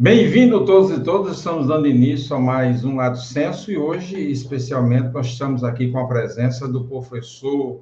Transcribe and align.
Bem-vindo 0.00 0.64
todos 0.64 0.96
e 0.96 1.02
todas, 1.02 1.38
estamos 1.38 1.66
dando 1.66 1.88
início 1.88 2.36
a 2.36 2.38
mais 2.38 2.84
um 2.84 2.94
Lato 2.94 3.18
Senso 3.18 3.68
e 3.68 3.76
hoje, 3.76 4.16
especialmente, 4.30 5.08
nós 5.08 5.26
estamos 5.26 5.64
aqui 5.64 5.90
com 5.90 5.98
a 5.98 6.06
presença 6.06 6.68
do 6.68 6.84
professor 6.84 7.80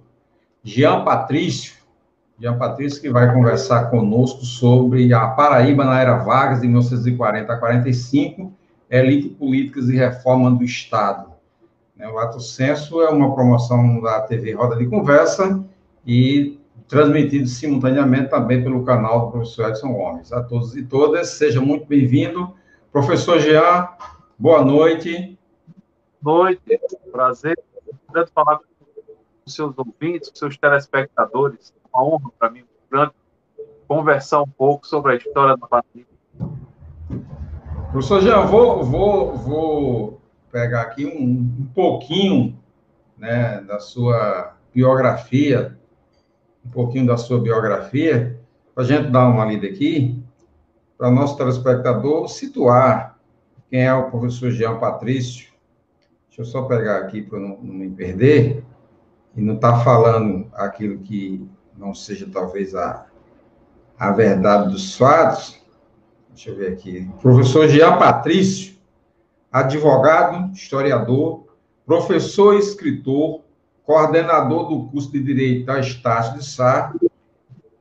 Jean 0.63 1.05
Patrício, 1.05 1.75
Jean 2.41 2.57
Patrício 2.57 3.03
que 3.03 3.11
vai 3.11 3.31
conversar 3.35 3.91
conosco 3.91 4.47
sobre 4.47 5.13
a 5.13 5.29
Paraíba 5.29 5.85
na 5.85 6.01
Era 6.01 6.17
Vargas, 6.17 6.63
de 6.63 6.69
1940 6.69 7.53
a 7.53 7.59
45, 7.59 8.51
elite 8.89 9.29
políticas 9.29 9.91
e 9.91 9.97
reforma 9.97 10.51
do 10.51 10.65
Estado. 10.65 11.31
O 12.01 12.15
Lato 12.15 12.41
Senso 12.41 13.03
é 13.03 13.11
uma 13.11 13.35
promoção 13.35 14.01
da 14.01 14.23
TV 14.23 14.55
Roda 14.55 14.77
de 14.77 14.87
Conversa 14.87 15.63
e 16.07 16.56
transmitido 16.89 17.49
simultaneamente 17.49 18.31
também 18.31 18.63
pelo 18.63 18.85
canal 18.85 19.27
do 19.27 19.33
professor 19.33 19.71
Edson 19.71 19.93
Gomes. 19.93 20.33
A 20.33 20.43
todos 20.43 20.77
e 20.77 20.85
todas, 20.85 21.31
seja 21.31 21.61
muito 21.61 21.87
bem-vindo. 21.87 22.55
Professor 22.93 23.39
Jean, 23.41 23.89
boa 24.39 24.65
noite. 24.65 25.39
Noite, 26.23 26.81
prazer. 27.11 27.59
Grande 28.13 28.31
falar 28.33 28.59
com 28.59 28.65
os 29.45 29.55
seus 29.55 29.77
ouvintes, 29.77 30.31
com 30.31 30.37
seus 30.37 30.57
telespectadores. 30.57 31.75
Uma 31.93 32.05
honra 32.05 32.31
para 32.39 32.51
mim, 32.51 32.65
grande 32.91 33.13
conversar 33.89 34.43
um 34.43 34.49
pouco 34.49 34.87
sobre 34.87 35.13
a 35.13 35.17
história 35.17 35.57
do 35.57 35.67
Paraíba. 35.67 36.07
Professor 37.93 38.21
Jean, 38.21 38.43
vou, 38.43 38.85
vou, 38.85 39.37
vou 39.37 40.21
pegar 40.51 40.83
aqui 40.83 41.07
um, 41.07 41.63
um 41.63 41.69
pouquinho 41.75 42.59
né, 43.17 43.61
da 43.63 43.79
sua 43.79 44.55
biografia 44.75 45.79
um 46.67 46.71
pouquinho 46.71 47.07
da 47.07 47.17
sua 47.17 47.41
biografia, 47.41 48.39
para 48.75 48.85
a 48.85 48.87
gente 48.87 49.11
dar 49.11 49.29
uma 49.29 49.45
lida 49.45 49.67
aqui, 49.67 50.23
para 50.99 51.11
nosso 51.11 51.37
telespectador 51.37 52.29
situar 52.29 53.19
quem 53.71 53.83
é 53.83 53.95
o 53.95 54.11
professor 54.11 54.51
Jean 54.51 54.79
Patrício. 54.79 55.49
Deixa 56.29 56.43
eu 56.43 56.45
só 56.45 56.63
pegar 56.63 56.99
aqui 56.99 57.23
para 57.23 57.39
não, 57.39 57.59
não 57.63 57.75
me 57.75 57.91
perder 57.91 58.65
e 59.35 59.41
não 59.41 59.55
estar 59.55 59.79
tá 59.79 59.85
falando 59.85 60.49
aquilo 60.55 60.99
que 60.99 61.47
não 61.77 61.95
seja 61.95 62.29
talvez 62.31 62.75
a, 62.75 63.07
a 63.99 64.11
verdade 64.11 64.71
dos 64.71 64.97
fatos. 64.97 65.59
Deixa 66.31 66.51
eu 66.51 66.57
ver 66.57 66.73
aqui. 66.73 67.11
Professor 67.21 67.69
Jean 67.69 67.99
Patrício, 67.99 68.77
advogado, 69.51 70.53
historiador, 70.53 71.47
professor 71.87 72.55
e 72.55 72.59
escritor, 72.59 73.43
coordenador 73.87 74.69
do 74.69 74.89
curso 74.89 75.13
de 75.13 75.23
Direito 75.23 75.65
da 75.65 75.79
Estácio 75.79 76.39
de 76.39 76.45
Sá, 76.45 76.93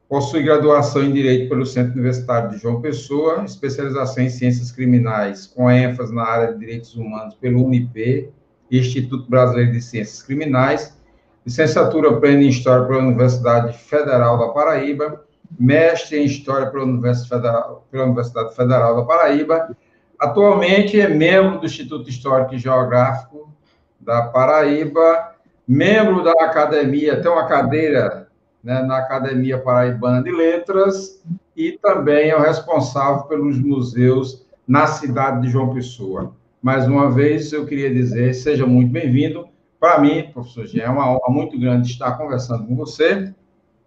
possui 0.08 0.44
graduação 0.44 1.04
em 1.04 1.12
Direito 1.12 1.50
pelo 1.50 1.66
Centro 1.66 1.94
Universitário 1.94 2.52
de 2.52 2.58
João 2.58 2.80
Pessoa, 2.80 3.44
especialização 3.44 4.24
em 4.24 4.30
Ciências 4.30 4.72
Criminais, 4.72 5.48
com 5.48 5.70
ênfase 5.70 6.14
na 6.14 6.24
área 6.24 6.54
de 6.54 6.60
Direitos 6.60 6.96
Humanos 6.96 7.34
pelo 7.34 7.66
UNIP, 7.66 8.30
Instituto 8.72 9.28
Brasileiro 9.28 9.72
de 9.72 9.82
Ciências 9.82 10.22
Criminais, 10.22 10.96
licenciatura 11.44 12.20
plena 12.20 12.44
em 12.44 12.50
História 12.50 12.86
pela 12.86 13.00
Universidade 13.00 13.76
Federal 13.76 14.38
da 14.38 14.50
Paraíba, 14.50 15.26
mestre 15.60 16.20
em 16.20 16.26
História 16.26 16.68
pela 16.68 16.84
Universidade 16.84 17.30
Federal, 17.30 17.88
pela 17.92 18.04
Universidade 18.04 18.56
Federal 18.56 18.96
da 18.96 19.04
Paraíba, 19.04 19.76
atualmente 20.20 21.00
é 21.00 21.10
membro 21.10 21.60
do 21.60 21.66
Instituto 21.66 22.08
Histórico 22.10 22.54
e 22.54 22.60
Geográfico 22.60 23.52
da 24.00 24.24
Paraíba, 24.28 25.35
membro 25.68 26.24
da 26.24 26.32
academia, 26.32 27.22
tem 27.22 27.32
uma 27.32 27.48
cadeira 27.48 28.28
né, 28.64 28.82
na 28.82 28.98
Academia 28.98 29.58
Paraibana 29.58 30.24
de 30.24 30.32
Letras 30.32 31.22
e 31.56 31.74
também 31.74 32.30
é 32.30 32.38
o 32.38 32.42
responsável 32.42 33.24
pelos 33.24 33.58
museus 33.60 34.46
na 34.68 34.88
cidade 34.88 35.42
de 35.42 35.50
João 35.50 35.74
Pessoa. 35.74 36.34
Mais 36.62 36.88
uma 36.88 37.12
vez, 37.12 37.54
eu 37.54 37.66
queria 37.66 37.94
dizer, 37.94 38.34
seja 38.34 38.66
muito 38.66 38.92
bem-vindo. 38.92 39.48
Para 39.80 40.00
mim, 40.00 40.30
professor 40.34 40.66
Jean, 40.66 40.84
é 40.84 40.90
uma 40.90 41.12
honra 41.12 41.30
muito 41.30 41.60
grande 41.60 41.92
estar 41.92 42.18
conversando 42.18 42.66
com 42.66 42.76
você, 42.76 43.34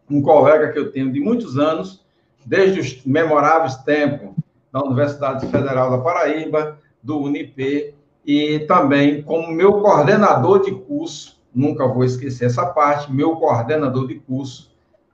um 0.08 0.22
colega 0.22 0.72
que 0.72 0.78
eu 0.78 0.92
tenho 0.92 1.12
de 1.12 1.20
muitos 1.20 1.58
anos, 1.58 2.04
desde 2.46 2.80
os 2.80 3.04
memoráveis 3.04 3.76
tempos 3.78 4.30
da 4.72 4.80
Universidade 4.80 5.46
Federal 5.48 5.90
da 5.90 5.98
Paraíba, 5.98 6.78
do 7.02 7.20
UNIP, 7.20 7.94
e 8.24 8.60
também 8.60 9.22
como 9.22 9.52
meu 9.52 9.80
coordenador 9.80 10.62
de 10.62 10.72
curso 10.72 11.37
nunca 11.58 11.88
vou 11.88 12.04
esquecer 12.04 12.44
essa 12.44 12.64
parte, 12.66 13.12
meu 13.12 13.34
coordenador 13.34 14.06
de 14.06 14.14
curso, 14.14 14.70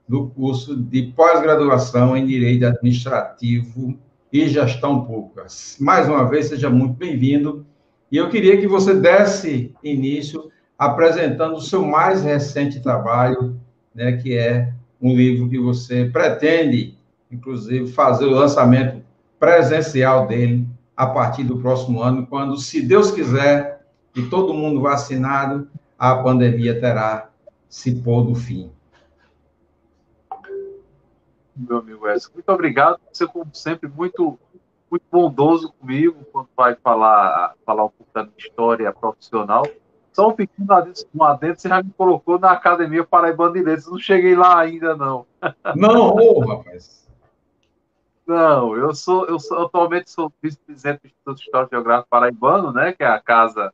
do 0.07 0.27
curso 0.27 0.75
de 0.75 1.11
pós-graduação 1.15 2.15
em 2.15 2.27
Direito 2.27 2.67
Administrativo 2.67 3.97
e 4.31 4.47
Gestão 4.47 5.03
Pública. 5.05 5.47
Mais 5.79 6.07
uma 6.07 6.23
vez, 6.29 6.45
seja 6.45 6.69
muito 6.69 6.93
bem-vindo. 6.93 7.65
E 8.11 8.17
eu 8.17 8.29
queria 8.29 8.57
que 8.57 8.67
você 8.67 8.93
desse 8.93 9.73
início 9.83 10.51
apresentando 10.77 11.55
o 11.55 11.61
seu 11.61 11.83
mais 11.83 12.21
recente 12.21 12.79
trabalho, 12.79 13.59
né, 13.93 14.11
que 14.17 14.37
é 14.37 14.71
um 15.01 15.15
livro 15.15 15.49
que 15.49 15.57
você 15.57 16.05
pretende, 16.05 16.95
inclusive, 17.31 17.87
fazer 17.87 18.25
o 18.25 18.31
lançamento 18.31 19.01
presencial 19.39 20.27
dele 20.27 20.67
a 20.95 21.07
partir 21.07 21.43
do 21.43 21.57
próximo 21.57 22.03
ano, 22.03 22.27
quando, 22.27 22.55
se 22.57 22.81
Deus 22.81 23.09
quiser, 23.09 23.83
e 24.15 24.21
todo 24.23 24.53
mundo 24.53 24.81
vacinado, 24.81 25.67
a 25.97 26.15
pandemia 26.15 26.79
terá 26.79 27.29
se 27.69 27.95
pondo 28.01 28.35
fim. 28.35 28.71
Meu 31.55 31.77
amigo 31.77 32.07
Edson, 32.07 32.31
muito 32.33 32.49
obrigado. 32.49 32.99
Você, 33.11 33.25
como 33.25 33.49
sempre, 33.53 33.89
muito, 33.89 34.37
muito 34.91 35.03
bondoso 35.09 35.73
comigo 35.79 36.25
quando 36.31 36.49
vai 36.55 36.75
falar, 36.75 37.53
falar 37.65 37.85
um 37.85 37.89
pouco 37.89 38.11
da 38.13 38.23
minha 38.23 38.35
história 38.37 38.91
profissional. 38.91 39.65
Só 40.11 40.29
um 40.29 40.33
pequeno 40.33 40.67
um 41.13 41.23
adendo, 41.23 41.59
você 41.59 41.67
já 41.67 41.83
me 41.83 41.91
colocou 41.97 42.39
na 42.39 42.51
Academia 42.51 43.03
Paraibana 43.03 43.53
de 43.53 43.61
Letras. 43.61 43.87
Não 43.87 43.99
cheguei 43.99 44.35
lá 44.35 44.59
ainda, 44.59 44.95
não. 44.95 45.25
Não, 45.75 46.15
oh, 46.15 46.39
rapaz. 46.39 47.05
Não, 48.25 48.75
eu 48.75 48.93
sou, 48.95 49.25
eu 49.27 49.37
sou 49.37 49.65
atualmente 49.65 50.09
sou 50.09 50.31
vice-presidente 50.41 51.01
do 51.01 51.07
Instituto 51.07 51.41
Histórico 51.41 51.75
Geográfico 51.75 52.09
Paraibano, 52.09 52.71
né, 52.71 52.91
que 52.91 53.03
é 53.03 53.07
a 53.07 53.19
casa 53.19 53.71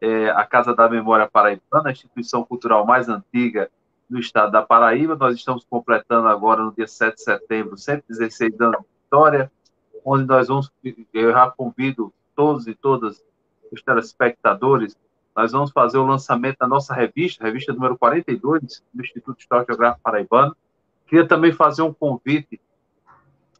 é, 0.00 0.30
a 0.30 0.44
Casa 0.44 0.74
da 0.74 0.88
Memória 0.88 1.28
Paraibana, 1.30 1.88
a 1.88 1.92
instituição 1.92 2.44
cultural 2.44 2.86
mais 2.86 3.08
antiga 3.08 3.70
do 4.08 4.18
estado 4.18 4.52
da 4.52 4.62
Paraíba. 4.62 5.16
Nós 5.16 5.36
estamos 5.36 5.64
completando 5.68 6.28
agora, 6.28 6.62
no 6.62 6.72
dia 6.72 6.86
7 6.86 7.16
de 7.16 7.22
setembro, 7.22 7.76
116 7.76 8.60
anos 8.60 8.80
de 8.80 8.86
história, 9.04 9.50
onde 10.04 10.24
nós 10.24 10.48
vamos, 10.48 10.72
eu 11.12 11.32
já 11.32 11.50
convido 11.50 12.12
todos 12.34 12.66
e 12.66 12.74
todas 12.74 13.22
os 13.70 13.82
telespectadores, 13.82 14.96
nós 15.36 15.52
vamos 15.52 15.70
fazer 15.70 15.98
o 15.98 16.06
lançamento 16.06 16.58
da 16.58 16.66
nossa 16.66 16.94
revista, 16.94 17.44
revista 17.44 17.72
número 17.72 17.96
42, 17.96 18.82
do 18.92 19.02
Instituto 19.02 19.38
Histórico 19.38 19.72
Geográfico 19.72 20.02
Paraibano. 20.02 20.56
Queria 21.06 21.26
também 21.26 21.52
fazer 21.52 21.82
um 21.82 21.92
convite 21.92 22.60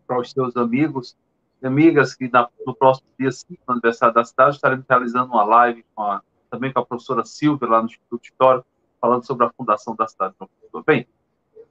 para 0.07 0.19
os 0.19 0.31
seus 0.33 0.57
amigos 0.57 1.17
amigas 1.63 2.15
que 2.15 2.29
na, 2.31 2.49
no 2.67 2.75
próximo 2.75 3.09
dia 3.19 3.31
5, 3.31 3.61
no 3.67 3.73
aniversário 3.75 4.15
da 4.15 4.25
cidade, 4.25 4.57
estaremos 4.57 4.85
realizando 4.89 5.33
uma 5.33 5.45
live 5.45 5.85
com 5.95 6.03
a 6.03 6.23
também 6.51 6.73
com 6.73 6.81
a 6.81 6.87
professora 6.87 7.25
Silvia, 7.25 7.69
lá 7.69 7.81
no 7.81 7.87
Instituto 7.87 8.25
Histórico, 8.25 8.67
falando 9.01 9.25
sobre 9.27 9.47
a 9.47 9.51
fundação 9.51 9.95
da 9.95 10.09
cidade 10.09 10.35
Pessoa. 10.61 10.83
Bem, 10.87 11.07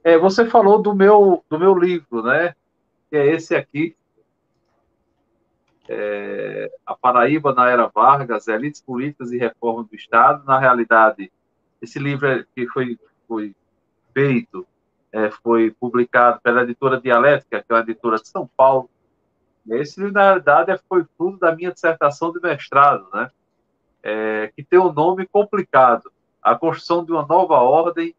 é, 0.02 0.16
você 0.16 0.46
falou 0.46 0.80
do 0.80 0.94
meu, 0.94 1.44
do 1.48 1.58
meu 1.58 1.74
livro, 1.74 2.22
né? 2.22 2.54
Que 3.10 3.16
é 3.16 3.26
esse 3.26 3.54
aqui, 3.54 3.96
é, 5.88 6.70
A 6.86 6.94
Paraíba 6.94 7.54
na 7.54 7.68
Era 7.68 7.86
Vargas, 7.86 8.46
Elites 8.46 8.80
Políticas 8.80 9.32
e 9.32 9.38
Reforma 9.38 9.84
do 9.84 9.94
Estado. 9.94 10.44
Na 10.44 10.58
realidade, 10.58 11.32
esse 11.80 11.98
livro 11.98 12.26
é, 12.28 12.44
que 12.54 12.66
foi, 12.68 12.98
foi 13.26 13.54
feito, 14.12 14.66
é, 15.10 15.30
foi 15.30 15.70
publicado 15.70 16.40
pela 16.42 16.62
editora 16.62 17.00
Dialética, 17.00 17.62
que 17.62 17.72
é 17.72 17.74
uma 17.74 17.82
editora 17.82 18.16
de 18.16 18.28
São 18.28 18.48
Paulo. 18.56 18.88
Esse 19.66 20.00
na 20.10 20.22
realidade, 20.22 20.78
foi 20.88 21.04
fruto 21.16 21.38
da 21.38 21.54
minha 21.54 21.72
dissertação 21.72 22.32
de 22.32 22.40
mestrado, 22.40 23.06
né? 23.12 23.30
é, 24.02 24.50
que 24.54 24.62
tem 24.62 24.78
um 24.78 24.92
nome 24.92 25.26
complicado: 25.26 26.10
a 26.42 26.54
construção 26.54 27.04
de 27.04 27.12
uma 27.12 27.26
nova 27.26 27.56
ordem, 27.56 28.14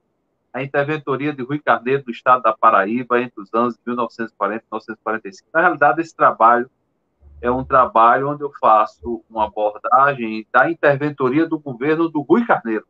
a 0.54 0.64
interventoria 0.64 1.34
de 1.34 1.44
Rui 1.44 1.60
Carneiro 1.60 2.04
do 2.04 2.12
estado 2.12 2.42
da 2.42 2.56
Paraíba 2.56 3.22
entre 3.22 3.42
os 3.42 3.54
anos 3.54 3.76
de 3.76 3.82
1940 3.86 4.64
e 4.64 4.66
1945. 4.66 5.50
Na 5.54 5.62
realidade, 5.62 6.02
esse 6.02 6.16
trabalho 6.16 6.70
é 7.42 7.50
um 7.50 7.64
trabalho 7.64 8.30
onde 8.30 8.44
eu 8.44 8.52
faço 8.60 9.24
uma 9.30 9.46
abordagem 9.46 10.46
da 10.52 10.70
interventoria 10.70 11.48
do 11.48 11.58
governo 11.58 12.10
do 12.10 12.22
Rui 12.22 12.46
Carneiro. 12.46 12.86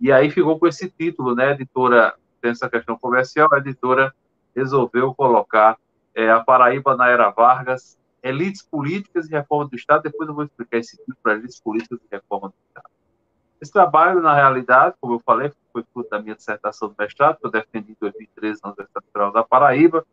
E 0.00 0.12
aí 0.12 0.30
ficou 0.30 0.58
com 0.58 0.66
esse 0.66 0.88
título, 0.88 1.34
né? 1.34 1.48
A 1.48 1.52
editora 1.52 2.14
tem 2.40 2.52
essa 2.52 2.70
questão 2.70 2.96
comercial, 2.96 3.48
a 3.52 3.58
editora 3.58 4.14
resolveu 4.54 5.12
colocar 5.12 5.76
é, 6.18 6.28
a 6.30 6.40
Paraíba 6.40 6.96
na 6.96 7.08
Era 7.08 7.30
Vargas, 7.30 7.96
elites 8.20 8.60
políticas 8.60 9.28
e 9.28 9.30
reforma 9.30 9.68
do 9.68 9.76
Estado. 9.76 10.02
Depois 10.02 10.28
eu 10.28 10.34
vou 10.34 10.42
explicar 10.42 10.78
esse 10.78 10.96
título 10.96 11.16
para 11.22 11.34
elites 11.34 11.60
políticas 11.60 12.00
e 12.00 12.08
reforma 12.10 12.48
do 12.48 12.54
Estado. 12.66 12.90
Esse 13.60 13.72
trabalho, 13.72 14.20
na 14.20 14.34
realidade, 14.34 14.96
como 15.00 15.14
eu 15.14 15.22
falei, 15.24 15.52
foi 15.72 15.84
fruto 15.92 16.10
da 16.10 16.20
minha 16.20 16.34
dissertação 16.34 16.88
do 16.88 16.96
mestrado, 16.98 17.38
que 17.38 17.46
eu 17.46 17.50
defendi 17.52 17.92
em 17.92 17.96
2013 18.00 18.60
na 18.64 18.70
Universidade 18.70 19.06
Federal 19.06 19.32
da 19.32 19.44
Paraíba. 19.44 20.04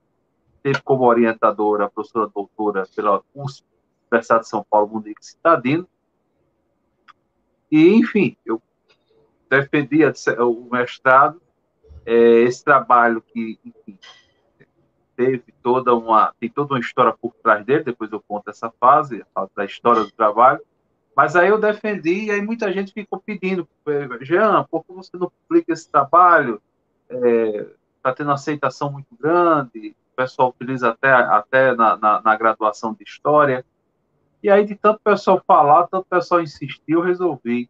teve 0.61 0.79
como 0.83 1.05
orientadora 1.05 1.85
a 1.85 1.89
professora 1.89 2.27
doutora 2.27 2.87
pela 2.95 3.23
USP, 3.33 3.65
Universidade 4.11 4.43
de 4.43 4.49
São 4.49 4.63
Paulo, 4.69 4.87
Monique 4.87 5.25
Citadino. 5.25 5.89
E, 7.71 7.95
enfim, 7.95 8.37
eu 8.45 8.61
defendi 9.49 10.01
o 10.37 10.69
mestrado, 10.71 11.41
é, 12.05 12.13
esse 12.41 12.63
trabalho 12.63 13.23
que, 13.33 13.59
enfim, 13.65 13.97
teve 15.15 15.43
toda 15.63 15.95
uma, 15.95 16.33
tem 16.39 16.49
toda 16.49 16.73
uma 16.73 16.79
história 16.79 17.13
por 17.13 17.33
trás 17.41 17.65
dele, 17.65 17.83
depois 17.83 18.11
eu 18.11 18.23
conto 18.27 18.49
essa 18.49 18.71
fase, 18.79 19.25
da 19.55 19.65
história 19.65 20.03
do 20.03 20.11
trabalho, 20.11 20.61
mas 21.15 21.35
aí 21.35 21.49
eu 21.49 21.57
defendi 21.57 22.25
e 22.25 22.31
aí 22.31 22.41
muita 22.41 22.71
gente 22.71 22.91
ficou 22.91 23.19
pedindo, 23.19 23.67
Jean, 24.21 24.65
por 24.69 24.83
que 24.83 24.91
você 24.91 25.17
não 25.17 25.31
publica 25.47 25.71
esse 25.71 25.89
trabalho? 25.89 26.61
Está 27.09 27.27
é, 27.27 27.67
tá 28.03 28.13
tendo 28.13 28.31
aceitação 28.31 28.91
muito 28.91 29.15
grande, 29.17 29.95
o 30.13 30.15
pessoal 30.15 30.49
utiliza 30.49 30.89
até, 30.89 31.11
até 31.11 31.75
na, 31.75 31.95
na, 31.97 32.21
na, 32.21 32.35
graduação 32.35 32.93
de 32.93 33.03
História. 33.03 33.65
E 34.43 34.49
aí, 34.49 34.65
de 34.65 34.75
tanto 34.75 34.99
pessoal 35.03 35.41
falar, 35.45 35.87
tanto 35.87 36.05
pessoal 36.09 36.41
insistir, 36.41 36.93
eu 36.93 37.01
resolvi 37.01 37.69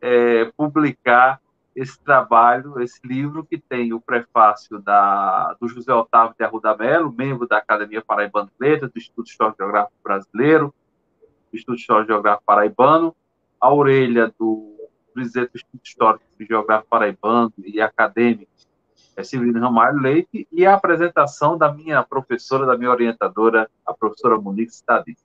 é, 0.00 0.46
publicar 0.56 1.40
esse 1.74 1.98
trabalho, 2.00 2.80
esse 2.80 3.00
livro 3.04 3.44
que 3.44 3.58
tem 3.58 3.92
o 3.92 4.00
prefácio 4.00 4.78
da, 4.78 5.56
do 5.60 5.66
José 5.68 5.92
Otávio 5.92 6.34
de 6.38 6.44
Arruda 6.44 6.76
Melo, 6.76 7.12
membro 7.12 7.48
da 7.48 7.58
Academia 7.58 8.02
Paraibana 8.02 8.46
de 8.46 8.52
Letras, 8.60 8.90
do 8.90 8.98
Instituto 8.98 9.28
Histórico 9.28 9.58
Geográfico 9.58 9.96
Brasileiro, 10.04 10.74
do 11.50 11.56
Instituto 11.56 11.78
Histórico 11.78 12.12
Geográfico 12.12 12.44
Paraibano, 12.44 13.16
a 13.60 13.72
orelha 13.72 14.32
do 14.38 14.76
presidente 15.14 15.50
do 15.50 15.56
Instituto 15.56 15.86
Histórico 15.86 16.24
e 16.38 16.44
Geográfico 16.44 16.90
Paraibano 16.90 17.52
e 17.58 17.80
acadêmico, 17.80 18.52
é 19.16 19.22
Severino 19.22 19.60
Ramalho 19.60 20.00
Leite, 20.00 20.46
e 20.50 20.66
a 20.66 20.74
apresentação 20.74 21.56
da 21.56 21.72
minha 21.72 22.02
professora, 22.02 22.66
da 22.66 22.76
minha 22.76 22.90
orientadora, 22.90 23.70
a 23.86 23.92
professora 23.92 24.38
Monique 24.38 24.72
Stadi. 24.72 25.16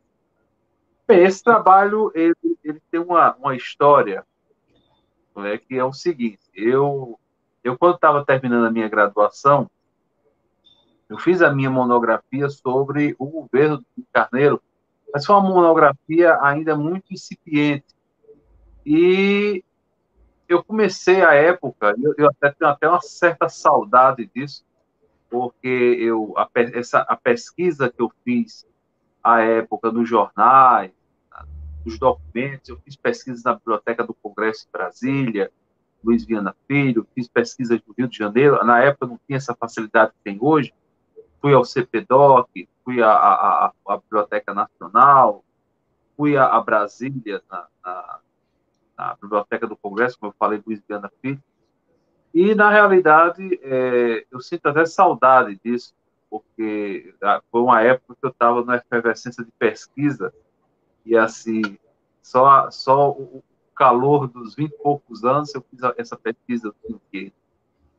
Bem, 1.07 1.23
esse 1.23 1.41
trabalho, 1.41 2.11
ele, 2.13 2.35
ele 2.63 2.81
tem 2.91 2.99
uma, 2.99 3.33
uma 3.35 3.55
história 3.55 4.25
é 5.45 5.57
que 5.57 5.75
é 5.77 5.83
o 5.83 5.93
seguinte, 5.93 6.39
eu, 6.53 7.19
eu 7.63 7.77
quando 7.77 7.95
estava 7.95 8.25
terminando 8.25 8.65
a 8.65 8.71
minha 8.71 8.87
graduação, 8.87 9.69
eu 11.09 11.17
fiz 11.17 11.41
a 11.41 11.53
minha 11.53 11.69
monografia 11.69 12.49
sobre 12.49 13.15
o 13.17 13.25
governo 13.27 13.77
do 13.77 14.05
Carneiro, 14.11 14.61
mas 15.13 15.25
foi 15.25 15.35
uma 15.35 15.49
monografia 15.49 16.37
ainda 16.41 16.75
muito 16.75 17.13
incipiente. 17.13 17.85
E 18.85 19.63
eu 20.47 20.63
comecei 20.63 21.23
a 21.23 21.33
época, 21.33 21.95
eu, 22.01 22.13
eu 22.17 22.27
até 22.27 22.51
tenho 22.51 22.71
até 22.71 22.89
uma 22.89 23.01
certa 23.01 23.47
saudade 23.47 24.29
disso, 24.33 24.65
porque 25.29 25.97
eu 25.99 26.33
a, 26.37 26.49
essa, 26.73 26.99
a 27.01 27.15
pesquisa 27.15 27.89
que 27.89 28.01
eu 28.01 28.11
fiz 28.23 28.65
à 29.23 29.41
época 29.41 29.91
nos 29.91 30.07
jornais, 30.07 30.91
os 31.87 31.97
documentos, 31.97 32.69
eu 32.69 32.77
fiz 32.77 32.95
pesquisas 32.95 33.43
na 33.43 33.55
Biblioteca 33.55 34.03
do 34.03 34.13
Congresso 34.13 34.67
em 34.67 34.71
Brasília, 34.71 35.51
Luiz 36.03 36.25
Viana 36.25 36.55
Filho, 36.67 37.07
fiz 37.15 37.27
pesquisas 37.27 37.79
no 37.85 37.93
Rio 37.97 38.07
de 38.07 38.17
Janeiro, 38.17 38.63
na 38.63 38.81
época 38.81 39.07
não 39.07 39.19
tinha 39.25 39.37
essa 39.37 39.55
facilidade 39.55 40.11
que 40.11 40.23
tem 40.23 40.37
hoje, 40.39 40.73
fui 41.41 41.53
ao 41.53 41.65
CPDOC, 41.65 42.67
fui 42.83 43.01
à, 43.01 43.11
à, 43.11 43.73
à 43.87 43.97
Biblioteca 43.97 44.53
Nacional, 44.53 45.43
fui 46.15 46.37
a 46.37 46.59
Brasília, 46.59 47.41
na, 47.49 47.67
na, 47.83 48.19
na, 48.97 49.17
Biblioteca 49.21 49.67
do 49.67 49.77
Congresso, 49.77 50.17
como 50.19 50.31
eu 50.31 50.35
falei, 50.37 50.61
Luiz 50.65 50.81
Viana 50.87 51.11
Filho, 51.21 51.41
e, 52.33 52.53
na 52.53 52.69
realidade, 52.69 53.59
é, 53.63 54.25
eu 54.29 54.39
sinto 54.41 54.67
até 54.67 54.85
saudade 54.85 55.59
disso, 55.63 55.93
porque 56.29 57.13
ah, 57.23 57.41
foi 57.51 57.61
uma 57.61 57.81
época 57.81 58.15
que 58.19 58.25
eu 58.25 58.29
estava 58.29 58.63
na 58.63 58.75
efervescência 58.75 59.43
de 59.43 59.51
pesquisa, 59.57 60.33
e 61.07 61.17
assim, 61.17 61.61
só, 62.21 62.69
só 62.69 63.11
o 63.11 63.41
calor 63.73 64.27
dos 64.27 64.55
20 64.55 64.71
e 64.71 64.77
poucos 64.77 65.23
anos, 65.23 65.55
eu 65.55 65.63
fiz 65.71 65.79
essa 65.97 66.17
pesquisa, 66.17 66.75
tinha, 66.85 67.31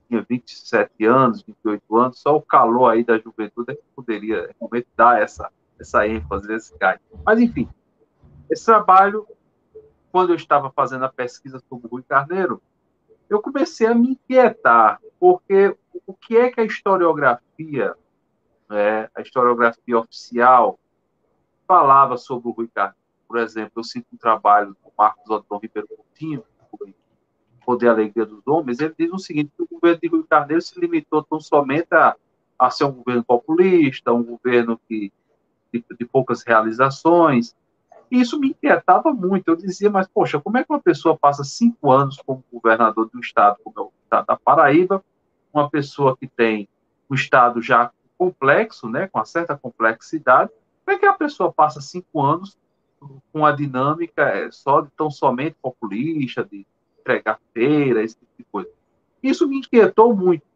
tinha 0.08 0.26
27 0.28 1.06
anos, 1.06 1.42
28 1.42 1.96
anos, 1.96 2.18
só 2.18 2.36
o 2.36 2.42
calor 2.42 2.90
aí 2.90 3.02
da 3.02 3.18
juventude 3.18 3.72
é 3.72 3.74
que 3.74 3.82
poderia 3.96 4.54
realmente 4.60 4.88
dar 4.94 5.22
essa, 5.22 5.50
essa 5.80 6.06
ênfase, 6.06 6.52
esse 6.52 6.76
gás. 6.76 7.00
Mas, 7.24 7.40
enfim, 7.40 7.66
esse 8.50 8.66
trabalho, 8.66 9.26
quando 10.12 10.30
eu 10.30 10.36
estava 10.36 10.70
fazendo 10.70 11.06
a 11.06 11.08
pesquisa 11.08 11.62
sobre 11.66 11.86
o 11.86 11.90
Rui 11.90 12.02
Carneiro, 12.02 12.60
eu 13.30 13.40
comecei 13.40 13.86
a 13.86 13.94
me 13.94 14.10
inquietar, 14.10 15.00
porque 15.18 15.74
o 16.06 16.12
que 16.12 16.36
é 16.36 16.50
que 16.50 16.60
a 16.60 16.64
historiografia, 16.64 17.94
é, 18.70 19.10
a 19.14 19.22
historiografia 19.22 19.98
oficial, 19.98 20.78
falava 21.68 22.16
sobre 22.16 22.48
o 22.48 22.50
Rui 22.50 22.68
Carneiro? 22.74 22.96
Por 23.28 23.38
exemplo, 23.38 23.72
eu 23.76 23.84
sinto 23.84 24.06
um 24.12 24.16
trabalho 24.16 24.70
do 24.70 24.92
Marcos 24.96 25.30
Antônio 25.30 25.62
Ribeiro 25.62 25.86
Coutinho, 25.86 26.42
Poder 27.64 27.86
e 27.86 27.88
Alegria 27.90 28.24
dos 28.24 28.46
Homens, 28.46 28.80
ele 28.80 28.94
diz 28.98 29.12
o 29.12 29.18
seguinte, 29.18 29.52
que 29.54 29.62
o 29.62 29.68
governo 29.70 30.00
de 30.00 30.08
Rui 30.08 30.24
Carneiro 30.26 30.62
se 30.62 30.80
limitou 30.80 31.22
tão 31.22 31.38
somente 31.38 31.94
a, 31.94 32.16
a 32.58 32.70
ser 32.70 32.84
um 32.84 32.92
governo 32.92 33.22
populista, 33.22 34.10
um 34.10 34.22
governo 34.22 34.80
que, 34.88 35.12
de, 35.70 35.84
de 35.98 36.06
poucas 36.06 36.42
realizações, 36.42 37.54
e 38.10 38.20
isso 38.20 38.40
me 38.40 38.48
inquietava 38.48 39.12
muito. 39.12 39.48
Eu 39.48 39.56
dizia, 39.56 39.90
mas, 39.90 40.08
poxa, 40.08 40.40
como 40.40 40.56
é 40.56 40.64
que 40.64 40.72
uma 40.72 40.80
pessoa 40.80 41.16
passa 41.16 41.44
cinco 41.44 41.92
anos 41.92 42.16
como 42.24 42.42
governador 42.50 43.10
de 43.10 43.16
um 43.16 43.20
estado 43.20 43.58
como 43.62 43.78
é 43.78 43.82
o 43.82 43.92
estado 44.02 44.26
da 44.26 44.36
Paraíba, 44.36 45.04
uma 45.52 45.68
pessoa 45.68 46.16
que 46.16 46.26
tem 46.26 46.68
um 47.10 47.14
estado 47.14 47.60
já 47.60 47.90
complexo, 48.16 48.88
né, 48.88 49.06
com 49.08 49.18
uma 49.18 49.24
certa 49.24 49.56
complexidade, 49.56 50.50
como 50.88 50.96
é 50.96 50.98
que 50.98 51.04
a 51.04 51.12
pessoa 51.12 51.52
passa 51.52 51.82
cinco 51.82 52.22
anos 52.22 52.56
com 53.30 53.44
a 53.44 53.52
dinâmica 53.52 54.22
é, 54.22 54.50
só 54.50 54.80
de 54.80 54.88
tão 54.92 55.10
somente 55.10 55.54
populista, 55.60 56.42
de 56.42 56.66
entregar 56.98 57.38
feira, 57.52 58.02
esse 58.02 58.16
tipo 58.16 58.32
de 58.38 58.44
coisa. 58.44 58.70
Isso 59.22 59.46
me 59.46 59.58
inquietou 59.58 60.16
muito. 60.16 60.46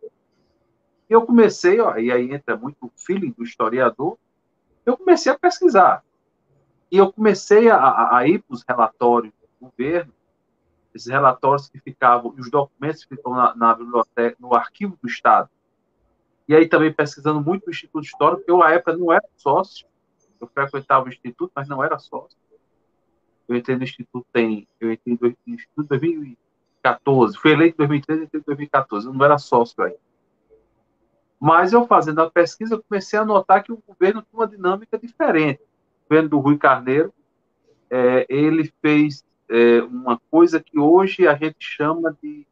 Eu 1.07 1.27
comecei, 1.27 1.79
ó, 1.81 1.99
e 1.99 2.11
aí 2.11 2.33
entra 2.33 2.57
muito 2.57 2.87
o 2.87 2.93
feeling 2.97 3.35
do 3.37 3.45
historiador, 3.45 4.17
eu 4.87 4.97
comecei 4.97 5.31
a 5.31 5.39
pesquisar. 5.39 6.03
E 6.91 6.97
eu 6.97 7.13
comecei 7.13 7.69
a, 7.69 8.17
a 8.17 8.27
ir 8.27 8.43
para 8.43 8.55
os 8.55 8.65
relatórios 8.67 9.35
do 9.61 9.69
governo, 9.69 10.15
esses 10.95 11.09
relatórios 11.09 11.69
que 11.69 11.79
ficavam, 11.79 12.35
os 12.39 12.51
documentos 12.51 13.05
que 13.05 13.17
ficam 13.17 13.35
na, 13.35 13.55
na 13.55 13.75
biblioteca, 13.75 14.39
no 14.41 14.55
arquivo 14.55 14.99
do 15.03 15.07
Estado. 15.07 15.51
E 16.49 16.57
aí 16.57 16.67
também 16.67 16.91
pesquisando 16.91 17.43
muito 17.43 17.67
no 17.67 17.71
Instituto 17.71 18.07
Histórico, 18.07 18.45
eu, 18.47 18.63
à 18.63 18.73
época, 18.73 18.97
não 18.97 19.13
era 19.13 19.25
sócio, 19.37 19.92
eu 20.43 20.49
frequentava 20.49 21.07
o 21.07 21.09
Instituto, 21.09 21.53
mas 21.55 21.69
não 21.69 21.83
era 21.83 21.99
sócio. 21.99 22.37
Eu 23.49 23.57
entrei 23.57 23.77
no 23.77 23.85
Instituto 23.85 24.27
tem, 24.33 24.67
eu 24.81 24.93
entrei 24.93 25.19
no 25.21 25.55
Instituto 25.55 25.85
em 25.85 25.87
2014, 25.87 27.39
fui 27.39 27.53
eleito 27.53 27.83
em 27.83 27.87
2013, 27.87 28.25
entrei 28.25 28.41
em 28.41 28.45
2014, 28.45 29.07
eu 29.07 29.13
não 29.13 29.25
era 29.25 29.39
sócio 29.39 29.83
aí. 29.83 29.95
Mas 31.39 31.73
eu 31.73 31.87
fazendo 31.87 32.21
a 32.21 32.31
pesquisa, 32.31 32.75
eu 32.75 32.83
comecei 32.83 33.19
a 33.19 33.25
notar 33.25 33.63
que 33.63 33.73
o 33.73 33.83
governo 33.87 34.23
tinha 34.23 34.41
uma 34.41 34.47
dinâmica 34.47 34.99
diferente. 34.99 35.61
O 35.61 36.09
governo 36.09 36.29
do 36.29 36.39
Rui 36.39 36.57
Carneiro, 36.57 37.13
é, 37.91 38.27
ele 38.29 38.73
fez 38.81 39.25
é, 39.49 39.83
uma 39.83 40.21
coisa 40.31 40.61
que 40.61 40.79
hoje 40.79 41.27
a 41.27 41.35
gente 41.35 41.57
chama 41.59 42.17
de 42.23 42.47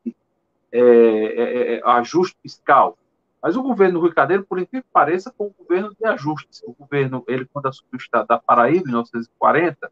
é, 0.73 0.81
é, 0.81 1.75
é 1.75 1.83
ajuste 1.85 2.37
fiscal. 2.43 2.99
Mas 3.43 3.57
o 3.57 3.63
governo 3.63 4.01
Rui 4.01 4.13
Cadeiro, 4.13 4.45
por 4.45 4.59
incrível 4.59 4.83
que 4.83 4.93
pareça, 4.93 5.33
foi 5.37 5.47
um 5.47 5.55
governo 5.59 5.95
de 5.99 6.07
ajustes. 6.07 6.63
O 6.65 6.75
governo, 6.75 7.25
ele, 7.27 7.47
quando 7.47 7.67
assumiu 7.67 7.93
o 7.95 7.97
estado 7.97 8.27
da 8.27 8.39
Paraíba, 8.39 8.83
em 8.83 8.89
1940, 8.89 9.91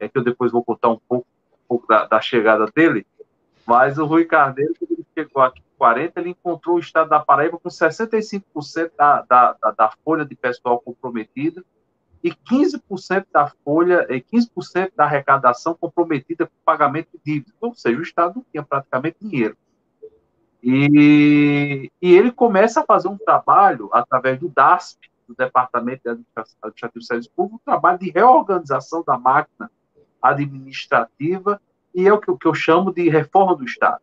é 0.00 0.08
que 0.08 0.18
eu 0.18 0.24
depois 0.24 0.50
vou 0.50 0.64
contar 0.64 0.88
um 0.88 0.98
pouco, 1.08 1.26
um 1.52 1.68
pouco 1.68 1.86
da, 1.86 2.06
da, 2.06 2.20
chegada 2.20 2.66
dele, 2.74 3.06
mas 3.66 3.98
o 3.98 4.06
Rui 4.06 4.24
Carneiro, 4.24 4.74
quando 4.78 4.92
ele 4.92 5.06
chegou 5.14 5.42
aqui 5.42 5.60
em 5.60 5.78
40, 5.78 6.20
ele 6.20 6.30
encontrou 6.30 6.76
o 6.76 6.80
estado 6.80 7.08
da 7.08 7.20
Paraíba 7.20 7.58
com 7.58 7.68
65% 7.68 8.90
da, 8.96 9.22
da, 9.22 9.56
da, 9.60 9.70
da 9.70 9.92
folha 10.04 10.24
de 10.24 10.34
pessoal 10.34 10.80
comprometida 10.80 11.62
e 12.24 12.30
15% 12.30 13.26
da 13.30 13.52
folha, 13.62 14.06
e 14.08 14.18
15% 14.18 14.92
da 14.96 15.04
arrecadação 15.04 15.74
comprometida 15.74 16.46
com 16.46 16.52
pagamento 16.64 17.08
de 17.12 17.20
dívidas. 17.22 17.54
Ou 17.60 17.74
seja, 17.74 17.98
o 17.98 18.02
Estado 18.02 18.36
não 18.36 18.46
tinha 18.50 18.62
praticamente 18.62 19.18
dinheiro. 19.20 19.54
E, 20.66 21.92
e 22.00 22.14
ele 22.14 22.32
começa 22.32 22.80
a 22.80 22.86
fazer 22.86 23.08
um 23.08 23.18
trabalho 23.18 23.90
através 23.92 24.40
do 24.40 24.48
DASP, 24.48 25.10
do 25.28 25.34
Departamento 25.34 26.02
de 26.04 26.08
Administrativo 26.08 27.00
de 27.00 27.06
Serviços 27.06 27.32
Públicos, 27.34 27.60
um 27.60 27.70
trabalho 27.70 27.98
de 27.98 28.10
reorganização 28.10 29.04
da 29.06 29.18
máquina 29.18 29.70
administrativa 30.22 31.60
e 31.94 32.08
é 32.08 32.12
o 32.12 32.18
que, 32.18 32.30
o 32.30 32.38
que 32.38 32.48
eu 32.48 32.54
chamo 32.54 32.94
de 32.94 33.10
reforma 33.10 33.54
do 33.54 33.64
Estado. 33.64 34.00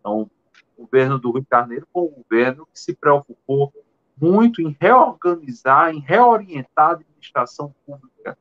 Então, 0.00 0.30
o 0.78 0.82
governo 0.82 1.18
do 1.18 1.30
Rio 1.30 1.42
de 1.42 1.48
Janeiro 1.50 1.86
foi 1.92 2.02
um 2.04 2.22
governo 2.22 2.66
que 2.72 2.80
se 2.80 2.94
preocupou 2.94 3.70
muito 4.16 4.62
em 4.62 4.74
reorganizar, 4.80 5.94
em 5.94 6.00
reorientar 6.00 6.88
a 6.88 6.92
administração 6.92 7.74
pública. 7.84 8.38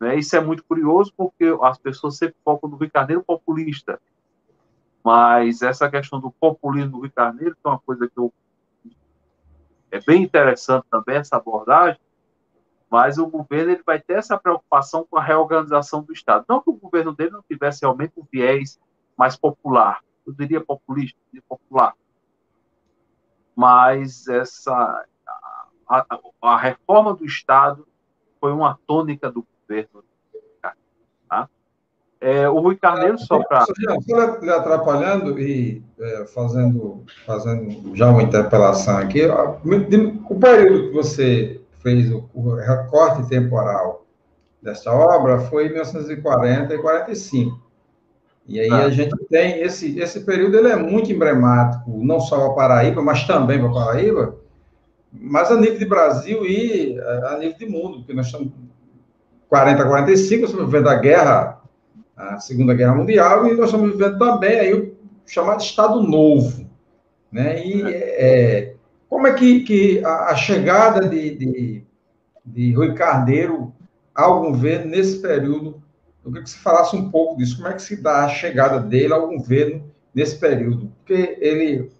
Né? 0.00 0.18
Isso 0.18 0.34
é 0.34 0.40
muito 0.40 0.64
curioso 0.64 1.12
porque 1.14 1.54
as 1.60 1.76
pessoas 1.76 2.16
sempre 2.16 2.36
focam 2.42 2.70
no 2.70 2.76
Rio 2.76 2.88
de 2.88 2.98
Janeiro 2.98 3.22
populista, 3.22 4.00
mas 5.04 5.62
essa 5.62 5.90
questão 5.90 6.20
do 6.20 6.30
populismo 6.30 7.00
do 7.00 7.10
Carneiro, 7.10 7.54
que 7.54 7.60
é 7.64 7.68
uma 7.68 7.78
coisa 7.78 8.08
que 8.08 8.18
eu 8.18 8.32
é 9.90 10.00
bem 10.00 10.22
interessante 10.22 10.86
também 10.90 11.16
essa 11.16 11.36
abordagem, 11.36 12.00
mas 12.90 13.18
o 13.18 13.26
governo 13.26 13.72
ele 13.72 13.82
vai 13.84 14.00
ter 14.00 14.14
essa 14.14 14.38
preocupação 14.38 15.06
com 15.08 15.18
a 15.18 15.22
reorganização 15.22 16.02
do 16.02 16.14
Estado. 16.14 16.46
Não 16.48 16.62
que 16.62 16.70
o 16.70 16.74
governo 16.74 17.12
dele 17.14 17.30
não 17.30 17.42
tivesse 17.42 17.82
realmente 17.82 18.14
um 18.16 18.24
viés 18.32 18.80
mais 19.16 19.36
popular, 19.36 20.02
eu 20.26 20.32
diria 20.32 20.64
populista, 20.64 21.18
eu 21.20 21.24
diria 21.26 21.44
popular, 21.46 21.94
mas 23.54 24.26
essa 24.28 24.72
a, 25.86 25.98
a, 25.98 26.18
a, 26.40 26.56
reforma 26.56 27.14
do 27.14 27.26
Estado 27.26 27.86
foi 28.40 28.52
uma 28.52 28.78
tônica 28.86 29.30
do 29.30 29.46
governo. 29.60 30.02
Tá? 31.28 31.48
É, 32.22 32.48
o 32.48 32.60
Rui 32.60 32.76
Carneiro, 32.76 33.18
só 33.18 33.42
para. 33.42 33.66
Só 33.66 33.72
lhe 34.40 34.50
atrapalhando 34.50 35.40
e 35.40 35.82
é, 35.98 36.24
fazendo, 36.26 37.04
fazendo 37.26 37.96
já 37.96 38.10
uma 38.10 38.22
interpelação 38.22 38.96
aqui, 38.98 39.22
o 39.26 40.36
período 40.36 40.88
que 40.88 40.94
você 40.94 41.60
fez 41.80 42.12
o, 42.12 42.24
o 42.32 42.54
recorte 42.54 43.28
temporal 43.28 44.06
dessa 44.62 44.92
obra 44.92 45.40
foi 45.40 45.66
em 45.66 45.70
1940 45.70 46.72
e 46.72 46.78
45. 46.78 47.60
E 48.46 48.60
aí 48.60 48.70
ah. 48.70 48.84
a 48.84 48.90
gente 48.90 49.16
tem 49.28 49.60
esse, 49.60 49.98
esse 49.98 50.20
período, 50.20 50.56
ele 50.56 50.68
é 50.68 50.76
muito 50.76 51.10
emblemático, 51.10 51.90
não 51.90 52.20
só 52.20 52.50
para 52.50 52.54
Paraíba, 52.54 53.02
mas 53.02 53.26
também 53.26 53.58
para 53.58 53.72
Paraíba, 53.72 54.36
mas 55.12 55.50
a 55.50 55.60
nível 55.60 55.78
de 55.78 55.86
Brasil 55.86 56.46
e 56.46 56.96
é, 56.98 57.34
a 57.34 57.38
nível 57.38 57.58
de 57.58 57.66
mundo, 57.66 57.98
porque 57.98 58.14
nós 58.14 58.26
estamos 58.26 58.52
40 59.48 59.82
a 59.82 59.86
45, 59.86 60.40
nós 60.40 60.50
estamos 60.50 60.72
vivendo 60.72 60.88
a 60.88 60.94
guerra, 60.94 61.61
a 62.22 62.38
Segunda 62.38 62.74
Guerra 62.74 62.94
Mundial, 62.94 63.46
e 63.46 63.56
nós 63.56 63.66
estamos 63.66 63.92
vivendo 63.92 64.18
também 64.18 64.60
aí 64.60 64.74
o 64.74 64.94
chamado 65.26 65.60
Estado 65.60 66.00
Novo. 66.00 66.70
Né? 67.30 67.66
E 67.66 67.82
é, 67.84 68.74
como 69.08 69.26
é 69.26 69.32
que, 69.34 69.60
que 69.60 70.04
a, 70.04 70.30
a 70.30 70.36
chegada 70.36 71.08
de, 71.08 71.34
de, 71.34 71.84
de 72.44 72.72
Rui 72.72 72.94
Carneiro 72.94 73.72
ao 74.14 74.40
governo 74.40 74.90
nesse 74.90 75.20
período, 75.20 75.82
eu 76.24 76.30
queria 76.30 76.44
que 76.44 76.50
você 76.50 76.58
falasse 76.58 76.94
um 76.94 77.10
pouco 77.10 77.38
disso, 77.38 77.56
como 77.56 77.68
é 77.68 77.74
que 77.74 77.82
se 77.82 78.00
dá 78.00 78.24
a 78.24 78.28
chegada 78.28 78.78
dele 78.78 79.12
ao 79.12 79.28
governo 79.28 79.82
nesse 80.14 80.38
período? 80.38 80.92
Porque 80.98 81.36
ele, 81.40 81.90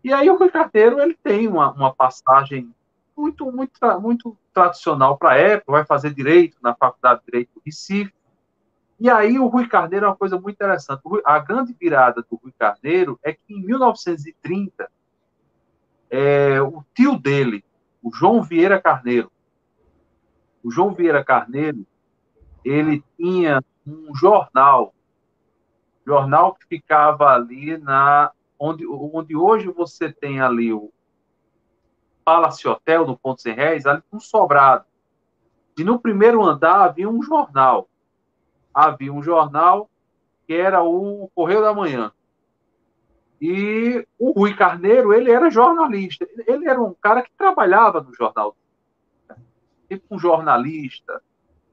E 0.02 0.12
aí 0.12 0.28
o 0.28 0.37
Rui 0.37 0.50
Carteiro 0.50 1.00
ele 1.00 1.16
tem 1.23 1.49
uma, 1.49 1.71
uma 1.73 1.95
passagem 1.95 2.75
muito, 3.16 3.50
muito, 3.50 4.00
muito 4.00 4.37
tradicional 4.52 5.16
para 5.16 5.33
a 5.33 5.37
época, 5.37 5.73
vai 5.73 5.85
fazer 5.85 6.12
direito 6.12 6.59
na 6.62 6.75
Faculdade 6.75 7.21
de 7.21 7.26
Direito 7.26 7.50
do 7.54 7.62
Recife. 7.64 8.12
E 8.98 9.10
aí 9.10 9.38
o 9.38 9.46
Rui 9.46 9.68
Carneiro 9.68 10.06
é 10.06 10.08
uma 10.08 10.16
coisa 10.16 10.38
muito 10.40 10.54
interessante. 10.54 11.02
A 11.24 11.38
grande 11.38 11.74
virada 11.78 12.22
do 12.22 12.40
Rui 12.42 12.52
Carneiro 12.58 13.18
é 13.22 13.32
que 13.32 13.40
em 13.48 13.60
1930, 13.64 14.90
é, 16.08 16.60
o 16.62 16.82
tio 16.94 17.18
dele, 17.18 17.64
o 18.02 18.10
João 18.14 18.42
Vieira 18.42 18.80
Carneiro, 18.80 19.30
o 20.62 20.70
João 20.70 20.94
Vieira 20.94 21.22
Carneiro, 21.24 21.86
ele 22.64 23.04
tinha 23.16 23.62
um 23.86 24.14
jornal 24.14 24.92
jornal 26.06 26.54
que 26.54 26.66
ficava 26.66 27.34
ali 27.34 27.76
na 27.78 28.30
onde, 28.58 28.86
onde 28.86 29.36
hoje 29.36 29.66
você 29.68 30.12
tem 30.12 30.40
ali 30.40 30.72
o 30.72 30.92
Palace 32.24 32.66
Hotel 32.66 33.06
no 33.06 33.18
Ponto 33.18 33.42
Sem 33.42 33.54
Réis, 33.54 33.86
ali 33.86 34.02
um 34.12 34.20
sobrado. 34.20 34.84
E 35.76 35.84
no 35.84 35.98
primeiro 35.98 36.42
andar 36.42 36.84
havia 36.84 37.08
um 37.08 37.22
jornal. 37.22 37.88
Havia 38.76 39.11
um 39.11 39.23
jornal 39.23 39.88
que 40.47 40.52
era 40.52 40.83
o 40.83 41.30
Correio 41.35 41.62
da 41.62 41.73
Manhã. 41.73 42.12
E 43.40 44.06
o 44.18 44.33
Rui 44.33 44.54
Carneiro, 44.54 45.14
ele 45.14 45.30
era 45.30 45.50
jornalista. 45.50 46.28
Ele 46.47 46.68
era 46.68 46.78
um 46.78 46.92
cara 46.92 47.23
que 47.23 47.30
trabalhava 47.38 48.02
no 48.02 48.14
jornal. 48.14 48.54
Tipo 49.88 50.14
um 50.14 50.18
jornalista. 50.18 51.23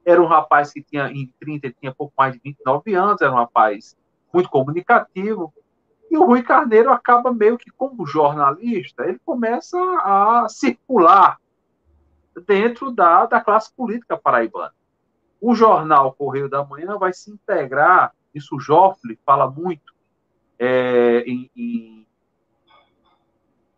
Era 0.06 0.22
um 0.22 0.26
rapaz 0.26 0.72
que 0.72 0.82
tinha, 0.82 1.10
em 1.10 1.30
30, 1.42 1.68
ele 1.68 1.76
tinha 1.78 1.94
pouco 1.94 2.14
mais 2.18 2.34
de 2.34 2.40
29 2.42 2.94
anos, 2.96 3.22
era 3.22 3.32
um 3.32 3.36
rapaz 3.36 3.98
muito 4.34 4.50
comunicativo. 4.50 5.54
E 6.10 6.18
o 6.18 6.26
Rui 6.26 6.42
Carneiro 6.42 6.90
acaba 6.90 7.34
meio 7.34 7.58
que 7.58 7.70
como 7.70 8.06
jornalista, 8.06 9.04
ele 9.04 9.20
começa 9.26 9.78
a 10.04 10.48
circular 10.48 11.38
dentro 12.48 12.92
da, 12.92 13.26
da 13.26 13.42
classe 13.42 13.74
política 13.74 14.18
paraibana. 14.18 14.74
O 15.44 15.54
jornal 15.54 16.14
Correio 16.14 16.50
da 16.50 16.64
Manhã 16.64 16.98
vai 16.98 17.12
se 17.12 17.30
integrar, 17.30 18.14
isso 18.34 18.56
o 18.56 18.60
Joffre 18.60 19.20
fala 19.26 19.50
muito 19.50 19.94
é, 20.58 21.24
em, 21.28 21.52
em 21.56 22.08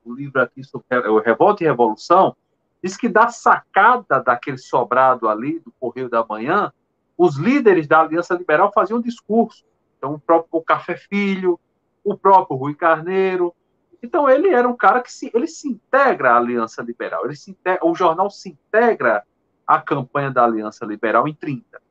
o 0.03 0.13
livro 0.13 0.39
aqui 0.39 0.63
sobre 0.63 0.85
Revolta 1.25 1.63
e 1.63 1.67
Revolução, 1.67 2.35
diz 2.83 2.95
que 2.95 3.09
da 3.09 3.29
sacada 3.29 4.21
daquele 4.21 4.59
sobrado 4.59 5.27
ali 5.27 5.59
do 5.59 5.71
Correio 5.79 6.07
da 6.07 6.23
Manhã, 6.23 6.71
os 7.17 7.37
líderes 7.37 7.87
da 7.87 8.01
Aliança 8.01 8.35
Liberal 8.35 8.71
faziam 8.71 9.01
discurso 9.01 9.65
então, 10.05 10.13
o 10.13 10.19
próprio 10.19 10.61
Café 10.61 10.95
Filho, 10.95 11.59
o 12.03 12.15
próprio 12.15 12.55
Rui 12.55 12.75
Carneiro. 12.75 13.55
Então, 14.03 14.29
ele 14.29 14.49
era 14.49 14.67
um 14.67 14.77
cara 14.77 15.01
que 15.01 15.11
se, 15.11 15.31
ele 15.33 15.47
se 15.47 15.67
integra 15.67 16.33
à 16.33 16.37
Aliança 16.37 16.83
Liberal. 16.83 17.25
Ele 17.25 17.35
se 17.35 17.49
integra, 17.49 17.83
o 17.83 17.95
jornal 17.95 18.29
se 18.29 18.49
integra 18.49 19.23
à 19.65 19.81
campanha 19.81 20.31
da 20.31 20.43
Aliança 20.43 20.85
Liberal 20.85 21.27
em 21.27 21.33
30. 21.33 21.81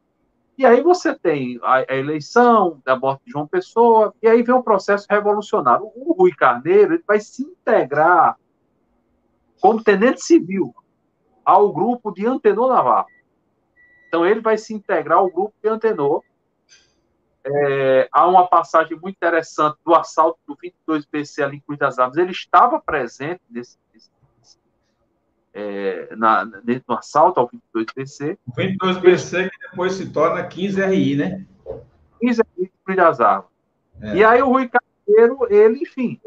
E 0.56 0.64
aí 0.64 0.80
você 0.80 1.14
tem 1.14 1.58
a, 1.62 1.84
a 1.92 1.96
eleição 1.96 2.80
da 2.84 2.96
morte 2.96 3.24
de 3.24 3.32
João 3.32 3.46
Pessoa, 3.46 4.14
e 4.22 4.28
aí 4.28 4.42
vem 4.42 4.54
um 4.54 4.62
processo 4.62 5.06
revolucionário. 5.10 5.90
O 5.94 6.12
Rui 6.12 6.32
Carneiro 6.32 6.94
ele 6.94 7.04
vai 7.06 7.18
se 7.20 7.42
integrar 7.42 8.38
como 9.60 9.82
tenente 9.82 10.22
civil 10.22 10.74
ao 11.44 11.72
grupo 11.72 12.12
de 12.12 12.26
Antenor 12.26 12.68
Navarro. 12.68 13.08
Então 14.08 14.24
ele 14.24 14.40
vai 14.40 14.56
se 14.56 14.72
integrar 14.72 15.18
ao 15.18 15.30
grupo 15.30 15.54
de 15.62 15.68
Antenor 15.68 16.22
é, 17.46 18.08
há 18.10 18.26
uma 18.26 18.46
passagem 18.46 18.98
muito 18.98 19.16
interessante 19.16 19.76
do 19.84 19.94
assalto 19.94 20.38
do 20.46 20.56
22 20.60 21.04
BC 21.04 21.42
ali 21.42 21.56
em 21.58 21.60
Cruz 21.60 21.78
das 21.78 21.98
Armas. 21.98 22.16
Ele 22.16 22.30
estava 22.30 22.80
presente 22.80 23.42
nesse 23.50 23.76
é, 25.54 26.14
na, 26.16 26.44
no 26.44 26.98
assalto 26.98 27.40
ao 27.40 27.48
22 27.48 27.86
BC. 27.94 28.38
O 28.46 28.52
22 28.54 28.98
BC 28.98 29.50
que 29.50 29.68
depois 29.70 29.94
se 29.94 30.10
torna 30.10 30.42
15 30.44 30.84
RI, 30.84 31.16
né? 31.16 31.46
15 32.20 32.42
RI 32.56 32.64
de 32.64 32.72
Cruz 32.84 32.96
das 32.96 33.20
Armas. 33.20 33.50
É. 34.00 34.16
E 34.16 34.24
aí 34.24 34.42
o 34.42 34.48
Rui 34.48 34.68
Carneiro, 34.68 35.46
ele, 35.48 35.80
enfim, 35.80 36.20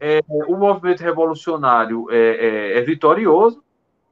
é, 0.00 0.20
o 0.28 0.56
movimento 0.56 1.00
revolucionário 1.00 2.10
é, 2.10 2.16
é, 2.16 2.78
é, 2.78 2.82
vitorioso 2.82 3.62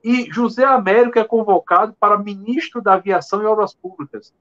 e 0.03 0.31
José 0.33 0.65
Américo 0.65 1.19
é 1.19 1.25
convocado 1.25 1.95
para 1.99 2.17
ministro 2.19 2.81
da 2.81 2.95
Aviação 2.95 3.43
e 3.43 3.47
Obras 3.47 3.75
Públicas 3.75 4.33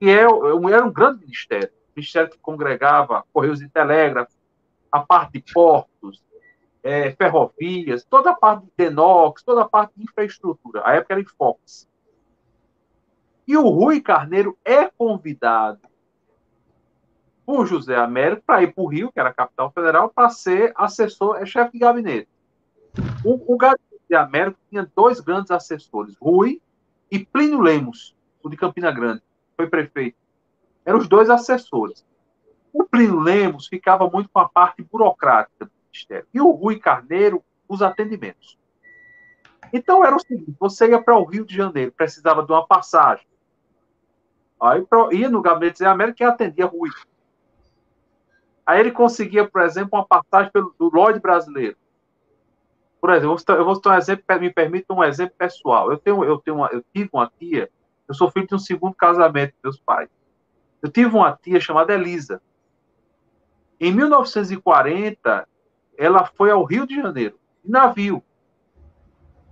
que 0.00 0.08
é, 0.08 0.22
era 0.22 0.86
um 0.86 0.92
grande 0.92 1.20
ministério, 1.20 1.68
ministério 1.94 2.30
que 2.30 2.38
congregava 2.38 3.22
Correios 3.32 3.60
e 3.60 3.68
Telégrafos, 3.68 4.34
a 4.90 5.00
parte 5.00 5.32
de 5.34 5.52
portos, 5.52 6.22
é, 6.82 7.12
ferrovias, 7.12 8.04
toda 8.04 8.30
a 8.30 8.34
parte 8.34 8.64
de 8.64 8.72
Denox, 8.76 9.42
toda 9.42 9.62
a 9.62 9.68
parte 9.68 9.92
de 9.96 10.04
infraestrutura. 10.04 10.82
A 10.84 10.94
época 10.94 11.14
era 11.14 11.20
em 11.20 11.26
Fox. 11.26 11.88
E 13.46 13.56
o 13.56 13.68
Rui 13.68 14.00
Carneiro 14.00 14.56
é 14.64 14.86
convidado 14.86 15.80
por 17.44 17.66
José 17.66 17.96
Américo 17.96 18.42
para 18.46 18.62
ir 18.62 18.72
para 18.72 18.84
o 18.84 18.86
Rio, 18.86 19.10
que 19.12 19.18
era 19.18 19.30
a 19.30 19.34
capital 19.34 19.72
federal, 19.72 20.08
para 20.08 20.30
ser 20.30 20.72
assessor, 20.76 21.36
é 21.36 21.44
chefe 21.44 21.72
de 21.72 21.78
gabinete. 21.80 22.28
O, 23.24 23.54
o 23.54 23.56
gabinete 23.56 24.00
de 24.08 24.14
Américo 24.14 24.58
tinha 24.68 24.88
dois 24.94 25.20
grandes 25.20 25.50
assessores, 25.50 26.16
Rui 26.20 26.62
e 27.10 27.18
Plínio 27.18 27.60
Lemos, 27.60 28.16
o 28.42 28.48
de 28.48 28.56
Campina 28.56 28.92
Grande, 28.92 29.22
foi 29.56 29.66
prefeito. 29.66 30.16
Eram 30.84 30.98
os 30.98 31.08
dois 31.08 31.28
assessores. 31.28 32.06
O 32.72 32.84
Plínio 32.84 33.18
Lemos 33.18 33.66
ficava 33.66 34.08
muito 34.08 34.30
com 34.32 34.38
a 34.38 34.48
parte 34.48 34.82
burocrática 34.82 35.68
Ministério. 35.92 36.26
E 36.32 36.40
o 36.40 36.50
Rui 36.50 36.78
Carneiro, 36.78 37.42
os 37.68 37.82
atendimentos. 37.82 38.58
Então 39.72 40.04
era 40.04 40.16
o 40.16 40.20
seguinte: 40.20 40.54
você 40.58 40.88
ia 40.88 41.02
para 41.02 41.16
o 41.16 41.24
Rio 41.24 41.44
de 41.44 41.54
Janeiro, 41.54 41.92
precisava 41.92 42.42
de 42.42 42.52
uma 42.52 42.66
passagem. 42.66 43.26
Aí 44.60 44.84
ia 45.12 45.28
no 45.28 45.40
gabinete 45.40 45.78
de 45.78 45.86
América 45.86 46.22
e 46.22 46.26
atendia 46.26 46.66
Rui. 46.66 46.90
Aí 48.66 48.78
ele 48.78 48.92
conseguia, 48.92 49.48
por 49.48 49.62
exemplo, 49.62 49.98
uma 49.98 50.06
passagem 50.06 50.52
pelo, 50.52 50.74
do 50.78 50.90
Lloyd 50.90 51.18
brasileiro. 51.18 51.76
Por 53.00 53.10
exemplo, 53.10 53.36
eu 53.48 53.64
vou 53.64 53.74
citar 53.74 53.94
um 53.94 53.96
exemplo, 53.96 54.24
me 54.38 54.52
permita 54.52 54.92
um 54.92 55.02
exemplo 55.02 55.34
pessoal. 55.36 55.90
Eu 55.90 55.96
tenho, 55.96 56.22
eu 56.22 56.38
tenho, 56.38 56.58
uma, 56.58 56.68
eu 56.68 56.84
tive 56.92 57.08
uma 57.12 57.30
tia. 57.38 57.70
Eu 58.06 58.14
sou 58.14 58.30
filho 58.30 58.46
de 58.46 58.54
um 58.54 58.58
segundo 58.58 58.94
casamento 58.94 59.52
dos 59.54 59.62
meus 59.62 59.80
pais. 59.80 60.10
Eu 60.82 60.90
tive 60.90 61.14
uma 61.14 61.32
tia 61.32 61.58
chamada 61.58 61.94
Elisa. 61.94 62.42
Em 63.80 63.92
1940, 63.92 65.48
ela 66.00 66.24
foi 66.24 66.50
ao 66.50 66.64
Rio 66.64 66.86
de 66.86 66.96
Janeiro, 66.96 67.38
em 67.62 67.70
navio, 67.70 68.22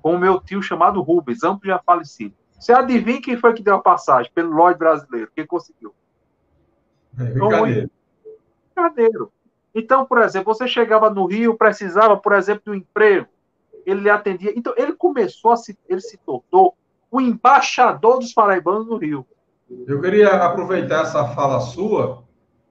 com 0.01 0.15
o 0.15 0.19
meu 0.19 0.41
tio 0.41 0.63
chamado 0.63 1.03
Rubens, 1.03 1.45
amplo 1.45 1.69
já 1.69 1.79
falecido. 1.79 2.35
Você 2.59 2.73
adivinha 2.73 3.21
quem 3.21 3.37
foi 3.37 3.53
que 3.53 3.63
deu 3.63 3.75
a 3.75 3.83
passagem 3.83 4.33
pelo 4.35 4.51
Lloyd 4.51 4.79
brasileiro? 4.79 5.31
Quem 5.35 5.47
conseguiu? 5.47 5.95
É. 7.19 7.87
Carneiro. 8.75 9.31
Então, 9.75 10.07
por 10.07 10.23
exemplo, 10.23 10.55
você 10.55 10.67
chegava 10.67 11.11
no 11.11 11.27
Rio, 11.27 11.55
precisava, 11.55 12.17
por 12.17 12.33
exemplo, 12.33 12.63
de 12.65 12.71
um 12.71 12.75
emprego, 12.75 13.27
ele 13.85 14.01
lhe 14.01 14.11
atendia. 14.11 14.53
Então, 14.57 14.73
ele 14.77 14.95
começou 14.95 15.53
a 15.53 15.57
se, 15.57 15.79
ele 15.87 16.01
se 16.01 16.17
tornou 16.17 16.75
o 17.11 17.21
embaixador 17.21 18.21
dos 18.21 18.33
paraibanos 18.33 18.87
no 18.87 18.97
Rio. 18.97 19.27
Eu 19.87 20.01
queria 20.01 20.31
aproveitar 20.31 21.03
essa 21.03 21.27
fala 21.29 21.61
sua 21.61 22.25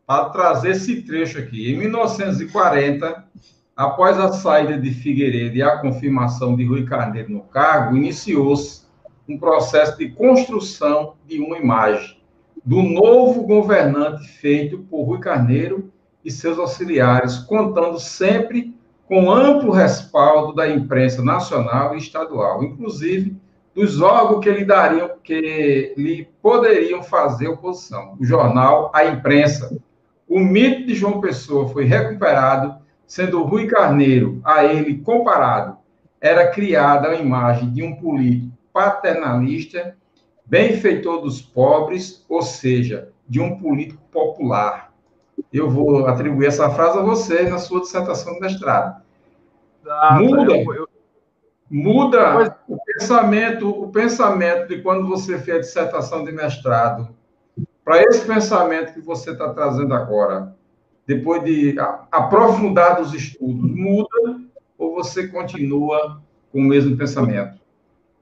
para 0.08 0.30
trazer 0.30 0.72
esse 0.72 1.04
trecho 1.04 1.38
aqui. 1.38 1.72
Em 1.72 1.78
1940, 1.78 3.28
após 3.78 4.18
a 4.18 4.34
saída 4.34 4.76
de 4.76 4.90
Figueiredo 4.90 5.56
e 5.56 5.62
a 5.62 5.78
confirmação 5.78 6.56
de 6.56 6.66
Rui 6.66 6.84
Carneiro 6.84 7.32
no 7.32 7.42
cargo, 7.42 7.96
iniciou-se 7.96 8.88
um 9.30 9.38
processo 9.38 9.96
de 10.00 10.10
construção 10.10 11.14
de 11.28 11.40
uma 11.40 11.60
imagem 11.60 12.18
do 12.66 12.82
novo 12.82 13.44
governante 13.44 14.28
feito 14.28 14.80
por 14.80 15.04
Rui 15.04 15.20
Carneiro 15.20 15.92
e 16.26 16.32
seus 16.32 16.58
auxiliares, 16.58 17.38
contando 17.38 18.00
sempre 18.00 18.76
com 19.08 19.32
amplo 19.32 19.72
respaldo 19.72 20.54
da 20.54 20.68
imprensa 20.68 21.24
nacional 21.24 21.94
e 21.94 22.00
estadual, 22.00 22.64
inclusive 22.64 23.38
dos 23.76 24.02
órgãos 24.02 24.44
que 24.44 24.52
lhe 24.52 24.66
dariam, 24.66 25.12
que 25.24 25.94
lhe 25.96 26.28
poderiam 26.42 27.04
fazer 27.04 27.48
oposição. 27.48 28.18
O 28.20 28.26
jornal 28.26 28.92
A 28.92 29.06
Imprensa. 29.06 29.78
O 30.28 30.40
mito 30.40 30.88
de 30.88 30.96
João 30.96 31.22
Pessoa 31.22 31.70
foi 31.70 31.86
recuperado, 31.86 32.76
sendo 33.08 33.42
Rui 33.44 33.68
Carneiro, 33.68 34.42
a 34.44 34.66
ele 34.66 35.00
comparado, 35.00 35.78
era 36.20 36.52
criada 36.52 37.08
a 37.08 37.16
imagem 37.16 37.72
de 37.72 37.82
um 37.82 37.96
político 37.96 38.52
paternalista, 38.74 39.96
benfeitor 40.46 41.22
dos 41.22 41.42
pobres, 41.42 42.26
ou 42.28 42.42
seja, 42.42 43.10
de 43.28 43.40
um 43.40 43.58
político 43.58 44.02
popular. 44.12 44.94
Eu 45.52 45.70
vou 45.70 46.06
atribuir 46.06 46.48
essa 46.48 46.70
frase 46.70 47.00
a 47.00 47.02
você 47.02 47.44
na 47.44 47.58
sua 47.58 47.82
dissertação 47.82 48.34
de 48.34 48.42
mestrado. 48.42 49.02
Ah, 49.88 50.20
muda, 50.20 50.58
eu, 50.58 50.74
eu... 50.74 50.90
muda 51.70 52.58
o 52.68 52.78
pensamento, 52.84 53.70
o 53.70 53.90
pensamento 53.90 54.68
de 54.68 54.82
quando 54.82 55.08
você 55.08 55.38
fez 55.40 55.58
a 55.58 55.62
dissertação 55.62 56.26
de 56.26 56.32
mestrado. 56.32 57.10
Para 57.86 58.04
esse 58.04 58.26
pensamento 58.26 58.94
que 58.94 59.02
você 59.02 59.32
está 59.32 59.54
trazendo 59.54 59.94
agora, 59.94 60.57
depois 61.08 61.42
de 61.44 61.76
aprofundar 62.12 63.02
os 63.02 63.14
estudos, 63.14 63.72
muda 63.74 64.42
ou 64.78 64.94
você 64.94 65.28
continua 65.30 66.22
com 66.52 66.60
o 66.60 66.66
mesmo 66.66 66.98
pensamento? 66.98 67.58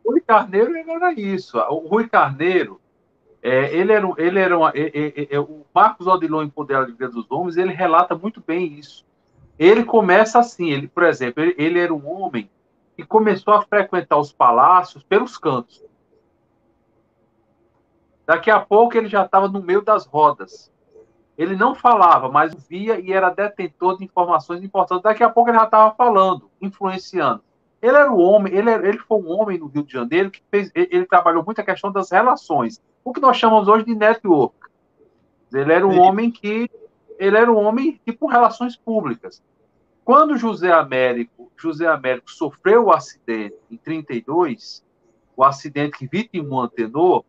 O 0.03 0.11
Rui 0.11 0.21
Carneiro 0.21 0.71
era 0.77 1.11
isso. 1.13 1.57
O 1.57 1.87
Rui 1.87 2.07
Carneiro 2.07 2.79
é, 3.41 3.75
ele 3.75 3.91
era, 3.91 4.07
ele 4.17 4.39
era 4.39 4.57
uma, 4.57 4.71
é, 4.75 5.27
é, 5.29 5.39
o 5.39 5.65
Marcos 5.73 6.07
Odilon 6.07 6.43
em 6.43 6.49
Poder 6.49 6.79
da 6.79 6.85
Vida 6.85 7.09
dos 7.09 7.29
Homens, 7.29 7.57
ele 7.57 7.73
relata 7.73 8.15
muito 8.15 8.41
bem 8.45 8.73
isso. 8.73 9.05
Ele 9.57 9.83
começa 9.83 10.39
assim, 10.39 10.71
ele, 10.71 10.87
por 10.87 11.03
exemplo, 11.03 11.43
ele, 11.43 11.55
ele 11.57 11.79
era 11.79 11.93
um 11.93 12.07
homem 12.07 12.49
que 12.95 13.03
começou 13.03 13.53
a 13.53 13.61
frequentar 13.61 14.17
os 14.17 14.31
palácios 14.31 15.03
pelos 15.03 15.37
cantos. 15.37 15.83
Daqui 18.25 18.49
a 18.49 18.59
pouco 18.59 18.97
ele 18.97 19.07
já 19.07 19.23
estava 19.23 19.47
no 19.47 19.61
meio 19.61 19.81
das 19.81 20.05
rodas. 20.05 20.71
Ele 21.37 21.55
não 21.55 21.75
falava, 21.75 22.29
mas 22.29 22.53
via 22.67 22.99
e 22.99 23.11
era 23.11 23.29
detentor 23.29 23.97
de 23.97 24.05
informações 24.05 24.63
importantes. 24.63 25.03
Daqui 25.03 25.23
a 25.23 25.29
pouco 25.29 25.49
ele 25.49 25.57
já 25.57 25.65
estava 25.65 25.93
falando, 25.95 26.49
influenciando. 26.61 27.43
Ele 27.81 27.97
era 27.97 28.11
um 28.11 28.19
homem, 28.19 28.53
ele, 28.53 28.69
era, 28.69 28.87
ele 28.87 28.97
foi 28.99 29.19
um 29.19 29.29
homem 29.29 29.59
no 29.59 29.67
Rio 29.67 29.83
de 29.83 29.91
Janeiro 29.91 30.31
que 30.31 30.41
fez, 30.49 30.71
ele, 30.73 30.87
ele 30.91 31.05
trabalhou 31.05 31.43
muito 31.43 31.59
a 31.59 31.63
questão 31.63 31.91
das 31.91 32.09
relações 32.09 32.81
o 33.05 33.13
que 33.13 33.21
nós 33.21 33.37
chamamos 33.37 33.67
hoje 33.67 33.85
de 33.85 33.93
network. 33.93 34.55
Ele 35.53 35.71
era 35.71 35.85
um 35.85 35.93
Sim. 35.93 35.99
homem 35.99 36.31
que 36.31 36.69
ele 37.19 37.37
era 37.37 37.49
um 37.49 37.63
homem 37.63 38.01
tipo 38.03 38.25
relações 38.25 38.75
públicas. 38.75 39.41
Quando 40.03 40.37
José 40.37 40.71
Américo, 40.71 41.51
José 41.55 41.87
Américo 41.87 42.29
sofreu 42.31 42.85
o 42.85 42.91
acidente 42.91 43.55
em 43.69 43.77
32, 43.77 44.83
o 45.37 45.43
acidente 45.43 45.99
que 45.99 46.07
vitimou 46.07 46.61
Antenor, 46.61 47.23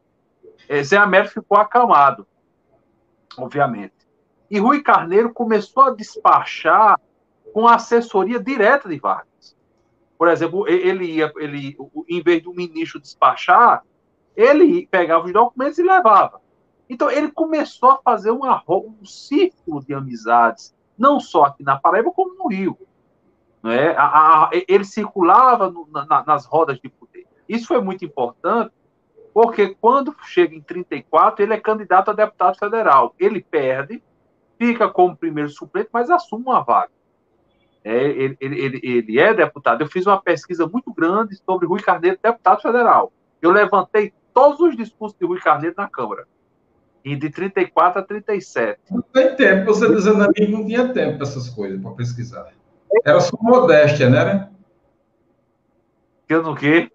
eh, 0.69 0.83
Zé 0.83 0.97
Américo 0.97 1.35
ficou 1.35 1.59
acalmado, 1.59 2.27
obviamente. 3.38 3.94
E 4.51 4.59
Rui 4.59 4.83
Carneiro 4.83 5.33
começou 5.33 5.85
a 5.85 5.90
despachar 5.90 7.01
com 7.53 7.66
a 7.66 7.75
assessoria 7.75 8.38
direta 8.38 8.88
de 8.88 8.99
Vargas. 8.99 9.57
Por 10.18 10.29
exemplo, 10.29 10.66
ele 10.68 11.05
ia, 11.05 11.33
ele, 11.37 11.77
em 12.09 12.22
vez 12.22 12.42
do 12.42 12.55
ministro 12.55 13.01
despachar, 13.01 13.85
ele 14.35 14.87
pegava 14.87 15.27
os 15.27 15.33
documentos 15.33 15.79
e 15.79 15.83
levava. 15.83 16.40
Então, 16.88 17.11
ele 17.11 17.31
começou 17.31 17.90
a 17.90 18.01
fazer 18.03 18.31
uma, 18.31 18.62
um 18.68 19.05
círculo 19.05 19.85
de 19.85 19.92
amizades, 19.92 20.75
não 20.96 21.18
só 21.18 21.44
aqui 21.44 21.62
na 21.62 21.77
Paraíba, 21.77 22.12
como 22.12 22.35
no 22.35 22.49
Rio. 22.49 22.79
é? 23.64 23.94
A, 23.96 24.44
a, 24.44 24.51
ele 24.68 24.85
circulava 24.85 25.70
no, 25.70 25.88
na, 25.90 26.25
nas 26.25 26.46
rodas 26.46 26.79
de 26.79 26.88
poder. 26.88 27.27
Isso 27.49 27.66
foi 27.66 27.81
muito 27.81 28.05
importante, 28.05 28.72
porque 29.37 29.77
quando 29.79 30.16
chega 30.22 30.55
em 30.55 30.62
34, 30.62 31.44
ele 31.44 31.53
é 31.53 31.61
candidato 31.61 32.11
a 32.11 32.14
deputado 32.14 32.59
federal. 32.59 33.14
Ele 33.20 33.42
perde, 33.42 34.03
fica 34.59 34.88
como 34.88 35.14
primeiro 35.14 35.51
suplente, 35.51 35.90
mas 35.92 36.09
assume 36.09 36.44
uma 36.46 36.64
vaga. 36.64 36.88
É, 37.85 38.03
ele, 38.03 38.37
ele, 38.40 38.81
ele, 38.83 39.20
é 39.20 39.35
deputado. 39.35 39.83
Eu 39.83 39.88
fiz 39.88 40.07
uma 40.07 40.18
pesquisa 40.18 40.66
muito 40.66 40.90
grande 40.90 41.37
sobre 41.44 41.66
Rui 41.66 41.83
Carneiro, 41.83 42.18
deputado 42.22 42.62
federal. 42.62 43.12
Eu 43.42 43.51
levantei 43.51 44.11
todos 44.33 44.59
os 44.59 44.75
discursos 44.75 45.18
de 45.18 45.27
Rui 45.27 45.38
Carneiro 45.38 45.75
na 45.77 45.87
Câmara. 45.87 46.27
E 47.05 47.14
de 47.14 47.29
34 47.29 48.01
a 48.01 48.03
37. 48.03 48.81
Não 48.90 49.03
tem 49.03 49.37
tempo, 49.37 49.66
você 49.66 49.87
dizendo 49.87 50.25
a 50.25 50.29
mim 50.29 50.33
que 50.33 50.49
não 50.49 50.64
tinha 50.64 50.88
tempo 50.94 51.18
para 51.18 51.27
essas 51.27 51.51
coisas, 51.51 51.79
para 51.79 51.90
pesquisar. 51.90 52.55
Era 53.05 53.20
sua 53.20 53.38
modéstia, 53.42 54.09
né? 54.09 54.49
Eu 56.27 56.42
no 56.42 56.57
quê? 56.57 56.90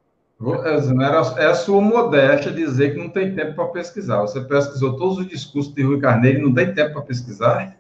É 1.38 1.46
a 1.46 1.56
sua 1.56 1.82
modéstia 1.82 2.52
dizer 2.52 2.94
que 2.94 3.00
não 3.00 3.10
tem 3.10 3.36
tempo 3.36 3.54
para 3.54 3.68
pesquisar. 3.68 4.22
Você 4.22 4.42
pesquisou 4.42 4.98
todos 4.98 5.20
os 5.20 5.28
discursos 5.28 5.74
de 5.74 5.84
Rui 5.84 6.00
Carneiro 6.00 6.40
e 6.40 6.42
não 6.42 6.54
tem 6.54 6.74
tempo 6.74 6.94
para 6.94 7.04
pesquisar? 7.04 7.78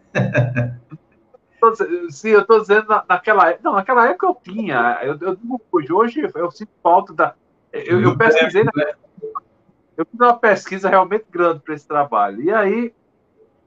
Sim, 2.09 2.29
eu 2.29 2.41
estou 2.41 2.59
dizendo 2.59 2.85
naquela 3.07 3.49
época. 3.49 3.61
Não, 3.63 3.73
naquela 3.75 4.07
época 4.07 4.27
eu 4.27 4.37
tinha. 4.43 4.99
Eu, 5.01 5.17
eu, 5.21 5.95
hoje 5.95 6.29
eu 6.35 6.51
sinto 6.51 6.71
falta 6.83 7.13
da. 7.13 7.33
Eu, 7.71 7.99
eu 8.01 8.17
pesquisei. 8.17 8.63
Tempo, 8.63 8.77
né? 8.77 8.93
eu 9.97 10.05
fiz 10.05 10.19
uma 10.19 10.37
pesquisa 10.37 10.89
realmente 10.89 11.25
grande 11.31 11.59
para 11.61 11.73
esse 11.73 11.87
trabalho. 11.87 12.41
E 12.41 12.51
aí, 12.51 12.93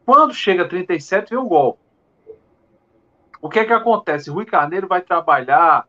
quando 0.04 0.34
chega 0.34 0.62
a 0.62 0.68
37, 0.68 1.30
vem 1.30 1.38
o 1.38 1.46
golpe. 1.48 1.80
O 3.40 3.48
que 3.48 3.58
é 3.58 3.64
que 3.64 3.72
acontece? 3.72 4.30
Rui 4.30 4.44
Carneiro 4.44 4.86
vai 4.86 5.00
trabalhar 5.00 5.86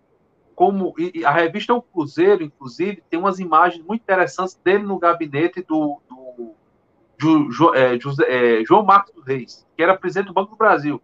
como. 0.56 0.94
a 1.26 1.32
revista 1.32 1.74
O 1.74 1.82
Cruzeiro, 1.82 2.44
inclusive, 2.44 3.04
tem 3.10 3.20
umas 3.20 3.40
imagens 3.40 3.84
muito 3.86 4.02
interessantes 4.02 4.56
dele 4.64 4.84
no 4.84 4.98
gabinete 4.98 5.62
do, 5.62 6.02
do, 6.10 6.56
Ju, 7.18 7.52
Ju, 7.52 7.74
é, 7.74 8.00
José, 8.00 8.26
é, 8.28 8.66
João 8.66 8.84
Marcos 8.84 9.14
dos 9.14 9.26
Reis, 9.26 9.66
que 9.76 9.84
era 9.84 9.98
presidente 9.98 10.28
do 10.28 10.34
Banco 10.34 10.52
do 10.52 10.58
Brasil. 10.58 11.02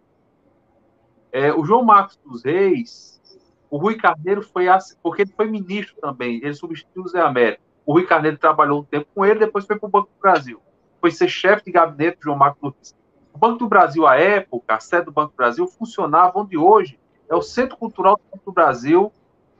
É, 1.30 1.52
o 1.52 1.64
João 1.64 1.82
Marcos 1.82 2.18
dos 2.24 2.44
Reis, 2.44 3.20
o 3.70 3.78
Rui 3.78 3.96
Carneiro 3.96 4.42
foi, 4.42 4.66
porque 5.02 5.22
ele 5.22 5.32
foi 5.34 5.48
ministro 5.48 5.96
também, 6.00 6.36
ele 6.42 6.54
substituiu 6.54 7.04
o 7.04 7.08
Zé 7.08 7.20
Américo. 7.20 7.62
O 7.84 7.94
Rui 7.94 8.04
Carneiro 8.04 8.36
trabalhou 8.36 8.80
um 8.80 8.84
tempo 8.84 9.08
com 9.14 9.24
ele, 9.24 9.40
depois 9.40 9.64
foi 9.64 9.78
para 9.78 9.86
o 9.86 9.90
Banco 9.90 10.08
do 10.08 10.20
Brasil. 10.20 10.60
Foi 11.00 11.10
ser 11.10 11.28
chefe 11.28 11.64
de 11.64 11.72
gabinete 11.72 12.18
do 12.18 12.24
João 12.24 12.36
Marcos 12.36 12.60
dos 12.60 12.72
Reis. 12.74 12.96
O 13.32 13.38
Banco 13.38 13.58
do 13.58 13.68
Brasil, 13.68 14.06
à 14.06 14.16
época, 14.16 14.74
a 14.74 14.80
sede 14.80 15.06
do 15.06 15.12
Banco 15.12 15.32
do 15.32 15.36
Brasil, 15.36 15.66
funcionava 15.66 16.38
onde 16.38 16.56
hoje 16.56 17.00
é 17.28 17.34
o 17.34 17.40
Centro 17.40 17.78
Cultural 17.78 18.16
do 18.16 18.22
Banco 18.30 18.44
do 18.44 18.52
Brasil, 18.52 19.10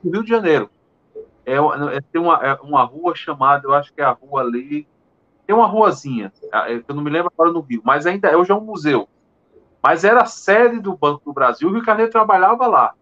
no 0.03 0.11
Rio 0.11 0.23
de 0.23 0.29
Janeiro. 0.29 0.69
É, 1.45 1.55
é, 1.55 2.01
tem 2.11 2.21
uma, 2.21 2.35
é 2.45 2.53
uma 2.61 2.83
rua 2.83 3.13
chamada, 3.15 3.67
eu 3.67 3.73
acho 3.73 3.93
que 3.93 4.01
é 4.01 4.03
a 4.03 4.11
rua 4.11 4.41
ali, 4.41 4.87
tem 5.45 5.55
uma 5.55 5.67
ruazinha, 5.67 6.31
é, 6.51 6.83
eu 6.87 6.95
não 6.95 7.03
me 7.03 7.09
lembro 7.09 7.31
agora 7.33 7.51
no 7.51 7.59
Rio, 7.59 7.81
mas 7.83 8.05
ainda 8.05 8.35
hoje 8.37 8.51
é 8.51 8.55
um 8.55 8.61
museu. 8.61 9.07
Mas 9.81 10.05
era 10.05 10.21
a 10.21 10.25
sede 10.25 10.79
do 10.79 10.95
Banco 10.95 11.25
do 11.25 11.33
Brasil, 11.33 11.75
e 11.75 11.79
o 11.79 11.83
Carneiro 11.83 12.11
trabalhava 12.11 12.65
lá. 12.67 12.93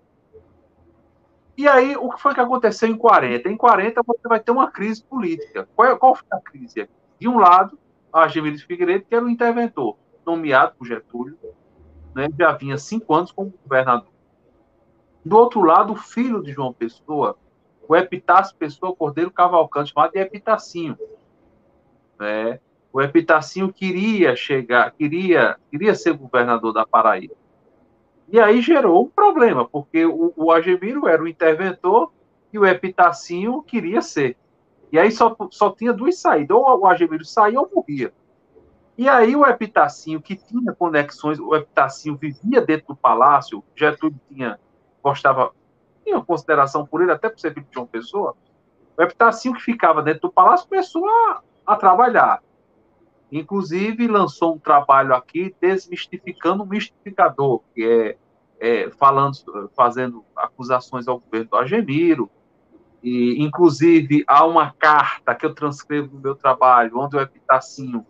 E 1.56 1.68
aí, 1.68 1.96
o 1.96 2.10
que 2.10 2.20
foi 2.20 2.34
que 2.34 2.40
aconteceu 2.40 2.90
em 2.90 2.98
40? 2.98 3.48
Em 3.48 3.56
40, 3.56 4.02
você 4.04 4.28
vai 4.28 4.40
ter 4.40 4.52
uma 4.52 4.72
crise 4.72 5.04
política. 5.04 5.70
Qual, 5.76 5.88
é, 5.88 5.96
qual 5.96 6.16
foi 6.16 6.26
a 6.32 6.40
crise? 6.40 6.90
De 7.20 7.28
um 7.28 7.38
lado, 7.38 7.78
a 8.12 8.28
Gemílio 8.28 8.60
Figueiredo, 8.60 9.06
que 9.08 9.14
era 9.14 9.24
o 9.24 9.30
interventor, 9.30 9.96
nomeado 10.26 10.74
por 10.76 10.88
Getúlio, 10.88 11.38
né, 12.16 12.28
já 12.38 12.52
vinha 12.54 12.78
cinco 12.78 13.14
anos 13.14 13.32
como 13.32 13.54
governador. 13.64 14.12
Do 15.24 15.38
outro 15.38 15.62
lado, 15.62 15.94
o 15.94 15.96
filho 15.96 16.42
de 16.42 16.52
João 16.52 16.74
Pessoa, 16.74 17.38
o 17.88 17.96
Epitácio 17.96 18.56
Pessoa 18.56 18.96
Cordeiro 18.96 19.32
Cavalcante, 19.32 19.94
chamado 19.94 20.12
de 20.12 20.20
Epitacinho. 20.20 20.98
Né? 22.20 22.60
O 22.92 23.02
Epitacinho 23.02 23.72
queria 23.72 24.36
chegar, 24.36 24.92
queria, 24.92 25.58
queria 25.70 25.96
ser 25.96 26.14
governador 26.14 26.74
da 26.74 26.86
Paraíba. 26.86 27.36
E 28.32 28.40
aí 28.40 28.62
gerou 28.62 29.04
um 29.04 29.10
problema, 29.10 29.68
porque 29.68 30.06
o, 30.06 30.34
o 30.36 30.52
Agemiro 30.52 31.08
era 31.08 31.22
o 31.22 31.28
interventor 31.28 32.12
e 32.52 32.58
o 32.58 32.66
Epitacinho 32.66 33.62
queria 33.62 34.02
ser. 34.02 34.38
E 34.92 35.00
aí 35.00 35.12
só, 35.12 35.36
só 35.52 35.70
tinha 35.72 35.94
duas 35.94 36.18
saídas, 36.18 36.56
ou 36.56 36.80
o 36.80 36.88
Agemiro 36.88 37.24
saía 37.24 37.60
ou 37.60 37.70
morria. 37.74 38.14
E 38.98 39.08
aí 39.08 39.36
o 39.36 39.46
Epitacinho, 39.46 40.22
que 40.22 40.36
tinha 40.36 40.74
conexões, 40.74 41.40
o 41.40 41.56
Epitacinho 41.56 42.16
vivia 42.16 42.62
dentro 42.62 42.88
do 42.90 42.96
palácio, 42.96 43.64
Getúlio 43.76 44.20
tinha, 44.30 44.60
gostava, 45.04 45.52
tinha 46.04 46.22
consideração 46.22 46.86
por 46.86 47.02
ele, 47.02 47.12
até 47.12 47.30
por 47.30 47.40
ser 47.40 47.54
filho 47.54 47.66
de 47.66 47.74
João 47.74 47.88
Pessoa, 47.88 48.36
o 48.98 49.02
Epitacinho 49.02 49.56
que 49.56 49.62
ficava 49.62 50.02
dentro 50.02 50.22
do 50.22 50.32
palácio 50.32 50.68
começou 50.68 51.08
a, 51.08 51.42
a 51.66 51.76
trabalhar. 51.76 52.42
Inclusive, 53.32 54.08
lançou 54.08 54.56
um 54.56 54.60
trabalho 54.60 55.16
aqui 55.16 55.56
desmistificando 55.62 56.64
o 56.64 56.66
mistificador, 56.66 57.62
que 57.74 57.84
é, 57.84 58.18
é 58.60 58.90
falando, 58.92 59.38
fazendo 59.76 60.26
acusações 60.36 61.08
ao 61.08 61.20
governo 61.20 61.50
do 61.50 61.58
Agemiro. 61.58 62.30
E, 63.02 63.42
inclusive, 63.42 64.24
há 64.28 64.46
uma 64.46 64.72
carta 64.74 65.34
que 65.34 65.46
eu 65.46 65.56
transcrevo 65.56 66.16
no 66.16 66.22
meu 66.22 66.36
trabalho, 66.36 67.00
onde 67.00 67.16
o 67.16 67.22
Epitacinho 67.22 68.06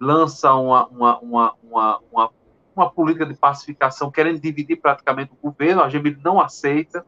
lança 0.00 0.52
uma, 0.54 0.86
uma, 0.88 1.18
uma, 1.20 1.54
uma, 1.62 2.00
uma, 2.10 2.30
uma 2.76 2.90
política 2.90 3.26
de 3.26 3.34
pacificação, 3.34 4.10
querendo 4.10 4.40
dividir 4.40 4.76
praticamente 4.76 5.32
o 5.32 5.50
governo, 5.50 5.82
a 5.82 5.86
Agemiro 5.86 6.20
não 6.24 6.40
aceita. 6.40 7.04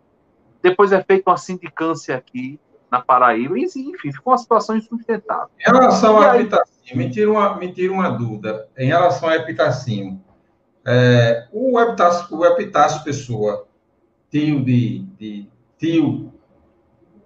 Depois 0.63 0.93
é 0.93 1.03
feita 1.03 1.31
uma 1.31 1.37
sindicância 1.37 2.17
aqui, 2.17 2.59
na 2.95 3.01
Paraíba, 3.01 3.59
e, 3.59 3.65
enfim, 3.65 4.13
ficou 4.13 4.33
uma 4.33 4.39
situação 4.39 4.77
insustentável. 4.77 5.49
Em 5.59 5.65
relação 5.65 6.17
ao 6.17 6.37
Epitacinho, 6.37 6.97
me 6.97 7.11
tira, 7.11 7.31
uma, 7.31 7.57
me 7.57 7.73
tira 7.73 7.93
uma 7.93 8.09
dúvida. 8.11 8.69
Em 8.79 8.87
relação 8.87 9.29
ao 9.29 9.35
Epitacinho, 9.35 10.23
é, 10.87 11.49
o, 11.53 11.81
Epitácio, 11.81 12.37
o 12.37 12.47
Epitácio 12.47 13.03
Pessoa, 13.03 13.67
tio 14.31 14.65
de, 14.65 15.01
de 15.19 15.49
tio 15.77 16.33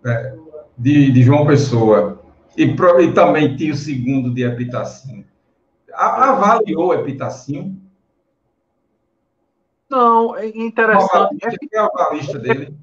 é, 0.07 0.35
de, 0.77 1.13
de, 1.13 1.23
João 1.23 1.47
Pessoa, 1.47 2.23
e, 2.57 2.65
e, 2.65 3.13
também 3.13 3.55
tio 3.55 3.75
segundo 3.75 4.33
de 4.33 4.45
Epitacinho, 4.45 5.27
avaliou 5.93 6.89
o 6.89 6.95
Epitacinho? 6.95 7.88
Não, 9.89 10.37
é 10.37 10.47
interessante. 10.47 11.39
Qual 11.71 11.91
é 11.97 12.03
a 12.03 12.15
lista 12.15 12.39
dele? 12.39 12.77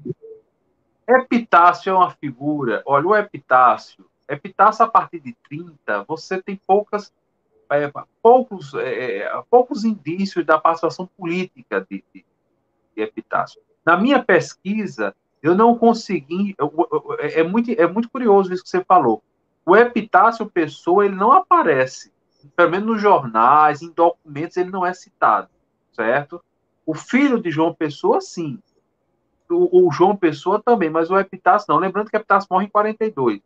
Epitácio 1.08 1.90
é 1.90 1.94
uma 1.94 2.10
figura. 2.10 2.82
Olha, 2.84 3.06
o 3.06 3.16
Epitácio, 3.16 4.04
Epitácio 4.28 4.84
a 4.84 4.88
partir 4.88 5.20
de 5.20 5.36
30, 5.48 6.04
você 6.04 6.42
tem 6.42 6.60
poucas, 6.66 7.12
é, 7.70 7.90
poucos, 8.20 8.74
é, 8.74 9.18
é, 9.18 9.42
poucos 9.48 9.84
indícios 9.84 10.44
da 10.44 10.58
participação 10.58 11.08
política 11.16 11.86
de, 11.88 12.04
de, 12.12 12.24
de, 12.96 13.02
Epitácio. 13.02 13.60
Na 13.84 13.96
minha 13.96 14.22
pesquisa, 14.22 15.14
eu 15.40 15.54
não 15.54 15.78
consegui. 15.78 16.56
Eu, 16.58 16.72
eu, 16.90 17.16
é, 17.20 17.44
muito, 17.44 17.70
é 17.70 17.86
muito 17.86 18.10
curioso 18.10 18.52
isso 18.52 18.64
que 18.64 18.68
você 18.70 18.84
falou. 18.84 19.22
O 19.64 19.76
Epitácio 19.76 20.46
Pessoa, 20.46 21.04
ele 21.04 21.14
não 21.14 21.32
aparece, 21.32 22.12
pelo 22.56 22.70
menos 22.70 22.86
nos 22.86 23.00
jornais, 23.00 23.80
em 23.80 23.90
documentos, 23.90 24.56
ele 24.56 24.70
não 24.70 24.84
é 24.84 24.92
citado, 24.92 25.48
certo? 25.92 26.42
O 26.86 26.94
filho 26.94 27.40
de 27.40 27.50
João 27.50 27.74
Pessoa, 27.74 28.20
sim 28.20 28.58
o, 29.50 29.86
o, 29.86 29.92
João 29.92 30.16
Pessoa 30.16 30.60
também, 30.62 30.90
mas 30.90 31.10
o 31.10 31.18
Epitácio 31.18 31.66
não. 31.68 31.78
Lembrando 31.78 32.10
que 32.10 32.16
Epitácio 32.16 32.48
morre 32.50 32.66
em 32.66 32.70
42. 32.70 33.40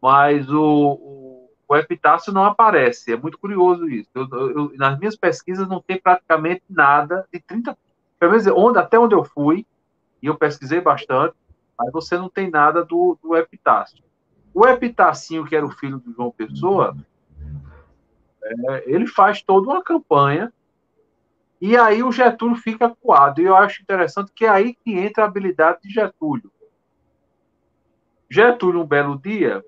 Mas 0.00 0.50
o, 0.50 0.62
o, 0.62 1.50
o 1.68 1.76
Epitácio 1.76 2.32
não 2.32 2.44
aparece. 2.44 3.12
É 3.12 3.16
muito 3.16 3.38
curioso 3.38 3.88
isso. 3.88 4.10
Eu, 4.14 4.28
eu, 4.30 4.72
nas 4.76 4.98
minhas 4.98 5.16
pesquisas 5.16 5.68
não 5.68 5.80
tem 5.80 6.00
praticamente 6.00 6.62
nada 6.68 7.26
de 7.32 7.40
30. 7.40 7.76
Pelo 8.18 8.32
menos 8.32 8.46
onde, 8.48 8.78
até 8.78 8.98
onde 8.98 9.14
eu 9.14 9.24
fui, 9.24 9.66
e 10.22 10.26
eu 10.26 10.36
pesquisei 10.36 10.80
bastante, 10.80 11.34
mas 11.78 11.92
você 11.92 12.16
não 12.16 12.28
tem 12.28 12.50
nada 12.50 12.84
do, 12.84 13.16
do 13.22 13.36
Epitácio. 13.36 14.02
O 14.52 14.66
Epitacinho, 14.66 15.44
que 15.44 15.54
era 15.54 15.64
o 15.64 15.70
filho 15.70 15.98
do 15.98 16.12
João 16.12 16.30
Pessoa, 16.30 16.96
é, 18.42 18.92
ele 18.92 19.06
faz 19.06 19.42
toda 19.42 19.68
uma 19.68 19.82
campanha 19.82 20.52
e 21.60 21.76
aí 21.76 22.02
o 22.02 22.12
Getúlio 22.12 22.56
fica 22.56 22.94
coado. 23.02 23.40
E 23.40 23.44
eu 23.44 23.56
acho 23.56 23.82
interessante 23.82 24.32
que 24.34 24.44
é 24.44 24.48
aí 24.48 24.74
que 24.74 24.96
entra 24.96 25.24
a 25.24 25.26
habilidade 25.26 25.80
de 25.82 25.90
Getúlio. 25.90 26.52
Getúlio, 28.30 28.82
um 28.82 28.86
belo 28.86 29.18
dia, 29.18 29.64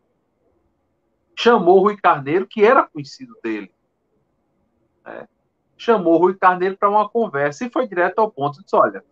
chamou 1.34 1.80
Rui 1.80 1.96
Carneiro, 1.96 2.46
que 2.46 2.64
era 2.64 2.86
conhecido 2.86 3.34
dele. 3.42 3.72
Né? 5.04 5.26
Chamou 5.76 6.18
Rui 6.18 6.36
Carneiro 6.36 6.76
para 6.76 6.90
uma 6.90 7.08
conversa 7.08 7.64
e 7.64 7.70
foi 7.70 7.88
direto 7.88 8.18
ao 8.18 8.30
ponto. 8.30 8.62
Disse: 8.62 8.76
Olha, 8.76 9.02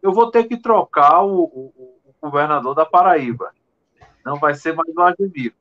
eu 0.00 0.12
vou 0.12 0.30
ter 0.30 0.44
que 0.44 0.56
trocar 0.56 1.22
o, 1.22 1.42
o, 1.44 2.00
o 2.04 2.14
governador 2.22 2.74
da 2.74 2.86
Paraíba. 2.86 3.52
Não 4.24 4.36
vai 4.36 4.54
ser 4.54 4.74
mais 4.74 4.94
o 4.96 5.00
Ademir. 5.02 5.54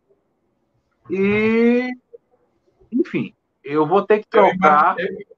E, 1.10 1.92
enfim, 2.92 3.36
eu 3.64 3.88
vou 3.88 4.02
ter 4.02 4.20
que 4.20 4.30
trocar. 4.30 4.96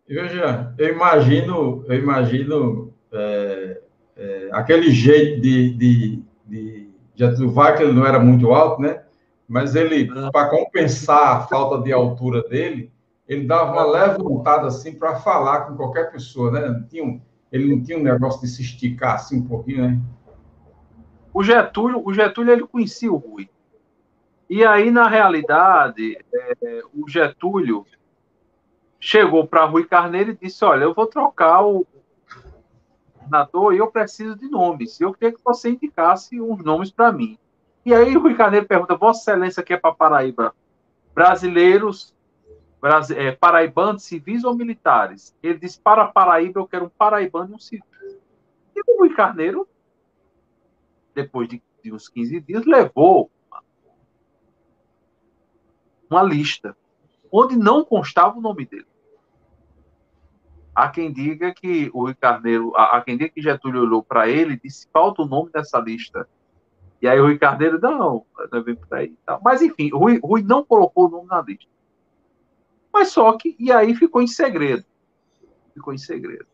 Eu, 0.07 0.27
já, 0.27 0.73
eu 0.77 0.89
imagino, 0.93 1.83
eu 1.87 1.95
imagino 1.95 2.93
é, 3.11 3.81
é, 4.17 4.49
aquele 4.51 4.91
jeito 4.91 5.41
de, 5.41 5.73
de, 5.73 6.23
de 6.45 6.89
Getúlio 7.15 7.51
Vargas, 7.51 7.81
ele 7.81 7.93
não 7.93 8.05
era 8.05 8.19
muito 8.19 8.51
alto, 8.51 8.81
né? 8.81 9.01
Mas 9.47 9.75
ele, 9.75 10.11
ah. 10.15 10.29
para 10.31 10.49
compensar 10.49 11.37
a 11.37 11.41
falta 11.41 11.83
de 11.83 11.91
altura 11.91 12.43
dele, 12.43 12.91
ele 13.27 13.45
dava 13.45 13.71
uma 13.71 13.85
levantada 13.85 14.67
assim 14.67 14.93
para 14.93 15.15
falar 15.15 15.61
com 15.61 15.75
qualquer 15.75 16.11
pessoa, 16.11 16.51
né? 16.51 16.67
Não 16.67 16.83
tinha 16.83 17.03
um, 17.03 17.19
ele 17.51 17.73
não 17.73 17.81
tinha 17.81 17.97
um 17.97 18.03
negócio 18.03 18.41
de 18.41 18.47
se 18.47 18.61
esticar 18.61 19.15
assim 19.15 19.39
um 19.39 19.47
pouquinho, 19.47 19.87
né? 19.87 19.99
O 21.33 21.43
Getúlio, 21.43 22.01
o 22.05 22.13
Getúlio 22.13 22.53
ele 22.53 22.67
conhecia 22.67 23.11
o 23.11 23.17
Rui. 23.17 23.49
E 24.49 24.63
aí, 24.63 24.91
na 24.91 25.07
realidade, 25.07 26.17
é, 26.33 26.81
o 26.93 27.09
Getúlio 27.09 27.85
chegou 29.05 29.45
para 29.45 29.65
Rui 29.65 29.85
Carneiro 29.85 30.31
e 30.31 30.35
disse: 30.35 30.65
Olha, 30.65 30.83
eu 30.83 30.93
vou 30.93 31.05
trocar 31.05 31.63
o 31.63 31.85
governador 33.13 33.73
e 33.73 33.77
eu 33.77 33.91
preciso 33.91 34.35
de 34.35 34.49
nomes. 34.49 34.99
Eu 34.99 35.13
queria 35.13 35.31
que 35.31 35.43
você 35.43 35.69
indicasse 35.69 36.41
uns 36.41 36.63
nomes 36.63 36.89
para 36.89 37.11
mim. 37.11 37.37
E 37.85 37.93
aí 37.93 38.15
Rui 38.15 38.33
Carneiro 38.33 38.65
pergunta: 38.65 38.97
Vossa 38.97 39.31
Excelência 39.31 39.61
quer 39.61 39.79
para 39.79 39.93
Paraíba 39.93 40.55
brasileiros, 41.13 42.13
é, 43.15 43.31
paraibanos 43.31 44.03
civis 44.03 44.43
ou 44.43 44.55
militares? 44.55 45.35
Ele 45.43 45.59
disse: 45.59 45.79
Para 45.79 46.07
Paraíba 46.07 46.59
eu 46.59 46.67
quero 46.67 46.85
um 46.85 46.89
paraibano 46.89 47.51
e 47.51 47.55
um 47.55 47.59
civil. 47.59 47.85
E 48.75 48.81
o 48.87 48.97
Rui 48.97 49.13
Carneiro, 49.13 49.67
depois 51.13 51.47
de, 51.47 51.61
de 51.83 51.93
uns 51.93 52.09
15 52.09 52.41
dias, 52.41 52.65
levou 52.65 53.29
uma 56.09 56.23
lista 56.23 56.75
onde 57.31 57.55
não 57.55 57.85
constava 57.85 58.37
o 58.37 58.41
nome 58.41 58.65
dele. 58.65 58.87
Há 60.75 60.89
quem 60.89 61.11
diga 61.11 61.53
que 61.53 61.89
o 61.93 62.01
Rui 62.01 62.13
Carneiro, 62.13 62.73
há 62.75 62.99
quem 62.99 63.17
diga 63.17 63.29
que 63.29 63.41
Getúlio 63.41 63.83
olhou 63.83 64.03
para 64.03 64.27
ele 64.27 64.55
e 64.55 64.59
disse: 64.59 64.89
falta 64.91 65.21
o 65.21 65.25
nome 65.25 65.49
dessa 65.49 65.79
lista. 65.79 66.27
E 67.01 67.07
aí 67.07 67.17
o 67.19 67.23
Rui 67.23 67.37
Carneiro, 67.37 67.79
não, 67.79 68.25
não 68.51 68.63
vem 68.63 68.75
por 68.75 68.93
aí. 68.93 69.15
Tá. 69.25 69.39
Mas 69.41 69.61
enfim, 69.61 69.89
Rui, 69.89 70.19
Rui 70.21 70.41
não 70.43 70.65
colocou 70.65 71.05
o 71.05 71.09
nome 71.09 71.27
na 71.27 71.41
lista. 71.41 71.69
Mas 72.91 73.09
só 73.09 73.31
que, 73.37 73.55
e 73.57 73.71
aí 73.71 73.95
ficou 73.95 74.21
em 74.21 74.27
segredo. 74.27 74.83
Ficou 75.73 75.93
em 75.93 75.97
segredo. 75.97 76.45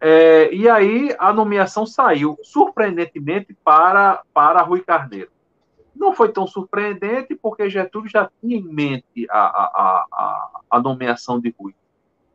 É, 0.00 0.52
e 0.52 0.68
aí 0.68 1.14
a 1.18 1.32
nomeação 1.32 1.84
saiu, 1.86 2.38
surpreendentemente, 2.42 3.54
para, 3.62 4.22
para 4.34 4.62
Rui 4.62 4.80
Carneiro. 4.80 5.30
Não 5.94 6.14
foi 6.14 6.32
tão 6.32 6.46
surpreendente, 6.46 7.34
porque 7.34 7.68
Getúlio 7.68 8.08
já 8.08 8.30
tinha 8.40 8.56
em 8.56 8.62
mente 8.62 9.26
a, 9.30 9.38
a, 9.38 10.06
a, 10.10 10.60
a 10.70 10.80
nomeação 10.80 11.38
de 11.38 11.54
Rui. 11.58 11.74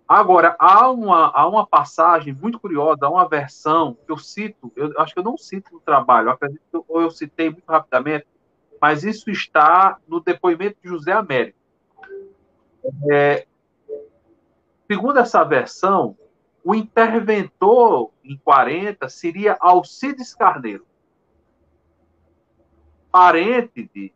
Agora, 0.07 0.55
há 0.59 0.91
uma, 0.91 1.31
há 1.33 1.47
uma 1.47 1.65
passagem 1.65 2.31
muito 2.31 2.59
curiosa, 2.59 3.07
há 3.07 3.09
uma 3.09 3.27
versão 3.27 3.97
que 4.05 4.11
eu 4.11 4.17
cito, 4.17 4.71
eu 4.75 4.93
acho 4.99 5.13
que 5.13 5.19
eu 5.19 5.23
não 5.23 5.35
cito 5.35 5.73
no 5.73 5.79
trabalho, 5.79 6.29
acredito, 6.29 6.85
ou 6.87 7.01
eu 7.01 7.09
citei 7.09 7.49
muito 7.49 7.65
rapidamente, 7.67 8.27
mas 8.79 9.03
isso 9.03 9.31
está 9.31 9.97
no 10.07 10.19
depoimento 10.19 10.77
de 10.83 10.89
José 10.89 11.11
Américo. 11.11 11.57
É, 13.11 13.47
segundo 14.87 15.17
essa 15.17 15.43
versão, 15.43 16.15
o 16.63 16.75
interventor 16.75 18.11
em 18.23 18.37
40 18.37 19.09
seria 19.09 19.57
Alcides 19.59 20.35
Carneiro, 20.35 20.85
parente 23.11 23.89
de, 23.91 24.13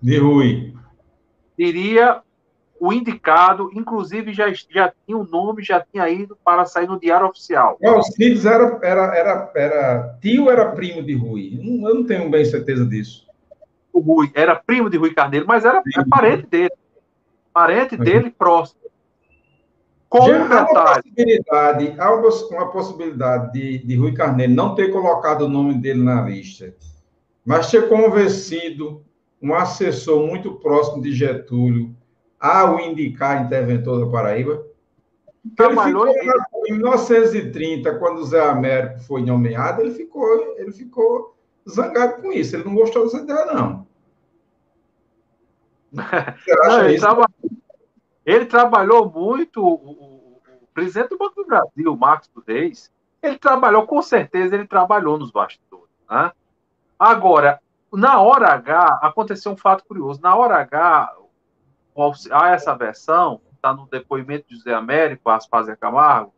de 0.00 0.18
Rui. 0.18 0.74
Diria 1.58 2.22
o 2.84 2.92
indicado, 2.92 3.70
inclusive 3.72 4.34
já, 4.34 4.52
já 4.52 4.92
tinha 5.06 5.16
o 5.16 5.22
um 5.22 5.26
nome, 5.26 5.62
já 5.62 5.80
tinha 5.80 6.06
ido 6.10 6.36
para 6.44 6.66
sair 6.66 6.86
no 6.86 7.00
Diário 7.00 7.26
Oficial. 7.26 7.78
O 7.80 7.88
Alcides 7.88 8.44
era, 8.44 8.78
era, 8.82 9.16
era, 9.16 9.52
era 9.56 10.18
tio 10.20 10.50
era 10.50 10.70
primo 10.72 11.02
de 11.02 11.14
Rui? 11.14 11.58
Eu 11.58 11.94
não 11.94 12.04
tenho 12.04 12.30
bem 12.30 12.44
certeza 12.44 12.84
disso. 12.84 13.26
O 13.90 14.00
Rui 14.00 14.30
era 14.34 14.54
primo 14.54 14.90
de 14.90 14.98
Rui 14.98 15.14
Carneiro, 15.14 15.46
mas 15.48 15.64
era, 15.64 15.82
era 15.94 16.06
parente 16.06 16.46
dele. 16.46 16.72
Parente 17.54 17.94
uhum. 17.94 18.04
dele 18.04 18.30
próximo. 18.30 18.80
Com 20.10 20.26
já 20.26 20.44
um 20.44 20.48
detalhe. 20.48 20.74
Há 20.76 20.82
uma 20.82 20.94
possibilidade, 20.94 21.94
há 21.98 22.14
uma 22.50 22.70
possibilidade 22.70 23.52
de, 23.52 23.78
de 23.78 23.96
Rui 23.96 24.12
Carneiro 24.12 24.52
não 24.52 24.74
ter 24.74 24.92
colocado 24.92 25.42
o 25.42 25.48
nome 25.48 25.72
dele 25.72 26.02
na 26.02 26.20
lista, 26.20 26.74
mas 27.46 27.70
ter 27.70 27.88
convencido 27.88 29.02
um 29.40 29.54
assessor 29.54 30.26
muito 30.26 30.56
próximo 30.56 31.00
de 31.00 31.12
Getúlio 31.12 31.93
ao 32.44 32.78
indicar 32.78 33.42
interventor 33.42 34.04
da 34.04 34.12
Paraíba. 34.12 34.66
Ele 35.58 35.80
ficou, 35.80 36.08
em 36.66 36.72
1930, 36.72 37.98
quando 37.98 38.18
o 38.18 38.24
Zé 38.26 38.46
Américo 38.46 39.00
foi 39.00 39.22
nomeado, 39.22 39.80
ele 39.80 39.92
ficou, 39.92 40.28
ele 40.58 40.70
ficou 40.70 41.34
zangado 41.66 42.20
com 42.20 42.30
isso. 42.30 42.54
Ele 42.54 42.64
não 42.64 42.74
gostou 42.74 43.04
dessa 43.04 43.18
ideia, 43.18 43.46
não. 43.46 43.86
não 45.94 46.84
ele, 46.84 46.98
traba... 46.98 47.26
ele, 48.26 48.44
trabalhou 48.44 49.10
muito, 49.10 49.62
o, 49.62 49.74
o, 49.74 50.40
o, 50.62 50.66
presidente 50.74 51.10
do 51.10 51.18
Banco 51.18 51.36
do 51.36 51.46
Brasil, 51.46 51.96
Marcos 51.96 52.28
Reis, 52.46 52.92
ele 53.22 53.38
trabalhou, 53.38 53.86
com 53.86 54.02
certeza, 54.02 54.54
ele 54.54 54.66
trabalhou 54.66 55.18
nos 55.18 55.30
bastidores. 55.30 55.88
Né? 56.10 56.30
Agora, 56.98 57.58
na 57.90 58.20
hora 58.20 58.48
H, 58.48 58.98
aconteceu 59.00 59.52
um 59.52 59.56
fato 59.56 59.84
curioso. 59.84 60.20
Na 60.20 60.34
hora 60.34 60.56
H, 60.56 61.16
há 62.30 62.50
essa 62.50 62.74
versão, 62.74 63.40
está 63.54 63.72
no 63.72 63.86
depoimento 63.86 64.48
de 64.48 64.56
José 64.56 64.74
Américo, 64.74 65.30
Aspásia 65.30 65.76
Camargo, 65.76 66.32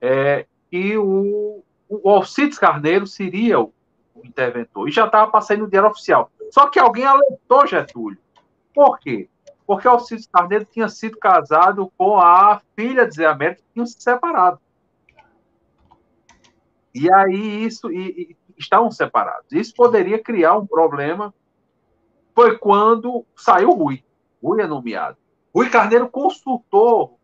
é, 0.00 0.46
que 0.70 0.96
o, 0.96 1.62
o 1.88 2.10
Alcides 2.10 2.58
Carneiro 2.58 3.06
seria 3.06 3.60
o, 3.60 3.72
o 4.14 4.26
interventor, 4.26 4.88
e 4.88 4.92
já 4.92 5.06
estava 5.06 5.30
passando 5.30 5.60
no 5.60 5.70
diário 5.70 5.90
oficial. 5.90 6.30
Só 6.50 6.68
que 6.68 6.78
alguém 6.78 7.04
alertou 7.04 7.66
Getúlio. 7.66 8.18
Por 8.74 8.98
quê? 8.98 9.28
Porque 9.66 9.88
Alcides 9.88 10.26
Carneiro 10.26 10.66
tinha 10.66 10.88
sido 10.88 11.16
casado 11.18 11.90
com 11.96 12.18
a 12.18 12.60
filha 12.76 13.06
de 13.06 13.14
Zé 13.14 13.26
Américo, 13.26 13.62
que 13.62 13.72
tinham 13.72 13.86
se 13.86 14.00
separado. 14.00 14.60
E 16.94 17.12
aí 17.12 17.64
isso, 17.64 17.90
e, 17.90 18.36
e, 18.36 18.36
estavam 18.56 18.90
separados. 18.90 19.50
Isso 19.50 19.74
poderia 19.74 20.22
criar 20.22 20.56
um 20.56 20.66
problema. 20.66 21.34
Foi 22.34 22.58
quando 22.58 23.24
saiu 23.34 23.70
Rui. 23.70 24.04
Rui 24.44 24.60
é 24.60 24.66
nomeado. 24.66 25.16
Rui 25.54 25.70
Carneiro 25.70 26.06
consultou 26.08 27.18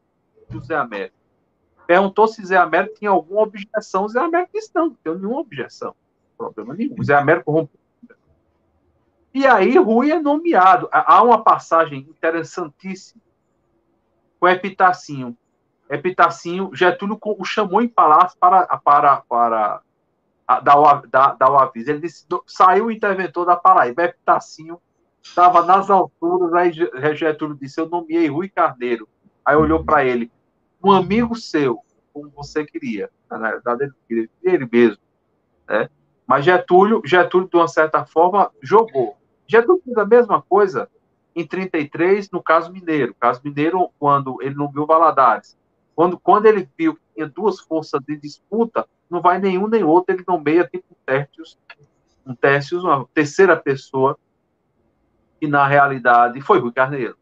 José 0.49 0.75
Américo. 0.75 1.17
Perguntou 1.87 2.27
se 2.27 2.45
Zé 2.47 2.57
Américo 2.57 2.95
tinha 2.95 3.11
alguma 3.11 3.43
objeção. 3.43 4.09
Zé 4.09 4.21
Américo 4.21 4.53
disse: 4.55 4.71
não, 4.75 4.87
não 4.87 4.95
tenho 4.95 5.19
nenhuma 5.19 5.41
objeção. 5.41 5.95
Problema 6.39 6.75
nenhum. 6.75 7.03
Zé 7.03 7.15
Américo 7.15 7.51
rompeu. 7.51 7.79
E 9.35 9.47
aí 9.47 9.77
Rui 9.77 10.11
é 10.11 10.19
nomeado. 10.19 10.89
Há 10.91 11.23
uma 11.23 11.43
passagem 11.43 12.07
interessantíssima 12.09 13.21
com 14.39 14.49
Epitacinho. 14.49 15.37
Epitacinho, 15.91 16.71
Getúlio 16.73 17.19
o 17.21 17.45
chamou 17.45 17.83
em 17.83 17.89
palácio 17.89 18.39
para, 18.39 18.65
para, 18.79 19.17
para 19.23 19.83
dar, 20.63 20.79
o, 20.79 21.07
dar, 21.07 21.37
dar 21.37 21.51
o 21.51 21.59
aviso. 21.59 21.91
Ele 21.91 22.01
disse: 22.01 22.25
saiu 22.47 22.87
o 22.87 22.91
interventor 22.91 23.45
da 23.45 23.57
Paraíba, 23.57 24.05
Epitacinho 24.05 24.81
estava 25.23 25.65
nas 25.65 25.91
alturas, 25.91 26.53
aí 26.55 26.73
Getúlio 27.15 27.57
disse, 27.61 27.81
eu 27.81 27.89
nomeei 27.89 28.29
Rui 28.29 28.49
Carneiro. 28.49 29.09
Aí 29.45 29.57
olhou 29.57 29.85
para 29.85 30.05
ele, 30.05 30.31
um 30.83 30.93
amigo 30.93 31.35
seu, 31.35 31.81
como 32.13 32.31
você 32.31 32.65
queria. 32.65 33.11
Na 33.31 33.39
verdade, 33.39 33.85
ele 33.85 33.93
queria 34.09 34.29
ele 34.43 34.69
mesmo. 34.71 35.03
Né? 35.69 35.89
Mas 36.27 36.45
Getúlio, 36.45 37.03
Getúlio, 37.05 37.49
de 37.49 37.57
uma 37.57 37.69
certa 37.69 38.05
forma, 38.05 38.51
jogou. 38.63 39.17
Getúlio 39.47 39.83
fez 39.85 39.97
a 39.97 40.07
mesma 40.07 40.43
coisa 40.43 40.89
em 41.35 41.47
33, 41.47 42.31
no 42.31 42.43
caso 42.43 42.73
Mineiro. 42.73 43.15
caso 43.19 43.41
Mineiro, 43.45 43.91
quando 43.99 44.41
ele 44.43 44.55
nomeou 44.55 44.87
Valadares. 44.87 45.59
Quando, 45.95 46.19
quando 46.19 46.47
ele 46.47 46.69
viu 46.79 46.95
que 46.95 47.01
tinha 47.15 47.29
duas 47.29 47.61
forças 47.61 48.01
de 48.07 48.17
disputa, 48.17 48.87
não 49.09 49.21
vai 49.21 49.39
nenhum 49.39 49.67
nem 49.67 49.83
outro, 49.83 50.15
ele 50.15 50.25
nomeia 50.27 50.65
tipo 50.65 50.85
um 50.91 50.97
Tércios, 51.05 51.59
um 52.25 52.89
uma 52.89 53.07
terceira 53.13 53.57
pessoa 53.57 54.17
e 55.41 55.47
na 55.47 55.67
realidade 55.67 56.41
foi 56.41 56.59
Rui 56.59 56.73
Carneiro. 56.73 57.17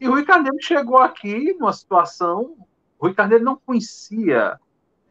E 0.00 0.06
Rui 0.06 0.24
Carneiro 0.24 0.58
chegou 0.60 0.98
aqui 0.98 1.54
numa 1.58 1.72
situação. 1.72 2.56
Rui 3.00 3.14
Carneiro 3.14 3.44
não 3.44 3.56
conhecia. 3.56 4.58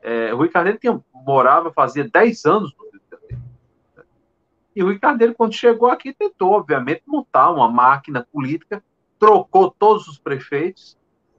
É, 0.01 0.31
Rui 0.31 0.49
Carneiro 0.49 0.79
tinha, 0.79 0.99
morava, 1.13 1.71
fazia 1.71 2.07
10 2.07 2.45
anos 2.45 2.73
no 2.77 2.83
Rio 2.85 3.01
de 3.01 3.09
Janeiro. 3.11 3.43
E 4.75 4.81
Rui 4.81 4.99
Carneiro, 4.99 5.33
quando 5.33 5.53
chegou 5.53 5.89
aqui, 5.89 6.13
tentou, 6.13 6.51
obviamente, 6.51 7.03
montar 7.05 7.51
uma 7.51 7.69
máquina 7.69 8.25
política, 8.31 8.83
trocou 9.19 9.71
todos 9.71 10.07
os 10.07 10.17
prefeitos, 10.17 10.97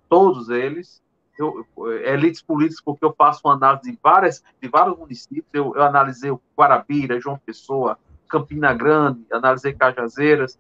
todos 0.09 0.49
eles, 0.49 1.03
eu, 1.39 1.65
elites 2.05 2.43
políticas, 2.43 2.83
porque 2.85 3.05
eu 3.05 3.15
faço 3.17 3.43
uma 3.45 3.55
análise 3.55 3.91
de, 3.91 3.99
várias, 4.03 4.43
de 4.61 4.69
vários 4.69 4.99
municípios. 4.99 5.47
Eu, 5.53 5.73
eu 5.75 5.83
analisei 5.83 6.31
o 6.31 6.41
Guarabira, 6.57 7.21
João 7.21 7.39
Pessoa, 7.39 7.99
Campina 8.29 8.75
Grande, 8.75 9.25
analisei 9.33 9.73
Cajazeiras, 9.73 10.59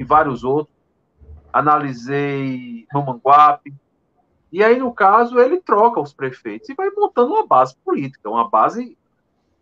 e 0.00 0.04
vários 0.04 0.42
outros. 0.42 0.74
Analisei 1.52 2.86
Mamanguape. 2.92 3.74
E 4.50 4.64
aí, 4.64 4.78
no 4.78 4.92
caso, 4.94 5.38
ele 5.38 5.60
troca 5.60 6.00
os 6.00 6.12
prefeitos 6.12 6.70
e 6.70 6.74
vai 6.74 6.90
montando 6.90 7.34
uma 7.34 7.46
base 7.46 7.76
política, 7.84 8.30
uma 8.30 8.48
base, 8.48 8.96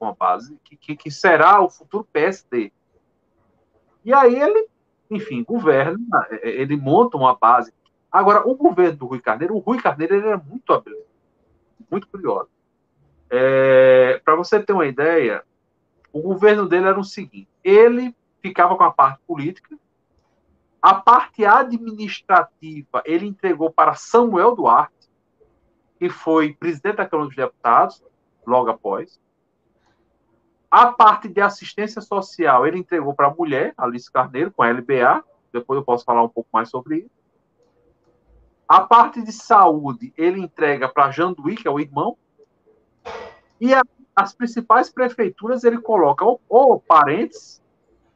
uma 0.00 0.14
base 0.14 0.56
que, 0.64 0.76
que, 0.76 0.96
que 0.96 1.10
será 1.10 1.60
o 1.60 1.68
futuro 1.68 2.06
PSD. 2.12 2.72
E 4.04 4.14
aí 4.14 4.40
ele, 4.40 4.68
enfim, 5.10 5.42
governa, 5.42 5.98
ele 6.42 6.76
monta 6.76 7.16
uma 7.16 7.34
base. 7.34 7.74
Agora, 8.10 8.48
o 8.48 8.54
governo 8.54 8.96
do 8.96 9.06
Rui 9.06 9.20
Carneiro, 9.20 9.56
o 9.56 9.58
Rui 9.58 9.82
Carneiro 9.82 10.14
ele 10.14 10.28
era 10.28 10.38
muito 10.38 10.72
habilidoso, 10.72 11.04
muito 11.90 12.06
curioso. 12.06 12.48
É, 13.28 14.22
Para 14.24 14.36
você 14.36 14.62
ter 14.62 14.72
uma 14.72 14.86
ideia, 14.86 15.42
o 16.12 16.22
governo 16.22 16.66
dele 16.66 16.86
era 16.86 16.98
o 16.98 17.04
seguinte: 17.04 17.48
ele 17.62 18.14
ficava 18.40 18.76
com 18.76 18.84
a 18.84 18.92
parte 18.92 19.20
política, 19.26 19.76
a 20.80 20.94
parte 20.94 21.44
administrativa 21.44 23.02
ele 23.04 23.26
entregou 23.26 23.70
para 23.70 23.94
Samuel 23.94 24.54
Duarte, 24.54 25.08
que 25.98 26.08
foi 26.08 26.54
presidente 26.54 26.96
da 26.96 27.06
Câmara 27.06 27.28
dos 27.28 27.36
Deputados, 27.36 28.02
logo 28.46 28.70
após. 28.70 29.20
A 30.70 30.92
parte 30.92 31.28
de 31.28 31.40
assistência 31.40 32.00
social 32.00 32.66
ele 32.66 32.78
entregou 32.78 33.12
para 33.14 33.26
a 33.26 33.34
mulher, 33.34 33.74
Alice 33.76 34.10
Carneiro, 34.10 34.52
com 34.52 34.62
a 34.62 34.70
LBA. 34.70 35.24
Depois 35.52 35.78
eu 35.78 35.84
posso 35.84 36.04
falar 36.04 36.22
um 36.22 36.28
pouco 36.28 36.48
mais 36.52 36.68
sobre 36.68 36.98
isso. 36.98 37.10
A 38.68 38.82
parte 38.82 39.22
de 39.22 39.32
saúde 39.32 40.12
ele 40.16 40.40
entrega 40.40 40.88
para 40.88 41.10
Janduí, 41.10 41.56
que 41.56 41.66
é 41.66 41.70
o 41.70 41.80
irmão. 41.80 42.16
E 43.58 43.74
a, 43.74 43.82
as 44.14 44.34
principais 44.34 44.90
prefeituras 44.90 45.64
ele 45.64 45.80
coloca 45.80 46.24
ou, 46.24 46.40
ou 46.48 46.78
parentes 46.78 47.62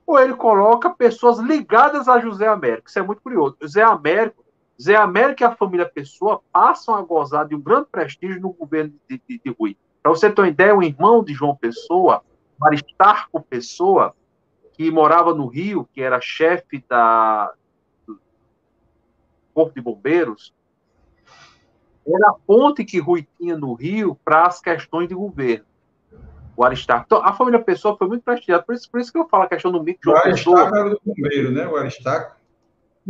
ou 0.07 0.19
ele 0.19 0.35
coloca 0.35 0.91
pessoas 0.91 1.38
ligadas 1.38 2.09
a 2.09 2.19
José 2.19 2.47
Américo. 2.47 2.88
Isso 2.88 2.99
é 2.99 3.03
muito 3.03 3.23
curioso. 3.23 3.57
José 3.61 3.83
Américo, 3.83 4.45
José 4.79 4.97
Américo 4.97 5.43
e 5.43 5.45
a 5.45 5.55
família 5.55 5.88
Pessoa 5.88 6.43
passam 6.53 6.95
a 6.95 7.03
gozar 7.03 7.47
de 7.47 7.55
um 7.55 7.61
grande 7.61 7.87
prestígio 7.91 8.41
no 8.41 8.53
governo 8.53 8.95
de, 9.09 9.21
de, 9.29 9.41
de 9.45 9.57
Rui. 9.59 9.77
Para 10.03 10.11
você 10.11 10.31
ter 10.31 10.41
uma 10.41 10.49
ideia, 10.49 10.75
o 10.75 10.83
irmão 10.83 11.23
de 11.23 11.33
João 11.33 11.55
Pessoa, 11.55 12.23
Maristarco 12.59 13.41
Pessoa, 13.43 14.15
que 14.73 14.91
morava 14.91 15.35
no 15.35 15.47
Rio, 15.47 15.88
que 15.93 16.03
era 16.03 16.21
chefe 16.21 16.85
da 16.88 17.53
Corpo 19.55 19.75
de 19.75 19.81
Bombeiros, 19.81 20.53
era 22.07 22.31
a 22.31 22.35
ponte 22.35 22.85
que 22.85 22.99
Rui 22.99 23.29
tinha 23.38 23.57
no 23.57 23.75
Rio 23.75 24.19
para 24.25 24.47
as 24.47 24.61
questões 24.61 25.09
de 25.09 25.15
governo. 25.15 25.67
O 26.57 26.65
Aristarco. 26.65 27.05
Então, 27.07 27.25
a 27.25 27.33
família 27.33 27.59
Pessoa 27.61 27.97
foi 27.97 28.09
muito 28.09 28.23
prestigiada, 28.23 28.62
por 28.62 28.75
isso, 28.75 28.91
por 28.91 29.01
isso 29.01 29.11
que 29.11 29.19
eu 29.19 29.29
falo 29.29 29.45
a 29.45 29.49
questão 29.49 29.73
do 29.73 29.83
mito 29.83 30.01
de 30.03 30.11
O 30.11 30.17
Aristarco 30.17 30.77
era 30.77 30.91
do 30.91 31.01
bombeiro, 31.05 31.51
né? 31.51 31.67
O 31.67 31.77
Aristarco. 31.77 32.37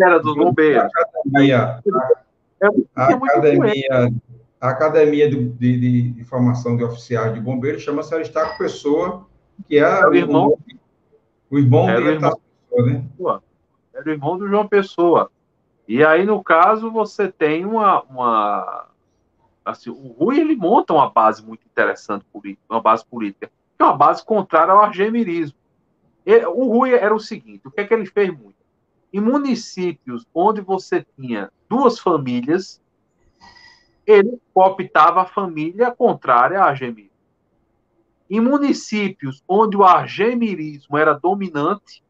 Era 0.00 0.18
dos 0.18 0.36
bombeiros. 0.36 0.84
A 0.84 1.02
academia, 1.02 1.82
a, 2.94 3.04
academia, 3.04 4.12
a 4.60 4.68
academia 4.68 5.28
de, 5.28 5.48
de, 5.48 6.12
de, 6.12 6.24
formação 6.24 6.76
de 6.76 6.84
oficiais 6.84 7.34
de 7.34 7.40
bombeiros 7.40 7.82
chama-se 7.82 8.14
Aristarco 8.14 8.56
Pessoa, 8.58 9.26
que 9.68 9.78
é 9.78 10.06
o 10.06 10.14
irmão, 10.14 10.56
o 11.50 11.58
irmão 11.58 11.88
era 11.88 12.00
de 12.00 12.08
o 12.08 12.10
irmão, 12.12 12.40
Pessoa, 12.70 12.90
né? 12.90 13.04
Era 13.94 14.08
o 14.08 14.10
irmão 14.10 14.38
do 14.38 14.48
João 14.48 14.66
Pessoa. 14.66 15.30
E 15.86 16.04
aí, 16.04 16.24
no 16.24 16.42
caso, 16.42 16.90
você 16.90 17.30
tem 17.30 17.66
uma. 17.66 18.02
uma 18.02 18.88
assim, 19.64 19.90
o 19.90 20.08
Rui 20.12 20.38
ele 20.38 20.56
monta 20.56 20.92
uma 20.92 21.10
base 21.10 21.44
muito 21.44 21.64
interessante 21.66 22.24
política, 22.32 22.62
uma 22.68 22.80
base 22.80 23.04
política, 23.04 23.50
que 23.76 23.82
é 23.82 23.84
uma 23.84 23.96
base 23.96 24.24
contrária 24.24 24.72
ao 24.72 24.82
argemirismo. 24.82 25.56
o 26.54 26.64
Rui 26.66 26.92
era 26.92 27.14
o 27.14 27.20
seguinte: 27.20 27.66
o 27.66 27.70
que 27.70 27.80
é 27.80 27.86
que 27.86 27.94
ele 27.94 28.06
fez 28.06 28.28
muito? 28.30 28.56
Em 29.12 29.20
municípios 29.20 30.26
onde 30.34 30.60
você 30.60 31.06
tinha 31.16 31.50
duas 31.68 31.98
famílias, 31.98 32.80
ele 34.06 34.40
optava 34.54 35.22
a 35.22 35.26
família 35.26 35.90
contrária 35.90 36.58
ao 36.58 36.68
argemirismo. 36.68 37.12
Em 38.30 38.40
municípios 38.40 39.42
onde 39.46 39.76
o 39.76 39.84
argemirismo 39.84 40.96
era 40.96 41.12
dominante, 41.12 42.02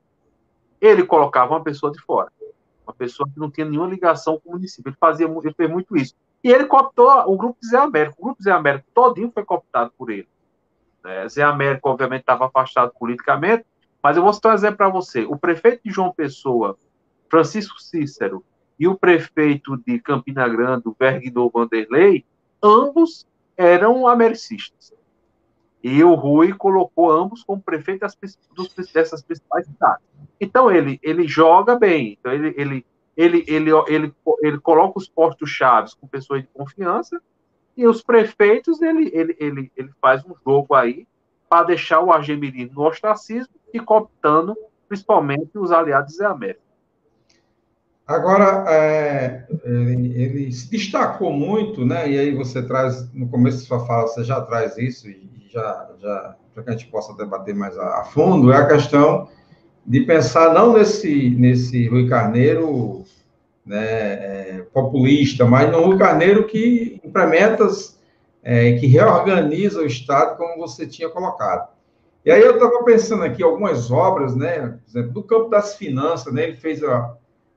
ele 0.81 1.05
colocava 1.05 1.55
uma 1.55 1.63
pessoa 1.63 1.91
de 1.91 2.01
fora 2.01 2.31
uma 2.87 2.95
pessoa 2.95 3.29
que 3.29 3.39
não 3.39 3.51
tinha 3.51 3.67
nenhuma 3.67 3.89
ligação 3.89 4.39
com 4.39 4.51
o 4.51 4.53
município. 4.53 4.91
Ele 4.91 4.97
fazia 5.01 5.27
ele 5.27 5.55
fez 5.55 5.71
muito 5.71 5.97
isso. 5.97 6.15
E 6.43 6.51
ele 6.51 6.67
cooptou 6.67 7.09
o 7.27 7.37
grupo 7.37 7.59
Zé 7.65 7.79
Américo. 7.79 8.17
O 8.19 8.25
grupo 8.25 8.43
Zé 8.43 8.51
Américo 8.51 8.87
todinho 8.93 9.31
foi 9.33 9.45
cooptado 9.45 9.93
por 9.97 10.11
ele. 10.11 10.29
É, 11.05 11.29
Zé 11.29 11.43
Américo, 11.43 11.89
obviamente, 11.89 12.21
estava 12.21 12.47
afastado 12.47 12.93
politicamente, 12.99 13.65
mas 14.03 14.17
eu 14.17 14.23
vou 14.23 14.33
citar 14.33 14.53
um 14.53 14.55
exemplo 14.55 14.77
para 14.79 14.89
você. 14.89 15.25
O 15.25 15.37
prefeito 15.37 15.83
de 15.85 15.91
João 15.91 16.13
Pessoa, 16.13 16.77
Francisco 17.29 17.81
Cícero, 17.81 18.45
e 18.79 18.89
o 18.89 18.97
prefeito 18.97 19.77
de 19.87 20.01
Campina 20.01 20.49
Grande, 20.49 20.89
o 20.89 21.51
Vanderlei, 21.51 22.25
ambos 22.63 23.27
eram 23.57 24.09
americistas. 24.09 24.93
E 25.83 26.03
o 26.03 26.15
Rui 26.15 26.53
colocou 26.53 27.11
ambos 27.11 27.43
como 27.43 27.61
prefeito 27.61 28.01
das, 28.01 28.17
dos, 28.55 28.73
dessas 28.93 29.23
principais 29.23 29.67
cidades. 29.67 30.05
Então 30.41 30.71
ele, 30.71 30.99
ele 31.03 31.27
joga 31.27 31.77
bem, 31.77 32.17
então 32.19 32.33
ele, 32.33 32.55
ele, 32.57 32.87
ele, 33.17 33.45
ele, 33.47 33.71
ele, 33.89 34.15
ele 34.41 34.59
coloca 34.59 34.99
os 34.99 35.09
postos 35.09 35.51
chaves 35.51 35.95
com 35.95 36.07
pessoas 36.07 36.43
de 36.43 36.49
confiança 36.53 37.21
e 37.77 37.87
os 37.87 38.03
prefeitos 38.03 38.81
ele, 38.83 39.11
ele, 39.13 39.37
ele, 39.39 39.73
ele 39.77 39.91
faz 40.01 40.25
um 40.25 40.35
jogo 40.45 40.75
aí 40.75 41.07
para 41.49 41.65
deixar 41.65 42.01
o 42.01 42.13
Argemiri 42.13 42.71
no 42.71 42.83
ostracismo 42.83 43.55
e 43.73 43.81
cooptando 43.81 44.57
principalmente 44.89 45.59
os 45.59 45.73
aliados 45.73 46.17
da 46.19 46.31
América. 46.31 46.61
Agora, 48.07 48.65
é, 48.69 49.47
ele, 49.65 50.23
ele, 50.23 50.53
se 50.53 50.71
destacou 50.71 51.33
muito, 51.33 51.85
né? 51.85 52.11
E 52.11 52.19
aí 52.19 52.35
você 52.35 52.63
traz, 52.63 53.11
no 53.15 53.29
começo 53.29 53.59
da 53.59 53.65
sua 53.65 53.87
fala, 53.87 54.07
você 54.07 54.25
já 54.25 54.41
traz 54.41 54.77
isso, 54.77 55.09
e 55.09 55.49
já, 55.49 55.89
já 55.99 56.37
para 56.53 56.63
que 56.63 56.71
a 56.71 56.73
gente 56.73 56.89
possa 56.89 57.15
debater 57.15 57.55
mais 57.55 57.79
a, 57.79 58.01
a, 58.01 58.05
fundo, 58.05 58.53
é 58.53 58.57
a 58.57 58.67
questão 58.67 59.29
de 59.87 60.01
pensar 60.01 60.53
não 60.53 60.75
nesse, 60.75 61.31
nesse 61.31 61.89
Rui 61.89 62.09
Carneiro 62.09 63.02
né, 63.65 63.85
é, 63.85 64.67
populista, 64.73 65.45
mas 65.45 65.71
no 65.71 65.85
Rui 65.85 65.99
Carneiro 65.99 66.47
que 66.47 67.01
implementa, 67.05 67.67
é, 68.43 68.73
que 68.73 68.87
reorganiza 68.87 69.81
o 69.81 69.87
Estado, 69.87 70.37
como 70.37 70.59
você 70.59 70.87
tinha 70.87 71.09
colocado. 71.09 71.69
E 72.25 72.31
aí 72.31 72.41
eu 72.41 72.55
estava 72.55 72.85
pensando 72.85 73.23
aqui 73.23 73.43
algumas 73.43 73.91
obras, 73.91 74.35
né, 74.37 74.61
por 74.61 74.91
exemplo, 74.91 75.13
do 75.13 75.23
campo 75.23 75.49
das 75.49 75.77
finanças, 75.77 76.33
né, 76.33 76.45
ele 76.45 76.57
fez 76.57 76.83
a, 76.83 77.15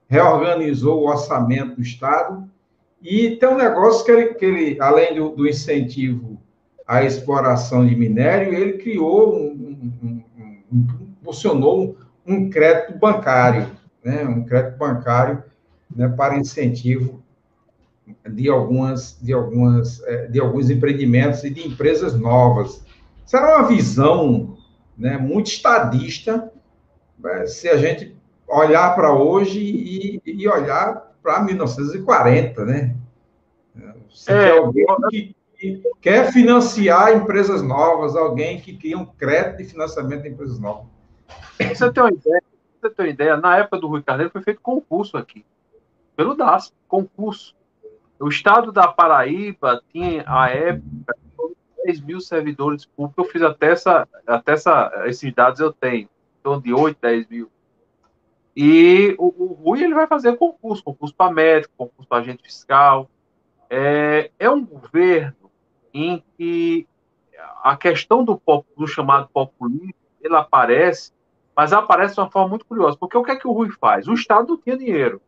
reorganizou 0.07 1.01
o 1.01 1.09
orçamento 1.09 1.75
do 1.75 1.81
Estado, 1.81 2.47
e 3.01 3.35
tem 3.37 3.49
um 3.49 3.57
negócio 3.57 4.05
que 4.05 4.11
ele, 4.11 4.33
que 4.33 4.45
ele 4.45 4.77
além 4.79 5.15
do, 5.15 5.29
do 5.29 5.47
incentivo 5.47 6.39
à 6.87 7.03
exploração 7.03 7.85
de 7.85 7.95
minério, 7.95 8.53
ele 8.53 8.73
criou, 8.73 9.35
um, 9.35 9.93
um, 10.01 10.23
um, 10.71 10.93
um 11.27 11.95
um 12.27 12.49
crédito 12.49 12.97
bancário, 12.97 13.69
né, 14.03 14.23
um 14.23 14.43
crédito 14.43 14.77
bancário 14.77 15.43
né, 15.95 16.07
para 16.09 16.37
incentivo 16.37 17.23
de 18.29 18.49
algumas, 18.49 19.17
de 19.21 19.33
algumas, 19.33 20.01
é, 20.03 20.27
de 20.27 20.39
alguns 20.39 20.69
empreendimentos 20.69 21.43
e 21.43 21.49
de 21.49 21.67
empresas 21.67 22.13
novas. 22.13 22.83
Era 23.33 23.57
uma 23.57 23.67
visão 23.67 24.57
né, 24.97 25.17
muito 25.17 25.47
estadista, 25.47 26.51
né, 27.17 27.47
se 27.47 27.67
a 27.67 27.77
gente 27.77 28.15
olhar 28.47 28.95
para 28.95 29.13
hoje 29.13 29.59
e, 29.59 30.21
e 30.25 30.47
olhar 30.47 31.15
para 31.21 31.41
1940, 31.41 32.65
né? 32.65 32.95
Se 34.13 34.31
é, 34.31 34.57
alguém 34.57 35.35
que 35.57 35.83
quer 35.99 36.31
financiar 36.31 37.15
empresas 37.15 37.61
novas, 37.61 38.15
alguém 38.15 38.61
que 38.61 38.77
cria 38.77 38.97
um 38.97 39.05
crédito 39.05 39.57
de 39.57 39.65
financiamento 39.65 40.23
de 40.23 40.29
empresas 40.29 40.59
novas. 40.59 40.85
Você 41.59 41.91
tem 41.91 42.03
uma 42.03 42.11
ideia? 42.11 42.43
Você 42.79 42.89
tem 42.89 43.05
uma 43.05 43.11
ideia? 43.11 43.37
Na 43.37 43.57
época 43.57 43.79
do 43.79 43.87
Rui 43.87 44.03
Carneiro 44.03 44.31
foi 44.31 44.41
feito 44.41 44.61
concurso 44.61 45.17
aqui, 45.17 45.43
pelo 46.15 46.35
DAS, 46.35 46.73
concurso. 46.87 47.55
O 48.19 48.29
estado 48.29 48.71
da 48.71 48.87
Paraíba 48.87 49.81
tinha, 49.91 50.23
à 50.25 50.49
época, 50.49 51.15
10 51.85 52.01
mil 52.01 52.19
servidores 52.19 52.85
públicos. 52.85 53.25
Eu 53.25 53.31
fiz 53.31 53.41
até, 53.41 53.71
essa, 53.71 54.07
até 54.25 54.53
essa, 54.53 54.91
esses 55.05 55.33
dados 55.33 55.59
eu 55.59 55.71
tenho, 55.71 56.09
torno 56.41 56.61
de 56.61 56.73
8, 56.73 56.97
10 56.99 57.27
mil. 57.27 57.51
E 58.55 59.15
o, 59.17 59.25
o 59.43 59.53
Rui 59.53 59.83
ele 59.83 59.93
vai 59.93 60.07
fazer 60.07 60.37
concurso, 60.37 60.83
concurso 60.83 61.13
para 61.13 61.31
médico, 61.31 61.73
concurso 61.77 62.07
para 62.07 62.19
agente 62.19 62.41
fiscal. 62.41 63.09
É, 63.69 64.31
é 64.39 64.49
um 64.49 64.63
governo 64.65 65.51
em 65.93 66.23
que 66.37 66.87
a 67.61 67.75
questão 67.75 68.23
do, 68.23 68.41
do 68.77 68.87
chamado 68.87 69.29
populismo 69.33 69.93
ele 70.21 70.35
aparece, 70.35 71.11
mas 71.55 71.73
aparece 71.73 72.15
de 72.15 72.21
uma 72.21 72.31
forma 72.31 72.49
muito 72.49 72.65
curiosa. 72.65 72.97
Porque 72.97 73.17
o 73.17 73.23
que 73.23 73.31
é 73.31 73.35
que 73.35 73.47
o 73.47 73.51
Rui 73.51 73.69
faz? 73.71 74.07
O 74.07 74.13
Estado 74.13 74.47
não 74.49 74.57
tinha 74.57 74.77
dinheiro. 74.77 75.21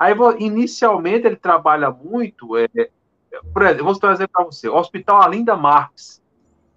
Aí, 0.00 0.14
inicialmente, 0.38 1.26
ele 1.26 1.36
trabalha 1.36 1.90
muito. 1.90 2.56
É, 2.56 2.66
por 3.52 3.62
exemplo, 3.64 3.84
vou 3.84 4.10
exemplo 4.10 4.32
para 4.32 4.44
você: 4.44 4.66
o 4.66 4.74
Hospital 4.74 5.20
Arlinda 5.20 5.54
Marques. 5.54 6.22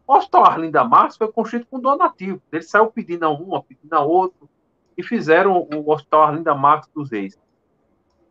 O 0.06 0.14
Hospital 0.14 0.46
Arlinda 0.46 0.84
Marques 0.84 1.16
foi 1.16 1.32
construído 1.32 1.66
com 1.68 1.80
donativo. 1.80 2.42
Ele 2.52 2.64
saiu 2.64 2.88
pedindo 2.88 3.24
a 3.24 3.30
um, 3.30 3.62
pedindo 3.62 3.94
a 3.94 4.02
outro, 4.02 4.50
e 4.98 5.02
fizeram 5.02 5.70
o 5.74 5.90
Hospital 5.90 6.24
Arlinda 6.24 6.54
Marques 6.54 6.90
dos 6.94 7.12
Reis. 7.12 7.40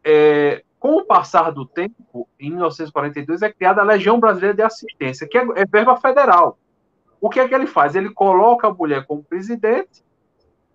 É, 0.05 0.63
com 0.79 0.97
o 0.97 1.07
passar 1.07 1.51
do 1.53 1.65
tempo, 1.65 2.29
em 2.39 2.51
1942, 2.51 3.41
é 3.41 3.51
criada 3.51 3.81
a 3.81 3.85
Legião 3.85 4.21
Brasileira 4.21 4.55
de 4.55 4.63
Assistência, 4.63 5.27
que 5.27 5.39
é, 5.39 5.47
é 5.57 5.65
verba 5.65 5.97
federal. 5.97 6.59
O 7.19 7.31
que 7.31 7.41
é 7.41 7.49
que 7.49 7.55
ele 7.55 7.67
faz? 7.67 7.97
Ele 7.97 8.11
coloca 8.11 8.67
a 8.67 8.75
mulher 8.75 9.07
como 9.07 9.25
presidente, 9.25 10.05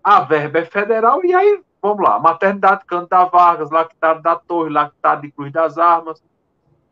a 0.03 0.21
verba 0.21 0.57
é 0.57 0.65
federal, 0.65 1.23
e 1.23 1.35
aí, 1.35 1.61
vamos 1.81 2.03
lá, 2.03 2.19
maternidade 2.19 2.85
Canto 2.85 3.09
da 3.09 3.25
Vargas, 3.25 3.71
Lactado 3.71 4.21
da 4.21 4.35
Torre, 4.35 4.69
Lactado 4.69 5.21
de 5.21 5.31
Cruz 5.31 5.51
das 5.51 5.77
Armas, 5.77 6.23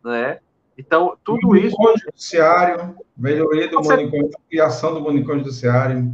né? 0.04 0.40
Então, 0.78 1.18
tudo 1.24 1.56
isso... 1.56 1.76
Judiciário, 2.04 2.96
melhoria 3.16 3.70
do 3.70 3.78
Você... 3.78 3.96
manicômio, 3.96 4.30
criação 4.50 4.94
do 4.94 5.02
manicômio 5.02 5.44
judiciário. 5.44 6.14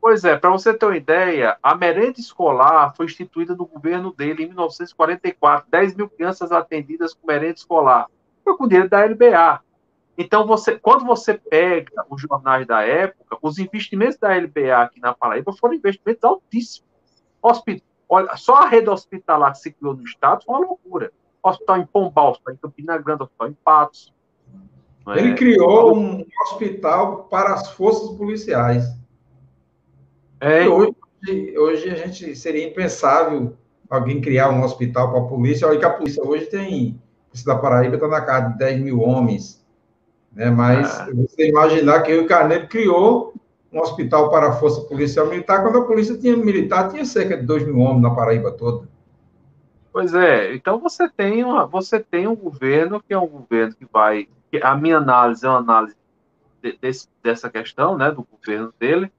Pois 0.00 0.24
é, 0.24 0.36
para 0.36 0.50
você 0.50 0.72
ter 0.72 0.86
uma 0.86 0.96
ideia, 0.96 1.58
a 1.60 1.74
merenda 1.74 2.20
escolar 2.20 2.94
foi 2.96 3.06
instituída 3.06 3.56
no 3.56 3.66
governo 3.66 4.12
dele 4.12 4.44
em 4.44 4.46
1944. 4.46 5.66
10 5.68 5.96
mil 5.96 6.08
crianças 6.08 6.52
atendidas 6.52 7.12
com 7.12 7.26
merenda 7.26 7.54
escolar. 7.54 8.06
Foi 8.44 8.56
com 8.56 8.68
dinheiro 8.68 8.88
da 8.88 9.04
LBA. 9.04 9.60
Então, 10.16 10.46
você, 10.46 10.78
quando 10.78 11.04
você 11.04 11.34
pega 11.34 12.06
os 12.08 12.22
jornais 12.22 12.66
da 12.66 12.82
época, 12.82 13.36
os 13.42 13.58
investimentos 13.58 14.16
da 14.16 14.32
LBA 14.32 14.76
aqui 14.76 15.00
na 15.00 15.12
Paraíba 15.12 15.52
foram 15.52 15.74
investimentos 15.74 16.24
altíssimos. 16.24 16.88
Hospital, 17.46 17.86
olha, 18.08 18.36
só 18.36 18.56
a 18.56 18.68
rede 18.68 18.90
hospitalar 18.90 19.52
que 19.52 19.58
se 19.58 19.72
criou 19.72 19.94
no 19.94 20.04
estado 20.04 20.44
foi 20.44 20.54
uma 20.54 20.66
loucura. 20.66 21.12
Hospital 21.42 21.78
em 21.78 21.86
Pombal, 21.86 22.32
hospital 22.32 22.54
em 22.54 22.56
Campina 22.56 22.98
Grande, 22.98 23.22
hospital 23.22 23.48
em 23.48 23.56
Patos. 23.64 24.14
Ele 25.14 25.30
é? 25.30 25.34
criou 25.34 25.96
um 25.96 26.26
hospital 26.42 27.24
para 27.30 27.54
as 27.54 27.70
forças 27.70 28.10
policiais. 28.16 28.84
É, 30.40 30.68
hoje, 30.68 30.94
hoje 31.56 31.90
a 31.90 31.94
gente 31.94 32.34
seria 32.34 32.66
impensável 32.66 33.56
alguém 33.88 34.20
criar 34.20 34.50
um 34.50 34.62
hospital 34.64 35.10
para 35.10 35.20
a 35.20 35.26
polícia. 35.26 35.68
Olha 35.68 35.78
que 35.78 35.84
a 35.84 35.90
polícia 35.90 36.22
hoje 36.24 36.46
tem, 36.46 37.00
da 37.44 37.56
Paraíba 37.56 37.94
está 37.94 38.08
na 38.08 38.20
casa 38.20 38.48
de 38.50 38.58
10 38.58 38.80
mil 38.80 39.00
homens. 39.00 39.64
Né? 40.32 40.50
Mas 40.50 41.00
ah. 41.00 41.08
você 41.14 41.48
imaginar 41.48 42.02
que 42.02 42.14
o 42.16 42.26
Carneiro 42.26 42.68
criou 42.68 43.25
um 43.76 43.82
hospital 43.82 44.30
para 44.30 44.48
a 44.48 44.52
Força 44.52 44.80
Policial 44.82 45.26
Militar, 45.26 45.62
quando 45.62 45.78
a 45.78 45.84
polícia 45.84 46.16
tinha 46.16 46.36
militar 46.36 46.88
tinha 46.88 47.04
cerca 47.04 47.36
de 47.36 47.44
2 47.44 47.66
mil 47.66 47.78
homens 47.78 48.02
na 48.02 48.14
Paraíba 48.14 48.50
toda. 48.50 48.88
Pois 49.92 50.14
é, 50.14 50.54
então 50.54 50.78
você 50.78 51.08
tem, 51.08 51.44
uma, 51.44 51.66
você 51.66 52.00
tem 52.00 52.26
um 52.26 52.36
governo 52.36 53.02
que 53.02 53.14
é 53.14 53.18
um 53.18 53.26
governo 53.26 53.74
que 53.74 53.86
vai. 53.90 54.28
Que 54.50 54.62
a 54.62 54.74
minha 54.76 54.98
análise 54.98 55.44
é 55.44 55.48
uma 55.48 55.58
análise 55.58 55.96
de, 56.62 56.76
desse, 56.80 57.08
dessa 57.22 57.50
questão, 57.50 57.96
né, 57.96 58.10
do 58.10 58.26
governo 58.30 58.72
dele, 58.78 59.10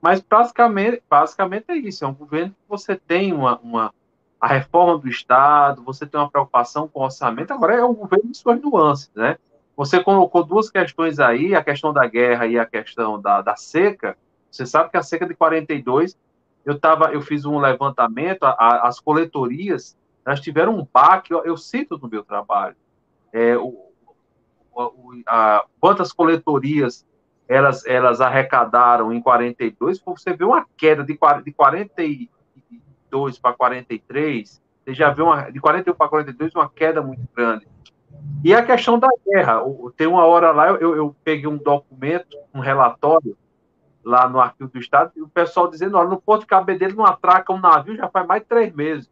mas 0.00 0.20
basicamente, 0.20 1.02
basicamente 1.08 1.64
é 1.68 1.76
isso: 1.76 2.04
é 2.04 2.08
um 2.08 2.14
governo 2.14 2.50
que 2.50 2.68
você 2.68 2.96
tem 2.96 3.32
uma, 3.32 3.58
uma 3.58 3.94
a 4.40 4.46
reforma 4.46 4.98
do 4.98 5.08
Estado, 5.08 5.82
você 5.82 6.06
tem 6.06 6.20
uma 6.20 6.30
preocupação 6.30 6.86
com 6.86 7.00
o 7.00 7.04
orçamento, 7.04 7.52
agora 7.52 7.74
é 7.74 7.84
um 7.84 7.94
governo 7.94 8.30
de 8.30 8.36
suas 8.36 8.60
nuances, 8.60 9.10
né? 9.14 9.38
Você 9.76 10.02
colocou 10.02 10.42
duas 10.42 10.70
questões 10.70 11.20
aí, 11.20 11.54
a 11.54 11.62
questão 11.62 11.92
da 11.92 12.06
guerra 12.06 12.46
e 12.46 12.58
a 12.58 12.64
questão 12.64 13.20
da, 13.20 13.42
da 13.42 13.56
seca. 13.56 14.16
Você 14.50 14.64
sabe 14.64 14.90
que 14.90 14.96
a 14.96 15.02
seca 15.02 15.26
de 15.26 15.34
42, 15.34 16.18
eu, 16.64 16.78
tava, 16.78 17.12
eu 17.12 17.20
fiz 17.20 17.44
um 17.44 17.58
levantamento, 17.58 18.44
a, 18.44 18.50
a, 18.52 18.88
as 18.88 18.98
coletorias, 18.98 19.96
elas 20.24 20.40
tiveram 20.40 20.78
um 20.78 20.88
baque, 20.90 21.32
eu, 21.32 21.44
eu 21.44 21.58
cito 21.58 21.98
no 21.98 22.08
meu 22.08 22.24
trabalho. 22.24 22.74
É, 23.32 23.54
o, 23.56 23.92
o, 24.74 25.22
a, 25.26 25.66
quantas 25.78 26.10
coletorias 26.10 27.04
elas, 27.46 27.84
elas 27.86 28.20
arrecadaram 28.20 29.12
em 29.12 29.20
42, 29.20 30.00
você 30.00 30.32
vê 30.32 30.44
uma 30.44 30.66
queda 30.76 31.04
de, 31.04 31.18
de 31.44 31.52
42 31.52 33.38
para 33.38 33.52
43, 33.52 34.62
você 34.84 34.94
já 34.94 35.10
vê 35.10 35.22
uma, 35.22 35.50
de 35.50 35.60
41 35.60 35.94
para 35.94 36.08
42 36.08 36.54
uma 36.54 36.68
queda 36.68 37.02
muito 37.02 37.28
grande. 37.34 37.68
E 38.44 38.54
a 38.54 38.64
questão 38.64 38.98
da 38.98 39.08
guerra, 39.26 39.60
tem 39.96 40.06
uma 40.06 40.24
hora 40.24 40.52
lá, 40.52 40.68
eu, 40.68 40.94
eu 40.94 41.16
peguei 41.24 41.48
um 41.48 41.56
documento, 41.56 42.36
um 42.54 42.60
relatório, 42.60 43.36
lá 44.04 44.28
no 44.28 44.38
Arquivo 44.38 44.70
do 44.70 44.78
Estado, 44.78 45.10
e 45.16 45.22
o 45.22 45.28
pessoal 45.28 45.68
dizendo, 45.68 45.96
olha, 45.96 46.08
no 46.08 46.20
Porto 46.20 46.42
de 46.42 46.46
Cabedelo 46.46 46.94
não 46.94 47.04
atraca 47.04 47.52
um 47.52 47.58
navio 47.58 47.96
já 47.96 48.08
faz 48.08 48.24
mais 48.24 48.40
de 48.42 48.48
três 48.48 48.72
meses, 48.72 49.08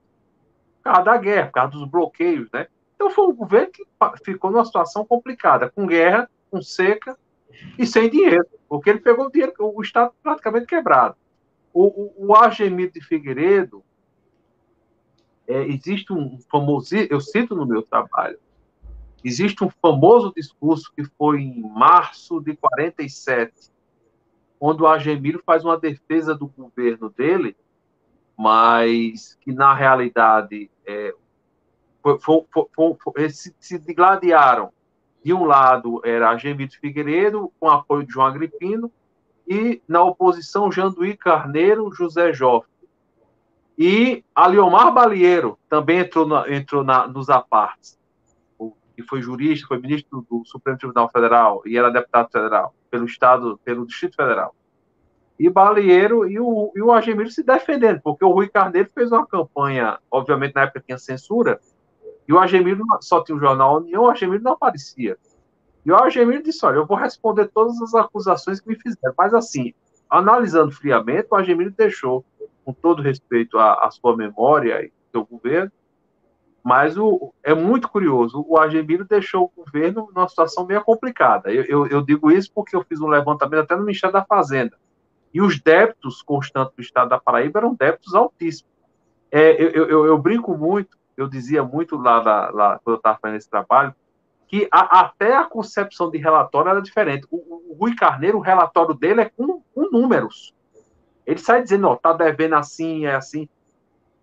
por 0.76 0.84
causa 0.84 1.02
da 1.02 1.16
guerra, 1.16 1.46
por 1.46 1.52
causa 1.54 1.72
dos 1.72 1.88
bloqueios, 1.88 2.48
né? 2.52 2.68
Então 2.94 3.10
foi 3.10 3.26
um 3.26 3.34
governo 3.34 3.72
que 3.72 3.84
ficou 4.24 4.52
numa 4.52 4.64
situação 4.64 5.04
complicada, 5.04 5.68
com 5.68 5.84
guerra, 5.84 6.30
com 6.48 6.62
seca 6.62 7.18
e 7.76 7.84
sem 7.84 8.08
dinheiro, 8.08 8.46
porque 8.68 8.88
ele 8.88 9.00
pegou 9.00 9.26
o 9.26 9.30
dinheiro, 9.32 9.52
o 9.58 9.82
Estado 9.82 10.12
praticamente 10.22 10.66
quebrado. 10.66 11.16
O, 11.72 11.86
o, 12.24 12.32
o 12.32 12.48
de 12.48 13.00
Figueiredo, 13.00 13.82
é, 15.48 15.64
existe 15.66 16.12
um 16.12 16.38
famoso, 16.48 16.94
eu 16.94 17.20
cito 17.20 17.56
no 17.56 17.66
meu 17.66 17.82
trabalho, 17.82 18.38
existe 19.24 19.64
um 19.64 19.70
famoso 19.82 20.32
discurso 20.36 20.92
que 20.94 21.04
foi 21.18 21.40
em 21.40 21.62
março 21.62 22.40
de 22.40 22.54
47, 22.54 23.72
onde 24.60 24.82
o 24.82 24.86
Argemiro 24.86 25.42
faz 25.44 25.64
uma 25.64 25.78
defesa 25.78 26.34
do 26.34 26.46
governo 26.46 27.08
dele, 27.08 27.56
mas 28.36 29.38
que 29.40 29.52
na 29.52 29.72
realidade 29.72 30.70
é, 30.86 31.14
foi, 32.02 32.18
foi, 32.20 32.96
foi, 33.02 33.30
se, 33.30 33.54
se 33.58 33.78
digladiaram. 33.78 34.72
De 35.24 35.32
um 35.32 35.44
lado 35.44 36.02
era 36.04 36.28
Argemiro 36.28 36.70
Figueiredo, 36.78 37.50
com 37.58 37.70
apoio 37.70 38.04
de 38.04 38.12
João 38.12 38.26
Agripino, 38.26 38.92
e 39.48 39.80
na 39.88 40.02
oposição 40.02 40.70
Janduí 40.70 41.16
Carneiro, 41.16 41.90
José 41.94 42.32
Joffre. 42.32 42.70
E 43.76 44.22
Aliomar 44.34 44.92
Balieiro 44.92 45.58
também 45.68 46.00
entrou, 46.00 46.26
na, 46.26 46.48
entrou 46.54 46.84
na, 46.84 47.08
nos 47.08 47.28
apartes, 47.28 47.98
que 48.94 49.02
foi 49.02 49.20
jurista, 49.20 49.66
foi 49.66 49.78
ministro 49.78 50.24
do 50.30 50.44
Supremo 50.44 50.78
Tribunal 50.78 51.10
Federal 51.10 51.62
e 51.66 51.76
era 51.76 51.90
deputado 51.90 52.30
federal 52.30 52.74
pelo 52.90 53.04
Estado, 53.04 53.58
pelo 53.64 53.86
Distrito 53.86 54.16
Federal. 54.16 54.54
E 55.38 55.50
Balieiro 55.50 56.28
e 56.28 56.38
o, 56.38 56.72
e 56.76 56.80
o 56.80 56.92
Argemiro 56.92 57.28
se 57.30 57.42
defendendo, 57.42 58.00
porque 58.02 58.24
o 58.24 58.30
Rui 58.30 58.48
Carneiro 58.48 58.88
fez 58.94 59.10
uma 59.10 59.26
campanha, 59.26 59.98
obviamente 60.10 60.54
na 60.54 60.62
época 60.62 60.82
tinha 60.86 60.96
censura, 60.96 61.60
e 62.26 62.32
o 62.32 62.38
Argemiro 62.38 62.84
só 63.00 63.22
tinha 63.22 63.36
o 63.36 63.40
jornal 63.40 63.78
União, 63.78 64.04
o 64.04 64.08
Argemiro 64.08 64.42
não 64.42 64.52
aparecia. 64.52 65.18
E 65.84 65.92
o 65.92 65.96
Argemiro 65.96 66.42
disse: 66.42 66.64
Olha, 66.64 66.76
eu 66.76 66.86
vou 66.86 66.96
responder 66.96 67.48
todas 67.48 67.80
as 67.82 67.94
acusações 67.94 68.60
que 68.60 68.68
me 68.68 68.76
fizeram. 68.76 69.14
Mas, 69.16 69.34
assim, 69.34 69.74
analisando 70.08 70.72
friamente, 70.72 71.28
o 71.30 71.34
Argemiro 71.34 71.70
deixou, 71.70 72.24
com 72.64 72.72
todo 72.72 73.02
respeito 73.02 73.58
à, 73.58 73.86
à 73.86 73.90
sua 73.90 74.16
memória 74.16 74.82
e 74.82 74.86
ao 74.86 75.10
seu 75.12 75.26
governo, 75.26 75.70
mas 76.64 76.96
o, 76.96 77.34
é 77.42 77.52
muito 77.54 77.90
curioso, 77.90 78.42
o 78.48 78.56
Argemiro 78.56 79.04
deixou 79.04 79.52
o 79.54 79.64
governo 79.64 80.08
numa 80.14 80.26
situação 80.26 80.64
meio 80.64 80.82
complicada. 80.82 81.52
Eu, 81.52 81.62
eu, 81.64 81.86
eu, 81.88 82.00
digo 82.00 82.30
isso 82.30 82.50
porque 82.54 82.74
eu 82.74 82.82
fiz 82.82 83.02
um 83.02 83.06
levantamento 83.06 83.64
até 83.64 83.76
no 83.76 83.84
Ministério 83.84 84.14
da 84.14 84.24
Fazenda. 84.24 84.78
E 85.32 85.42
os 85.42 85.60
débitos 85.60 86.22
constantes 86.22 86.74
do 86.74 86.80
Estado 86.80 87.10
da 87.10 87.20
Paraíba 87.20 87.58
eram 87.58 87.74
débitos 87.74 88.14
altíssimos. 88.14 88.72
É, 89.30 89.62
eu, 89.62 89.86
eu, 89.86 90.06
eu, 90.06 90.16
brinco 90.16 90.56
muito, 90.56 90.96
eu 91.18 91.28
dizia 91.28 91.62
muito 91.62 91.98
lá, 91.98 92.22
lá, 92.22 92.50
lá 92.50 92.80
quando 92.82 92.94
eu 92.94 92.98
estava 92.98 93.18
fazendo 93.20 93.36
esse 93.36 93.50
trabalho, 93.50 93.94
que 94.48 94.66
a, 94.70 95.00
até 95.00 95.36
a 95.36 95.44
concepção 95.44 96.10
de 96.10 96.16
relatório 96.16 96.70
era 96.70 96.80
diferente. 96.80 97.26
O, 97.30 97.36
o, 97.36 97.76
Rui 97.78 97.94
Carneiro, 97.94 98.38
o 98.38 98.40
relatório 98.40 98.94
dele 98.94 99.20
é 99.20 99.28
com, 99.28 99.60
com 99.74 99.90
números. 99.90 100.54
Ele 101.26 101.38
sai 101.38 101.62
dizendo, 101.62 101.88
ó, 101.88 101.96
tá 101.96 102.14
devendo 102.14 102.54
assim, 102.54 103.04
é 103.04 103.14
assim. 103.14 103.48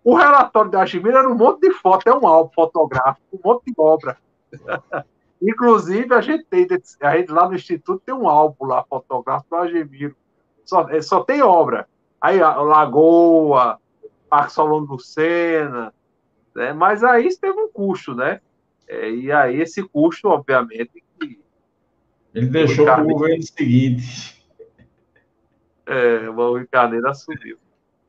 O 0.04 0.14
relatório 0.14 0.70
da 0.70 0.80
Argemiro 0.80 1.16
era 1.16 1.28
um 1.28 1.34
monte 1.34 1.60
de 1.60 1.72
foto, 1.74 2.08
é 2.08 2.14
um 2.14 2.26
álbum 2.26 2.52
fotográfico, 2.52 3.22
um 3.32 3.40
monte 3.44 3.66
de 3.66 3.74
obra. 3.78 4.16
Inclusive, 5.40 6.14
a 6.14 6.20
gente 6.20 6.44
tem, 6.44 6.66
a 7.00 7.16
gente 7.16 7.32
lá 7.32 7.48
no 7.48 7.54
Instituto 7.54 8.02
tem 8.04 8.14
um 8.14 8.28
álbum 8.28 8.64
lá 8.66 8.84
fotográfico 8.84 9.50
do 9.50 9.56
Argemiro. 9.56 10.16
Só, 10.64 10.88
é, 10.88 11.00
só 11.02 11.22
tem 11.22 11.42
obra. 11.42 11.88
Aí, 12.20 12.40
a 12.40 12.54
Lagoa, 12.56 13.78
Parque 14.28 14.52
Solano 14.52 14.86
do 14.86 14.98
Sena, 14.98 15.92
né? 16.54 16.72
mas 16.72 17.02
aí 17.02 17.26
isso 17.26 17.40
teve 17.40 17.58
um 17.60 17.68
custo, 17.70 18.14
né? 18.14 18.40
É, 18.86 19.10
e 19.10 19.32
aí 19.32 19.60
esse 19.60 19.82
custo, 19.82 20.28
obviamente, 20.28 21.02
que 21.18 21.40
ele 22.34 22.46
deixou 22.46 22.84
para 22.84 23.02
o 23.02 23.06
governo 23.06 23.42
seguinte. 23.42 24.42
É, 25.86 26.28
o 26.28 26.66
Carneiro 26.68 27.08
assumiu. 27.08 27.58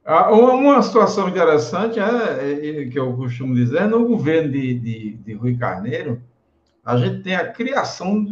Ah, 0.06 0.34
uma 0.34 0.82
situação 0.82 1.30
interessante 1.30 1.98
é, 1.98 2.82
é, 2.82 2.86
que 2.90 3.00
eu 3.00 3.16
costumo 3.16 3.56
dizer, 3.56 3.88
no 3.88 4.06
governo 4.06 4.52
de, 4.52 4.78
de, 4.78 5.14
de, 5.14 5.34
Rui 5.34 5.56
Carneiro, 5.56 6.22
a 6.84 6.98
gente 6.98 7.24
tem 7.24 7.36
a 7.36 7.50
criação, 7.50 8.26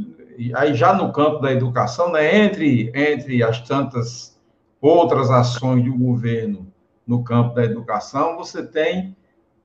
aí 0.53 0.73
já 0.73 0.93
no 0.93 1.13
campo 1.13 1.39
da 1.39 1.49
educação, 1.49 2.11
né, 2.11 2.43
entre, 2.43 2.91
entre 2.93 3.41
as 3.41 3.61
tantas 3.61 4.37
outras 4.81 5.31
ações 5.31 5.85
do 5.85 5.93
governo 5.93 6.67
no 7.07 7.23
campo 7.23 7.55
da 7.55 7.63
educação, 7.63 8.35
você 8.35 8.65
tem 8.65 9.15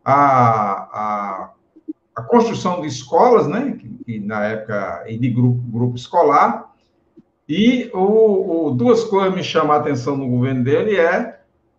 a, 0.05 0.15
a, 0.15 1.51
a 2.15 2.23
construção 2.23 2.83
de 2.83 2.87
escolas, 2.87 3.49
né, 3.49 3.77
que, 3.81 3.89
que 4.05 4.21
na 4.21 4.45
época, 4.45 5.05
e 5.09 5.19
de 5.19 5.29
grupo, 5.29 5.61
grupo 5.61 5.97
escolar, 5.97 6.73
e 7.49 7.91
o, 7.93 8.67
o, 8.67 8.71
duas 8.71 9.03
coisas 9.03 9.35
me 9.35 9.43
chamam 9.43 9.73
a 9.73 9.81
atenção 9.81 10.17
no 10.17 10.29
governo 10.29 10.63
dele 10.63 10.97
é 10.97 11.36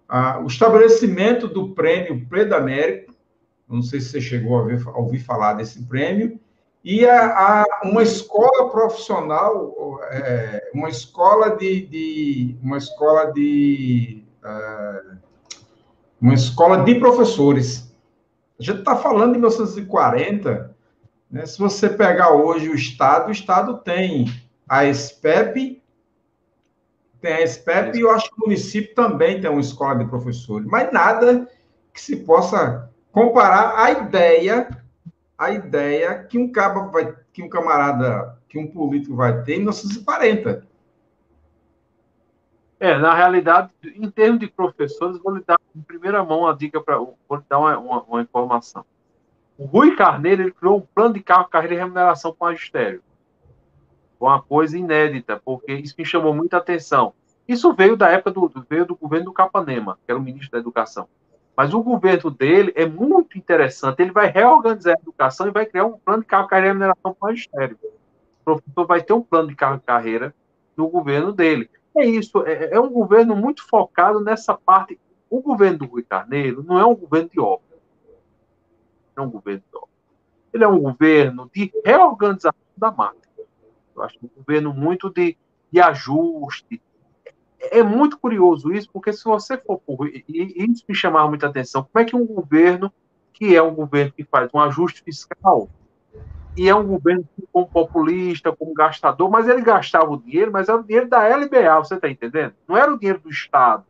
ah, 0.08 0.39
o 0.39 0.47
estabelecimento 0.47 1.47
do 1.47 1.74
prêmio 1.74 2.26
Predamérico, 2.28 3.14
não 3.68 3.82
sei 3.82 3.99
se 3.99 4.10
você 4.10 4.22
chegou 4.22 4.58
a, 4.60 4.64
ver, 4.64 4.82
a 4.88 4.97
ouvir 4.97 5.20
falar 5.20 5.53
desse 5.53 5.84
prêmio, 5.84 6.39
e 6.84 7.05
a, 7.05 7.64
a 7.64 7.66
uma 7.84 8.01
escola 8.01 8.70
profissional, 8.70 9.99
é, 10.10 10.72
uma 10.74 10.89
escola 10.89 11.58
de, 11.58 11.86
de 11.86 12.55
uma 12.64 12.78
escola 12.78 13.34
de 13.34 14.24
é, 14.43 15.01
uma 16.22 16.34
escola 16.34 16.84
de 16.84 16.95
professores. 16.95 17.93
A 18.60 18.64
gente 18.64 18.80
está 18.80 18.95
falando 18.95 19.34
de 19.34 19.39
1940, 19.39 20.76
né? 21.30 21.45
Se 21.45 21.60
você 21.60 21.89
pegar 21.89 22.32
hoje 22.32 22.70
o 22.70 22.76
Estado, 22.76 23.28
o 23.28 23.32
Estado 23.32 23.80
tem 23.80 24.26
a 24.68 24.91
SPEP, 24.91 25.82
tem 27.22 27.34
a 27.34 27.47
SPEP 27.47 27.97
e 27.97 28.01
eu 28.01 28.11
acho 28.11 28.30
que 28.30 28.36
o 28.38 28.45
município 28.45 28.93
também 28.93 29.41
tem 29.41 29.49
uma 29.49 29.61
escola 29.61 29.97
de 29.97 30.05
professores, 30.05 30.68
mas 30.68 30.91
nada 30.91 31.49
que 31.93 32.01
se 32.01 32.18
possa 32.18 32.91
comparar 33.11 33.80
a 33.80 33.91
ideia, 33.91 34.70
a 35.38 35.51
ideia 35.51 36.24
que 36.24 36.38
um 36.38 36.51
cabo 36.51 36.91
vai, 36.91 37.15
que 37.34 37.41
um 37.41 37.49
camarada, 37.49 38.38
que 38.47 38.59
um 38.59 38.68
político 38.68 39.15
vai 39.15 39.41
ter 39.43 39.55
em 39.55 39.59
1940. 39.59 40.68
É, 42.80 42.95
na 42.99 43.15
realidade, 43.15 43.72
em 43.84 44.09
termos 44.11 44.39
de 44.39 44.47
professores, 44.47 45.18
vou 45.18 45.36
lhe 45.36 45.43
dar 45.43 45.59
em 45.76 45.82
primeira 45.82 46.24
mão 46.24 46.45
a 46.45 46.53
dica 46.53 46.80
para, 46.80 46.97
vou 46.97 47.18
lhe 47.32 47.43
dar 47.49 47.57
uma, 47.57 47.78
uma, 47.80 48.01
uma, 48.03 48.22
informação. 48.22 48.86
O 49.57 49.65
Rui 49.65 49.95
Carneiro 49.95 50.43
ele 50.43 50.51
criou 50.51 50.78
um 50.78 50.82
plano 50.82 51.15
de 51.15 51.22
carro, 51.22 51.49
carreira 51.49 51.74
e 51.74 51.78
remuneração 51.78 52.32
com 52.32 52.45
o 52.45 52.47
magistério 52.47 53.01
uma 54.26 54.41
coisa 54.41 54.78
inédita, 54.78 55.41
porque 55.43 55.74
isso 55.74 55.95
me 55.97 56.05
chamou 56.05 56.34
muita 56.34 56.57
atenção. 56.57 57.13
Isso 57.47 57.74
veio 57.74 57.95
da 57.95 58.09
época 58.09 58.32
do, 58.32 58.51
veio 58.70 58.86
do 58.86 58.95
governo 58.95 59.26
do 59.26 59.34
Capanema, 59.34 59.97
que 60.05 60.11
era 60.11 60.20
o 60.20 60.24
ministro 60.24 60.51
da 60.51 60.57
Educação. 60.57 61.07
Mas 61.55 61.74
o 61.74 61.82
governo 61.82 62.30
dele 62.30 62.72
é 62.76 62.86
muito 62.86 63.38
interessante. 63.38 64.01
Ele 64.01 64.11
vai 64.11 64.28
reorganizar 64.28 64.95
a 64.95 65.01
educação 65.01 65.47
e 65.47 65.51
vai 65.51 65.65
criar 65.65 65.86
um 65.86 65.97
plano 65.97 66.22
de 66.22 66.28
carreira 66.28 66.68
e 66.68 66.70
remuneração 66.70 67.01
para 67.01 67.11
o 67.11 67.18
magistério. 67.20 67.80
O 68.41 68.43
professor 68.45 68.86
vai 68.86 69.01
ter 69.01 69.13
um 69.13 69.22
plano 69.22 69.47
de 69.47 69.55
carreira 69.55 70.36
no 70.76 70.88
governo 70.88 71.32
dele. 71.34 71.70
É 71.97 72.05
isso, 72.05 72.45
é, 72.45 72.76
é 72.76 72.80
um 72.80 72.89
governo 72.89 73.36
muito 73.36 73.68
focado 73.68 74.20
nessa 74.20 74.53
parte. 74.53 74.99
O 75.30 75.41
governo 75.41 75.80
do 75.80 75.86
Rui 75.86 76.03
Carneiro 76.03 76.63
não 76.63 76.80
é 76.80 76.86
um 76.86 76.95
governo 76.95 77.30
de 77.30 77.39
obra. 77.39 77.65
é 79.15 79.22
um 79.22 79.30
governo 79.30 79.63
ideológico. 79.68 79.89
Ele 80.53 80.63
é 80.63 80.68
um 80.68 80.80
governo 80.80 81.49
de 81.51 81.72
reorganização 81.84 82.53
da 82.78 82.91
máquina. 82.91 83.26
Eu 83.97 84.03
acho 84.03 84.17
um 84.23 84.29
governo 84.35 84.73
muito 84.73 85.09
de, 85.09 85.37
de 85.71 85.79
ajuste. 85.79 86.81
É, 87.59 87.79
é 87.79 87.83
muito 87.83 88.17
curioso 88.17 88.71
isso, 88.71 88.89
porque 88.91 89.11
se 89.11 89.23
você 89.23 89.57
for 89.57 89.79
por. 89.79 90.07
E, 90.07 90.23
isso 90.27 90.83
me 90.87 90.95
chamava 90.95 91.27
muita 91.27 91.47
atenção. 91.47 91.87
Como 91.91 92.03
é 92.03 92.05
que 92.05 92.15
um 92.15 92.25
governo, 92.25 92.91
que 93.33 93.55
é 93.55 93.61
um 93.61 93.73
governo 93.73 94.11
que 94.11 94.23
faz 94.23 94.49
um 94.53 94.59
ajuste 94.59 95.03
fiscal, 95.03 95.69
e 96.55 96.67
é 96.67 96.73
um 96.73 96.87
governo 96.87 97.27
como 97.53 97.67
populista, 97.67 98.51
como 98.51 98.73
gastador, 98.73 99.29
mas 99.29 99.47
ele 99.47 99.61
gastava 99.61 100.11
o 100.11 100.17
dinheiro, 100.17 100.51
mas 100.51 100.67
era 100.67 100.79
o 100.79 100.83
dinheiro 100.83 101.07
da 101.07 101.27
LBA, 101.27 101.75
você 101.77 101.95
está 101.95 102.09
entendendo? 102.09 102.55
Não 102.67 102.75
era 102.75 102.91
o 102.91 102.97
dinheiro 102.97 103.19
do 103.19 103.29
Estado. 103.29 103.85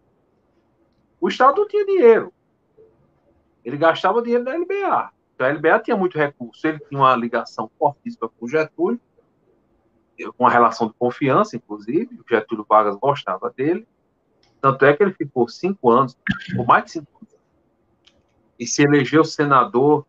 O 1.20 1.30
Estado 1.30 1.62
não 1.62 1.68
tinha 1.68 1.86
dinheiro. 1.86 2.34
Ele 3.64 3.78
gastava 3.78 4.20
o 4.20 4.22
dinheiro 4.22 4.44
da 4.44 4.54
LBA. 4.54 5.12
Então, 5.34 5.48
a 5.48 5.50
LBA 5.50 5.80
tinha 5.80 5.96
muito 5.96 6.18
recurso. 6.18 6.66
Ele 6.68 6.80
tinha 6.80 7.00
uma 7.00 7.16
ligação 7.16 7.70
fortíssima 7.78 8.30
com 8.30 8.46
o 8.46 8.50
Getúlio, 8.50 9.00
uma 10.38 10.50
relação 10.50 10.88
de 10.88 10.94
confiança, 10.94 11.56
inclusive. 11.56 12.20
O 12.20 12.26
Getúlio 12.28 12.66
Vargas 12.68 12.96
gostava 12.96 13.50
dele. 13.50 13.88
Tanto 14.62 14.86
é 14.86 14.94
que 14.96 15.04
ele 15.04 15.14
ficou 15.14 15.48
cinco 15.48 15.90
anos, 15.90 16.18
por 16.56 16.66
mais 16.66 16.86
de 16.86 16.92
cinco 16.92 17.08
anos, 17.22 17.36
e 18.60 18.66
se 18.66 18.82
elegeu 18.82 19.24
senador 19.24 20.06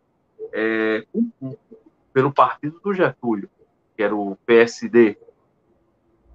é, 0.51 1.05
pelo 2.11 2.33
partido 2.33 2.79
do 2.79 2.93
Getúlio, 2.93 3.49
que 3.95 4.01
era 4.01 4.15
o 4.15 4.35
PSD. 4.45 5.17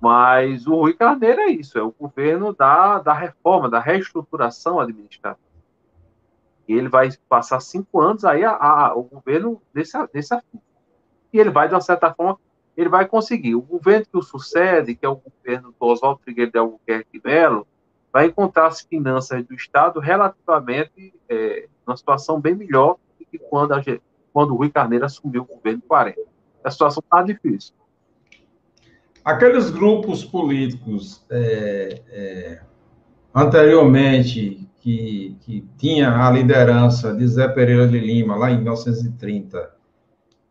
Mas 0.00 0.66
o 0.66 0.76
Rui 0.76 0.94
Carneiro 0.94 1.40
é 1.40 1.48
isso, 1.48 1.78
é 1.78 1.82
o 1.82 1.90
governo 1.90 2.52
da, 2.52 2.98
da 2.98 3.12
reforma, 3.12 3.68
da 3.68 3.80
reestruturação 3.80 4.78
administrativa. 4.78 5.42
E 6.68 6.74
ele 6.74 6.88
vai 6.88 7.10
passar 7.28 7.60
cinco 7.60 8.00
anos 8.00 8.24
aí 8.24 8.44
a, 8.44 8.52
a, 8.52 8.94
o 8.94 9.02
governo 9.02 9.60
desse, 9.72 9.98
desse 10.12 10.34
assunto. 10.34 10.62
E 11.32 11.38
ele 11.38 11.50
vai, 11.50 11.68
de 11.68 11.74
uma 11.74 11.80
certa 11.80 12.12
forma, 12.14 12.38
ele 12.76 12.88
vai 12.88 13.06
conseguir. 13.06 13.54
O 13.54 13.62
governo 13.62 14.06
que 14.06 14.18
o 14.18 14.22
sucede, 14.22 14.94
que 14.94 15.06
é 15.06 15.08
o 15.08 15.16
governo 15.16 15.74
do 15.78 15.86
Oswaldo 15.86 16.20
Trigueiro 16.24 16.50
de 16.50 16.58
Albuquerque 16.58 17.20
Melo, 17.24 17.66
vai 18.12 18.26
encontrar 18.26 18.68
as 18.68 18.80
finanças 18.80 19.44
do 19.44 19.54
Estado 19.54 20.00
relativamente 20.00 21.12
é, 21.28 21.66
numa 21.86 21.96
situação 21.96 22.40
bem 22.40 22.54
melhor 22.54 22.96
do 23.18 23.26
que 23.26 23.38
quando, 23.38 23.72
a, 23.72 23.82
quando 24.32 24.52
o 24.52 24.56
Rui 24.56 24.70
Carneiro 24.70 25.04
assumiu 25.04 25.42
o 25.42 25.54
governo 25.56 25.82
40. 25.86 26.20
A 26.62 26.70
situação 26.70 27.02
está 27.04 27.22
difícil. 27.22 27.74
Aqueles 29.24 29.70
grupos 29.70 30.24
políticos 30.24 31.24
é, 31.30 32.02
é, 32.08 32.60
anteriormente 33.34 34.68
que, 34.80 35.36
que 35.40 35.66
tinha 35.78 36.10
a 36.10 36.30
liderança 36.30 37.14
de 37.14 37.26
Zé 37.26 37.48
Pereira 37.48 37.88
de 37.88 37.98
Lima, 37.98 38.36
lá 38.36 38.50
em 38.50 38.58
1930, 38.58 39.73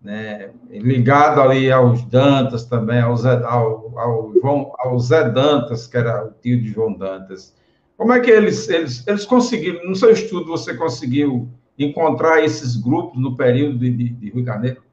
né, 0.04 0.52
ligado 0.70 1.42
ali 1.42 1.72
aos 1.72 2.04
Dantas 2.04 2.66
também, 2.66 3.00
ao 3.00 3.16
Zé, 3.16 3.42
ao, 3.46 3.98
ao, 3.98 4.34
João, 4.34 4.74
ao 4.80 5.00
Zé 5.00 5.30
Dantas, 5.30 5.88
que 5.88 5.96
era 5.96 6.26
o 6.26 6.32
tio 6.32 6.62
de 6.62 6.68
João 6.68 6.94
Dantas. 6.94 7.56
Como 7.96 8.12
é 8.12 8.20
que 8.20 8.30
eles, 8.30 8.68
eles, 8.68 9.08
eles 9.08 9.26
conseguiram, 9.26 9.88
no 9.88 9.96
seu 9.96 10.12
estudo, 10.12 10.48
você 10.48 10.76
conseguiu 10.76 11.48
encontrar 11.80 12.44
esses 12.44 12.76
grupos 12.76 13.20
no 13.22 13.38
período 13.38 13.80
de, 13.80 13.90
de, 13.90 14.10
de 14.10 14.30
Rui 14.30 14.44
Carneiro? 14.44 14.84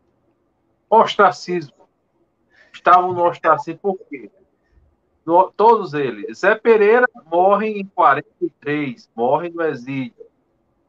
Ostracismo. 0.89 1.75
Estavam 2.73 3.13
no 3.13 3.25
ostracismo 3.25 3.81
por 3.81 3.99
quê? 4.09 4.31
No, 5.27 5.51
todos 5.51 5.93
eles. 5.93 6.39
Zé 6.39 6.55
Pereira 6.55 7.07
morre 7.27 7.81
em 7.81 7.85
43, 7.85 9.11
morre 9.15 9.51
no 9.51 9.63
exílio. 9.63 10.15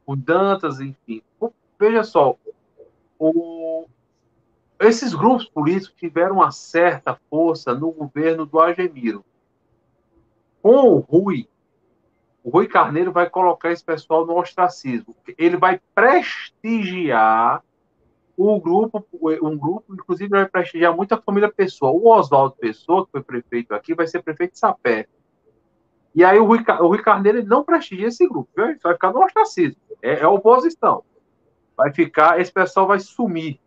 O 0.06 0.14
Dantas, 0.14 0.80
enfim. 0.80 1.22
Veja 1.78 2.04
só, 2.04 2.36
o, 3.18 3.86
esses 4.88 5.14
grupos 5.14 5.48
políticos 5.48 5.94
tiveram 5.96 6.36
uma 6.36 6.50
certa 6.50 7.18
força 7.30 7.74
no 7.74 7.92
governo 7.92 8.44
do 8.44 8.58
Agemiro. 8.60 9.24
Com 10.60 10.94
o 10.94 10.98
Rui, 10.98 11.48
o 12.42 12.50
Rui 12.50 12.66
Carneiro 12.66 13.12
vai 13.12 13.28
colocar 13.30 13.70
esse 13.70 13.84
pessoal 13.84 14.26
no 14.26 14.36
ostracismo. 14.36 15.14
Ele 15.38 15.56
vai 15.56 15.80
prestigiar 15.94 17.62
o 18.36 18.60
grupo, 18.60 19.06
um 19.42 19.56
grupo, 19.56 19.94
inclusive, 19.94 20.30
vai 20.30 20.48
prestigiar 20.48 20.94
muito 20.96 21.14
a 21.14 21.20
família 21.20 21.50
Pessoa. 21.50 21.92
O 21.92 22.08
Oswaldo 22.08 22.56
Pessoa, 22.56 23.04
que 23.04 23.12
foi 23.12 23.22
prefeito 23.22 23.72
aqui, 23.74 23.94
vai 23.94 24.06
ser 24.06 24.22
prefeito 24.22 24.52
de 24.52 24.58
Sapé. 24.58 25.06
E 26.14 26.24
aí 26.24 26.38
o 26.38 26.44
Rui, 26.44 26.64
o 26.80 26.86
Rui 26.88 27.02
Carneiro 27.02 27.44
não 27.44 27.64
prestigia 27.64 28.08
esse 28.08 28.26
grupo, 28.26 28.48
viu? 28.56 28.76
vai 28.82 28.94
ficar 28.94 29.12
no 29.12 29.22
ostracismo. 29.22 29.80
É, 30.02 30.20
é 30.20 30.26
oposição. 30.26 31.04
Vai 31.76 31.92
ficar, 31.92 32.40
esse 32.40 32.52
pessoal 32.52 32.86
vai 32.86 32.98
sumir 32.98 33.60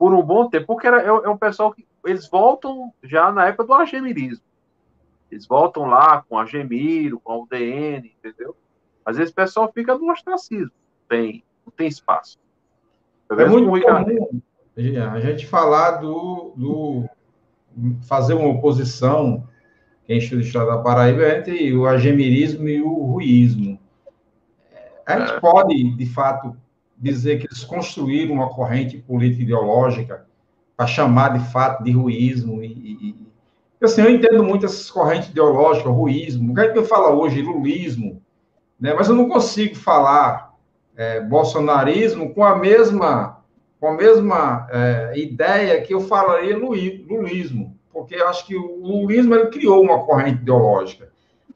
por 0.00 0.14
um 0.14 0.22
bom 0.22 0.48
tempo, 0.48 0.66
porque 0.66 0.86
era, 0.86 1.02
é, 1.02 1.08
é 1.08 1.28
um 1.28 1.36
pessoal 1.36 1.74
que 1.74 1.86
eles 2.06 2.26
voltam 2.26 2.90
já 3.02 3.30
na 3.30 3.48
época 3.48 3.64
do 3.64 3.74
agemirismo. 3.74 4.42
Eles 5.30 5.46
voltam 5.46 5.84
lá 5.84 6.24
com 6.26 6.38
a 6.38 6.46
Gemiro, 6.46 7.20
com 7.20 7.32
a 7.32 7.38
UDN, 7.38 8.10
entendeu? 8.18 8.56
Às 9.04 9.18
vezes 9.18 9.30
o 9.30 9.34
pessoal 9.34 9.70
fica 9.70 9.94
no 9.98 10.10
ostracismo. 10.10 10.70
Tem, 11.06 11.44
não 11.66 11.72
tem 11.76 11.86
espaço. 11.86 12.38
É 13.30 13.44
muito 13.44 13.68
comum 13.68 14.40
a 15.12 15.20
gente 15.20 15.46
falar 15.46 15.98
do, 15.98 16.54
do 16.56 17.04
fazer 18.08 18.32
uma 18.32 18.48
oposição 18.48 19.46
quem 20.06 20.16
estuda 20.16 20.40
o 20.40 20.44
estado 20.44 20.66
da 20.68 20.78
Paraíba 20.78 21.28
entre 21.28 21.76
o 21.76 21.86
agemirismo 21.86 22.66
e 22.66 22.80
o 22.80 23.04
ruísmo. 23.04 23.78
A 25.06 25.18
gente 25.18 25.34
é. 25.34 25.40
pode, 25.40 25.94
de 25.94 26.06
fato, 26.06 26.56
dizer 27.00 27.38
que 27.38 27.46
eles 27.46 27.64
construíram 27.64 28.34
uma 28.34 28.50
corrente 28.50 28.98
política 28.98 29.42
ideológica 29.42 30.26
para 30.76 30.86
chamar 30.86 31.38
de 31.38 31.50
fato 31.50 31.82
de 31.82 31.90
ruísmo 31.90 32.62
e, 32.62 32.68
e, 32.68 33.84
assim, 33.84 34.02
eu 34.02 34.10
entendo 34.10 34.44
muito 34.44 34.66
essas 34.66 34.90
correntes 34.90 35.30
ideológicas, 35.30 35.92
ruísmo, 35.92 36.52
o 36.52 36.54
que 36.54 36.60
a 36.60 36.72
gente 36.72 36.86
fala 36.86 37.10
hoje, 37.10 37.40
lulismo, 37.40 38.22
né? 38.78 38.92
mas 38.94 39.08
eu 39.08 39.14
não 39.14 39.28
consigo 39.28 39.74
falar 39.74 40.54
é, 40.96 41.20
bolsonarismo 41.20 42.34
com 42.34 42.44
a 42.44 42.56
mesma, 42.56 43.42
com 43.80 43.88
a 43.88 43.94
mesma 43.94 44.68
é, 44.70 45.12
ideia 45.16 45.80
que 45.80 45.94
eu 45.94 46.00
falaria 46.00 46.58
lulismo, 46.58 47.76
porque 47.90 48.14
eu 48.14 48.28
acho 48.28 48.46
que 48.46 48.54
o 48.54 48.76
lulismo 48.82 49.34
ele 49.34 49.46
criou 49.48 49.82
uma 49.82 50.04
corrente 50.04 50.42
ideológica. 50.42 51.09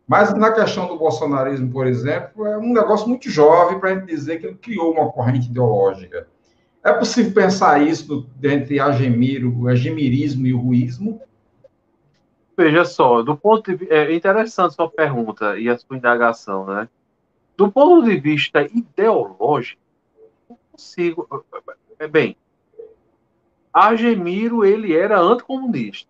Mas 0.06 0.34
na 0.34 0.52
questão 0.52 0.86
do 0.86 0.98
bolsonarismo, 0.98 1.72
por 1.72 1.86
exemplo, 1.86 2.46
é 2.46 2.58
um 2.58 2.72
negócio 2.72 3.08
muito 3.08 3.30
jovem 3.30 3.80
para 3.80 3.90
a 3.90 3.94
gente 3.94 4.06
dizer 4.06 4.38
que 4.38 4.46
ele 4.46 4.56
criou 4.56 4.92
uma 4.92 5.10
corrente 5.10 5.48
ideológica. 5.48 6.28
É 6.82 6.92
possível 6.92 7.32
pensar 7.32 7.80
isso 7.82 8.28
entre 8.42 8.78
Agemiro, 8.78 9.58
o 9.58 9.68
agemirismo 9.68 10.46
e 10.46 10.52
o 10.52 10.60
ruísmo? 10.60 11.20
Veja 12.56 12.84
só, 12.84 13.22
do 13.22 13.34
ponto 13.34 13.74
de 13.74 13.90
é 13.90 14.14
interessante 14.14 14.74
sua 14.74 14.88
pergunta 14.88 15.58
e 15.58 15.68
a 15.68 15.78
sua 15.78 15.96
indagação, 15.96 16.66
né? 16.66 16.88
Do 17.56 17.72
ponto 17.72 18.04
de 18.04 18.16
vista 18.16 18.62
ideológico, 18.62 19.80
não 20.48 20.58
consigo. 20.70 21.26
É 21.98 22.06
bem, 22.06 22.36
Argemiro 23.72 24.64
ele 24.64 24.94
era 24.94 25.18
anticomunista. 25.18 26.08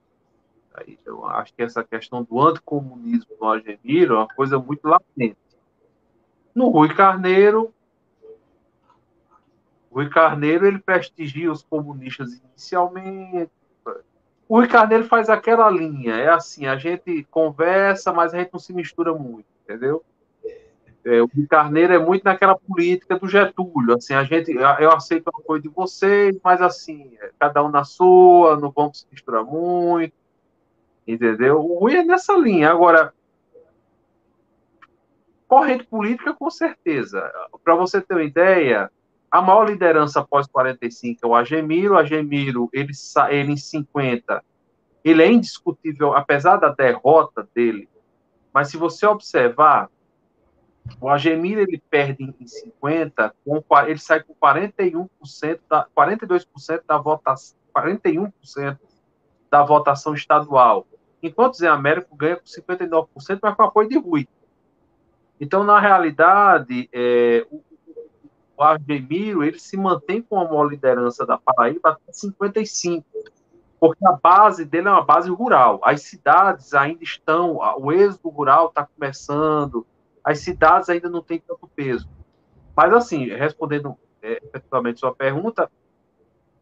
Aí 0.74 0.98
eu 1.06 1.24
acho 1.24 1.54
que 1.54 1.62
essa 1.62 1.84
questão 1.84 2.24
do 2.24 2.40
anticomunismo 2.40 3.36
do 3.38 3.46
Argemiro 3.46 4.14
é 4.14 4.18
uma 4.18 4.28
coisa 4.28 4.58
muito 4.58 4.86
latente. 4.86 5.36
No 6.52 6.68
Rui 6.68 6.92
Carneiro, 6.92 7.72
Rui 9.90 10.08
Carneiro 10.08 10.66
ele 10.66 10.80
prestigia 10.80 11.52
os 11.52 11.62
comunistas 11.62 12.34
inicialmente, 12.34 13.50
o 14.48 14.56
Rui 14.56 14.66
Carneiro 14.66 15.04
faz 15.04 15.30
aquela 15.30 15.70
linha, 15.70 16.16
é 16.16 16.28
assim, 16.28 16.66
a 16.66 16.76
gente 16.76 17.26
conversa, 17.30 18.12
mas 18.12 18.34
a 18.34 18.38
gente 18.38 18.52
não 18.52 18.60
se 18.60 18.72
mistura 18.72 19.14
muito, 19.14 19.46
entendeu? 19.62 20.04
É, 21.04 21.22
o 21.22 21.26
Rui 21.26 21.46
Carneiro 21.46 21.92
é 21.92 21.98
muito 21.98 22.24
naquela 22.24 22.56
política 22.56 23.18
do 23.18 23.28
Getúlio, 23.28 23.94
assim, 23.94 24.14
a 24.14 24.24
gente, 24.24 24.50
eu 24.52 24.90
aceito 24.90 25.28
a 25.28 25.42
coisa 25.42 25.62
de 25.62 25.68
vocês, 25.68 26.36
mas 26.42 26.60
assim, 26.60 27.16
é, 27.20 27.30
cada 27.38 27.62
um 27.64 27.70
na 27.70 27.84
sua, 27.84 28.56
não 28.58 28.70
vamos 28.70 29.00
se 29.00 29.06
misturar 29.10 29.44
muito, 29.44 30.12
entendeu? 31.06 31.60
O 31.60 31.78
Rui 31.78 31.96
é 31.96 32.04
nessa 32.04 32.34
linha, 32.34 32.70
agora, 32.70 33.12
corrente 35.46 35.84
política, 35.84 36.34
com 36.34 36.50
certeza, 36.50 37.30
para 37.62 37.74
você 37.74 38.00
ter 38.00 38.14
uma 38.14 38.24
ideia, 38.24 38.90
a 39.30 39.42
maior 39.42 39.68
liderança 39.68 40.20
após 40.20 40.46
45 40.46 41.20
é 41.24 41.28
o 41.28 41.34
Agemiro. 41.34 41.94
O 41.94 41.98
Agemiro, 41.98 42.70
ele, 42.72 42.92
ele 43.30 43.52
em 43.52 43.56
50, 43.56 44.44
ele 45.04 45.22
é 45.22 45.30
indiscutível, 45.30 46.14
apesar 46.14 46.56
da 46.56 46.68
derrota 46.68 47.48
dele. 47.54 47.88
Mas 48.52 48.68
se 48.68 48.76
você 48.76 49.06
observar, 49.06 49.90
o 51.00 51.08
Agemiro 51.08 51.60
ele 51.60 51.82
perde 51.90 52.22
em 52.22 52.46
50, 52.46 53.34
com, 53.44 53.62
ele 53.86 53.98
sai 53.98 54.22
com 54.22 54.34
41%, 54.34 55.08
da, 55.68 55.86
42% 55.96 56.82
da 56.86 56.98
votação, 56.98 57.56
41% 57.76 58.78
da 59.50 59.62
votação 59.62 60.14
estadual. 60.14 60.86
Enquanto 61.24 61.56
Zé 61.56 61.68
Américo 61.68 62.14
ganha 62.14 62.36
com 62.36 62.44
59%, 62.44 63.38
mas 63.42 63.54
com 63.54 63.62
apoio 63.62 63.88
de 63.88 63.98
Rui. 63.98 64.28
Então, 65.40 65.64
na 65.64 65.80
realidade, 65.80 66.86
é, 66.92 67.46
o, 67.50 67.62
o 68.58 69.42
ele 69.42 69.58
se 69.58 69.74
mantém 69.74 70.20
com 70.20 70.38
a 70.38 70.64
liderança 70.66 71.24
da 71.24 71.38
Paraíba 71.38 71.92
até 71.92 72.12
55, 72.12 73.06
porque 73.80 74.06
a 74.06 74.12
base 74.12 74.66
dele 74.66 74.88
é 74.88 74.90
uma 74.90 75.02
base 75.02 75.30
rural. 75.30 75.80
As 75.82 76.02
cidades 76.02 76.74
ainda 76.74 77.02
estão, 77.02 77.58
o 77.78 77.90
êxodo 77.90 78.28
rural 78.28 78.68
está 78.68 78.86
começando, 78.86 79.86
as 80.22 80.40
cidades 80.40 80.90
ainda 80.90 81.08
não 81.08 81.22
têm 81.22 81.40
tanto 81.40 81.66
peso. 81.68 82.06
Mas, 82.76 82.92
assim, 82.92 83.28
respondendo 83.28 83.96
é, 84.20 84.42
efetivamente 84.44 85.00
sua 85.00 85.14
pergunta, 85.14 85.70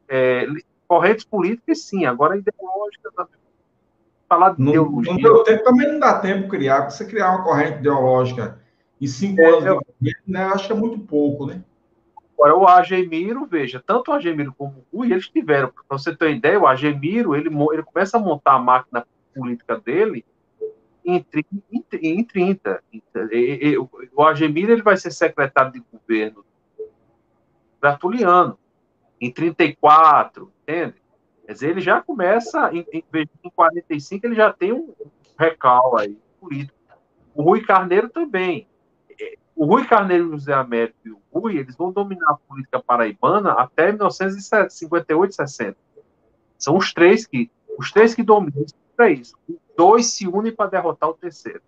é, 0.08 0.46
correntes 0.86 1.24
políticas, 1.24 1.82
sim, 1.82 2.04
agora 2.04 2.36
ideológicas 2.36 3.12
também. 3.12 3.41
Falar 4.32 4.54
de 4.54 4.62
ideologia. 4.62 5.28
No 5.28 5.44
tempo 5.44 5.62
também 5.62 5.92
não 5.92 5.98
dá 5.98 6.18
tempo 6.18 6.48
criar, 6.48 6.88
você 6.88 7.04
criar 7.04 7.32
uma 7.32 7.44
corrente 7.44 7.80
ideológica 7.80 8.58
em 8.98 9.06
cinco 9.06 9.42
é, 9.42 9.46
anos, 9.46 9.64
eu, 9.66 9.82
né, 10.26 10.44
acho 10.44 10.68
que 10.68 10.72
é 10.72 10.74
muito 10.74 10.98
pouco, 11.00 11.44
né? 11.44 11.62
Agora, 12.32 12.56
o 12.56 12.66
Agemiro, 12.66 13.44
veja, 13.44 13.82
tanto 13.86 14.10
o 14.10 14.14
Agemiro 14.14 14.54
como 14.56 14.86
o 14.90 14.96
Rui, 14.96 15.12
eles 15.12 15.28
tiveram, 15.28 15.68
para 15.68 15.98
você 15.98 16.16
ter 16.16 16.24
uma 16.24 16.30
ideia, 16.30 16.58
o 16.58 16.66
Agemiro, 16.66 17.36
ele, 17.36 17.50
ele 17.72 17.82
começa 17.82 18.16
a 18.16 18.20
montar 18.20 18.54
a 18.54 18.58
máquina 18.58 19.06
política 19.34 19.78
dele 19.78 20.24
em, 21.04 21.22
em 22.00 22.24
30. 22.24 22.82
O 24.16 24.22
Agemiro, 24.24 24.72
ele 24.72 24.82
vai 24.82 24.96
ser 24.96 25.10
secretário 25.10 25.72
de 25.72 25.84
governo 25.92 26.42
Tertuliano, 27.82 28.58
em 29.20 29.30
34, 29.30 30.50
entende? 30.62 31.01
Quer 31.46 31.52
dizer, 31.52 31.70
ele 31.70 31.80
já 31.80 32.00
começa, 32.00 32.70
em, 32.72 32.86
em, 32.92 33.04
em 33.44 33.50
45, 33.50 34.26
ele 34.26 34.34
já 34.34 34.52
tem 34.52 34.72
um 34.72 34.94
recal 35.38 35.98
aí 35.98 36.16
político. 36.40 36.78
O 37.34 37.42
Rui 37.42 37.62
Carneiro 37.62 38.08
também 38.08 38.68
o 39.54 39.64
Rui 39.64 39.86
Carneiro 39.86 40.28
o 40.28 40.32
José 40.32 40.52
Américo 40.52 40.98
e 41.04 41.10
o 41.10 41.20
Rui, 41.32 41.56
eles 41.56 41.76
vão 41.76 41.92
dominar 41.92 42.30
a 42.30 42.34
política 42.34 42.80
paraibana 42.80 43.52
até 43.52 43.92
1958, 43.92 45.34
60. 45.34 45.76
São 46.58 46.76
os 46.76 46.92
três 46.92 47.26
que, 47.26 47.50
os 47.78 47.92
três 47.92 48.14
que 48.14 48.22
dominam 48.22 48.64
para 48.96 49.10
isso. 49.10 49.36
Dois 49.76 50.06
se 50.06 50.26
unem 50.26 50.52
para 50.52 50.70
derrotar 50.70 51.10
o 51.10 51.14
terceiro. 51.14 51.62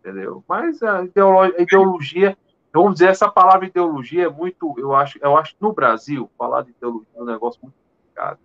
Entendeu? 0.00 0.44
Mas 0.48 0.82
a 0.82 1.04
ideologia, 1.04 2.36
vamos 2.72 2.94
dizer, 2.94 3.08
essa 3.08 3.28
palavra 3.28 3.66
ideologia 3.66 4.24
é 4.24 4.30
muito, 4.30 4.74
eu 4.78 4.94
acho, 4.94 5.18
eu 5.20 5.36
acho 5.36 5.54
no 5.60 5.72
Brasil, 5.72 6.30
falar 6.38 6.62
de 6.62 6.70
ideologia 6.70 7.08
é 7.14 7.22
um 7.22 7.26
negócio 7.26 7.60
muito 7.62 7.76
complicado. 8.14 8.38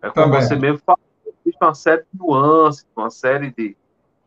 É 0.00 0.10
como 0.10 0.26
Também. 0.26 0.42
você 0.42 0.56
mesmo 0.56 0.78
fala, 0.78 0.98
existe 1.26 1.58
uma 1.60 1.74
série 1.74 2.02
de 2.02 2.18
nuances, 2.18 2.86
uma 2.96 3.10
série 3.10 3.50
de, 3.52 3.76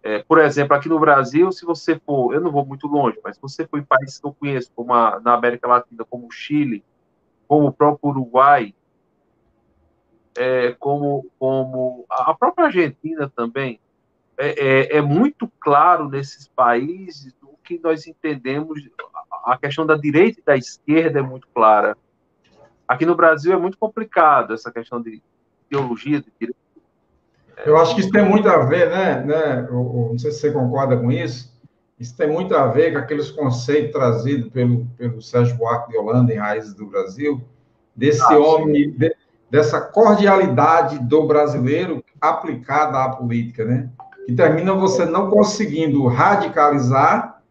é, 0.03 0.23
por 0.23 0.39
exemplo, 0.39 0.75
aqui 0.75 0.87
no 0.87 0.99
Brasil, 0.99 1.51
se 1.51 1.65
você 1.65 1.99
for, 1.99 2.33
eu 2.33 2.39
não 2.39 2.51
vou 2.51 2.65
muito 2.65 2.87
longe, 2.87 3.19
mas 3.23 3.35
se 3.35 3.41
você 3.41 3.67
for 3.67 3.79
em 3.79 3.83
países 3.83 4.19
que 4.19 4.25
eu 4.25 4.33
conheço, 4.33 4.71
como 4.75 4.93
a, 4.93 5.19
na 5.19 5.33
América 5.33 5.67
Latina, 5.67 6.05
como 6.09 6.27
o 6.27 6.31
Chile, 6.31 6.83
como 7.47 7.67
o 7.67 7.73
próprio 7.73 8.11
Uruguai, 8.11 8.73
é, 10.37 10.73
como, 10.73 11.29
como 11.39 12.05
a 12.09 12.33
própria 12.33 12.65
Argentina 12.67 13.31
também, 13.35 13.79
é, 14.37 14.47
é, 14.47 14.97
é, 14.97 15.01
muito 15.01 15.49
claro 15.59 16.09
nesses 16.09 16.47
países 16.49 17.33
o 17.41 17.57
que 17.63 17.79
nós 17.79 18.05
entendemos, 18.05 18.81
a 19.45 19.57
questão 19.57 19.85
da 19.85 19.95
direita 19.95 20.39
e 20.39 20.43
da 20.43 20.57
esquerda 20.57 21.19
é 21.19 21.21
muito 21.21 21.47
clara. 21.53 21.97
Aqui 22.87 23.05
no 23.05 23.15
Brasil 23.15 23.53
é 23.53 23.57
muito 23.57 23.77
complicado 23.77 24.53
essa 24.53 24.71
questão 24.71 25.01
de 25.01 25.21
ideologia 25.69 26.21
de 26.21 26.31
direita 26.39 26.65
eu 27.63 27.77
acho 27.77 27.95
que 27.95 28.01
isso 28.01 28.11
tem 28.11 28.27
muito 28.27 28.49
a 28.49 28.57
ver, 28.65 28.89
né? 28.89 29.23
né 29.23 29.67
eu, 29.69 30.09
não 30.11 30.17
sei 30.17 30.31
se 30.31 30.39
você 30.39 30.51
concorda 30.51 30.97
com 30.97 31.11
isso. 31.11 31.53
Isso 31.99 32.15
tem 32.17 32.29
muito 32.29 32.53
a 32.55 32.67
ver 32.67 32.91
com 32.91 32.99
aqueles 32.99 33.31
conceitos 33.31 33.91
trazidos 33.91 34.49
pelo, 34.49 34.85
pelo 34.97 35.21
Sérgio 35.21 35.55
Buarque 35.55 35.91
de 35.91 35.97
Holanda 35.97 36.33
em 36.33 36.37
Raízes 36.37 36.73
do 36.73 36.85
Brasil, 36.87 37.41
desse 37.95 38.21
ah, 38.21 38.37
homem, 38.37 38.91
de, 38.91 39.15
dessa 39.49 39.79
cordialidade 39.79 40.99
do 40.99 41.25
brasileiro 41.25 42.03
aplicada 42.19 43.01
à 43.01 43.09
política, 43.09 43.63
né? 43.63 43.89
Que 44.25 44.33
termina 44.33 44.73
você 44.73 45.05
não 45.05 45.29
conseguindo 45.29 46.05
radicalizar. 46.07 47.41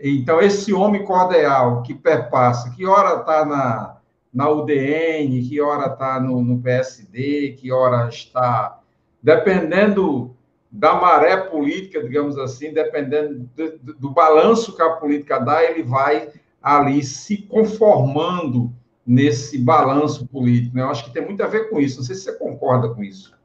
Então, 0.00 0.40
esse 0.40 0.72
homem 0.72 1.04
cordial 1.04 1.82
que 1.82 1.92
perpassa, 1.92 2.70
que 2.70 2.86
hora 2.86 3.20
está 3.20 3.44
na, 3.44 3.96
na 4.32 4.48
UDN, 4.48 5.42
que 5.42 5.60
hora 5.60 5.92
está 5.92 6.20
no, 6.20 6.42
no 6.42 6.60
PSD, 6.60 7.56
que 7.58 7.72
hora 7.72 8.08
está 8.08 8.80
dependendo 9.22 10.36
da 10.70 10.94
maré 10.94 11.36
política, 11.36 12.02
digamos 12.02 12.38
assim, 12.38 12.72
dependendo 12.72 13.48
do, 13.56 13.94
do, 13.94 14.10
balanço 14.10 14.74
que 14.74 14.82
a 14.82 14.90
política 14.90 15.38
dá, 15.40 15.64
ele 15.64 15.82
vai 15.82 16.30
ali 16.62 17.02
se 17.02 17.38
conformando 17.38 18.72
nesse 19.04 19.58
balanço 19.58 20.26
político. 20.28 20.76
Né? 20.76 20.82
Eu 20.82 20.90
acho 20.90 21.04
que 21.04 21.12
tem 21.12 21.24
muito 21.24 21.42
a 21.42 21.48
ver 21.48 21.68
com 21.68 21.80
isso. 21.80 21.98
Não 21.98 22.04
sei 22.04 22.14
se 22.14 22.22
você 22.22 22.38
concorda 22.38 22.88
com 22.88 23.02
isso. 23.02 23.36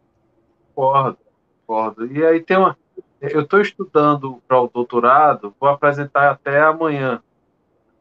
Concordo, 0.75 1.17
concordo. 1.65 2.05
E 2.13 2.23
aí 2.23 2.41
tem 2.41 2.57
uma. 2.57 2.77
Eu 3.19 3.41
estou 3.41 3.59
estudando 3.59 4.39
para 4.47 4.61
o 4.61 4.67
doutorado, 4.67 5.55
vou 5.59 5.69
apresentar 5.69 6.29
até 6.29 6.61
amanhã. 6.61 7.23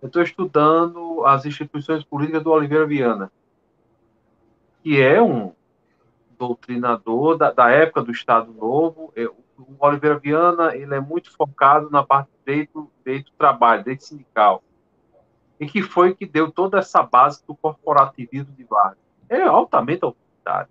Eu 0.05 0.09
estou 0.09 0.23
estudando 0.23 1.25
as 1.25 1.47
instituições 1.47 2.05
políticas 2.05 2.43
do 2.43 2.51
Oliveira 2.51 2.85
Viana, 2.85 3.33
que 4.83 5.01
é 5.01 5.23
um, 5.23 5.51
doutrinador 6.39 7.39
da, 7.39 7.51
da 7.51 7.71
época 7.71 8.03
do 8.03 8.13
Estado 8.13 8.53
Novo. 8.53 9.15
o 9.59 9.75
Oliveira 9.79 10.19
Viana 10.19 10.77
ele 10.77 10.95
é 10.95 11.01
muito 11.01 11.35
focado 11.35 11.89
na 11.89 12.03
parte 12.03 12.29
de 12.29 12.37
direito, 12.45 12.91
direito 13.03 13.31
do 13.31 13.37
trabalho, 13.39 13.83
direito 13.83 14.05
sindical. 14.05 14.63
E 15.59 15.67
que 15.67 15.81
foi 15.81 16.15
que 16.15 16.27
deu 16.27 16.53
toda 16.53 16.81
essa 16.81 17.03
base 17.03 17.43
do 17.47 17.55
corporativismo 17.55 18.53
de 18.53 18.65
Vargas. 18.65 18.99
É 19.27 19.41
altamente 19.41 20.05
autoritário. 20.05 20.69